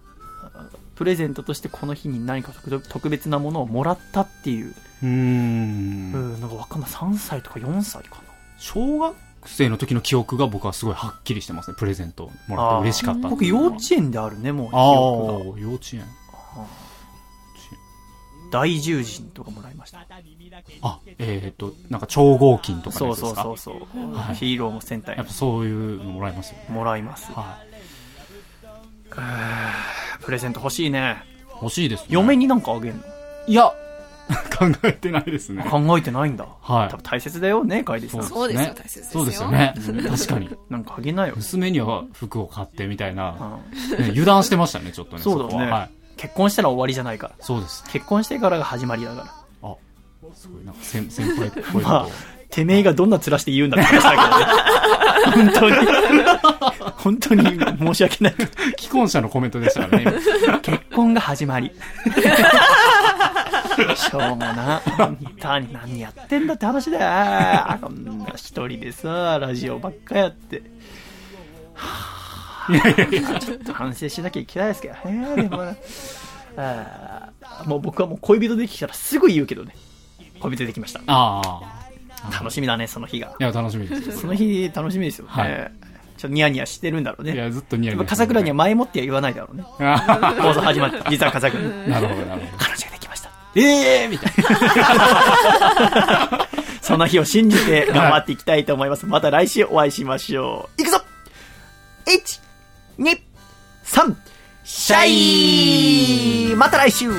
[0.95, 5.13] プレゼントとしてこの日に何か特特別なものをもらったっていう、うーんう
[6.37, 6.91] ん、なんかわかんない。
[6.91, 8.23] 3歳とか4歳かな。
[8.59, 11.77] 小学生の時の記憶が僕はすごいはっきりしてますね。
[11.79, 13.29] プレゼントもらって嬉しかった。
[13.29, 15.61] 僕幼稚園であるね、もう記ああ。
[15.61, 16.05] 幼稚園。
[18.51, 20.07] 大獣人とかもらいました。
[20.83, 26.67] あ、えっ、と、なんか超合金とかそうそうそうそう、はいヒーローも戦隊やっぱそういうのもらいますよね。
[26.71, 27.33] もらいます。
[27.33, 27.59] は
[30.23, 31.23] プレゼント欲しいね。
[31.49, 31.63] い。
[31.63, 32.07] 欲しいですね。
[32.11, 33.03] 嫁になんかあげんの？
[33.47, 33.73] いや、
[34.59, 35.65] 考えてないですね。
[35.71, 36.47] 考えてないんだ。
[36.61, 38.25] はい多分大切だよね、楓さん。
[38.25, 39.75] そうですよ大切ですよそうですよね。
[40.09, 40.51] 確かに。
[40.69, 41.35] なんかあげなよ。
[41.37, 45.23] 娘には服を買ってみたいな、うんね油断してましたね、ちょっとね。
[45.23, 45.91] そうだねはい。
[46.17, 47.35] 結婚したら終わりじゃないから。
[47.41, 47.85] そうです。
[47.91, 49.21] 結婚してからが始まりだか
[49.63, 49.69] ら。
[49.71, 49.77] あ、
[50.35, 51.83] すごい、なんか先先輩っぽい。
[51.83, 52.07] まあ、
[52.51, 54.47] てめえがどんな面して言うんだって話だけどね。
[55.35, 55.77] 本当に。
[56.97, 57.43] 本当に
[57.79, 58.35] 申し訳ない。
[58.79, 60.19] 既婚者のコメントでしたからね。
[60.45, 61.71] 今結婚が始まり。
[63.95, 64.81] しょうもな。
[64.97, 67.79] 本当に何やってんだって話だよ。
[67.81, 70.63] こんな一人でさ、ラジオばっかやって。
[71.75, 75.37] はぁちょっと反省しなきゃいけないですけどね。
[75.37, 75.77] でもな
[76.59, 79.75] あーもう僕はもう恋人できたらすぐ言うけどね。
[80.41, 81.01] 恋人できました。
[81.07, 82.33] ああ。
[82.33, 83.37] 楽しみだね、その日が。
[83.39, 84.21] いや、楽しみです。
[84.21, 85.33] その日楽しみですよね。
[85.33, 85.73] はい
[86.17, 87.35] ちょっとニヤニヤしてるんだろうね。
[87.35, 88.07] いや、ずっとニヤニヤ。
[88.07, 89.65] 笠倉には前もっては言わないだろうね。
[89.81, 91.71] あ放送始まって、実は笠倉に。
[91.71, 92.53] ーなるほど、なるほど。
[92.57, 93.31] 彼女ができました。
[93.55, 94.33] ええー、みたい
[96.31, 96.49] な。
[96.81, 99.07] その日を信じて頑張っていきたいと思います。
[99.07, 100.83] また来週お会いしましょう。
[100.83, 101.03] いくぞ
[102.07, 102.41] !1、
[102.99, 103.21] 2、
[103.85, 104.15] 3、
[104.65, 107.11] シャイまた来週。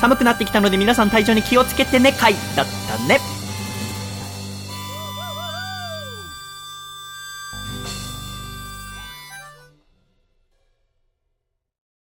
[0.00, 3.41] 寒くなってきたので皆さん体調に気をつけてね、回だったね。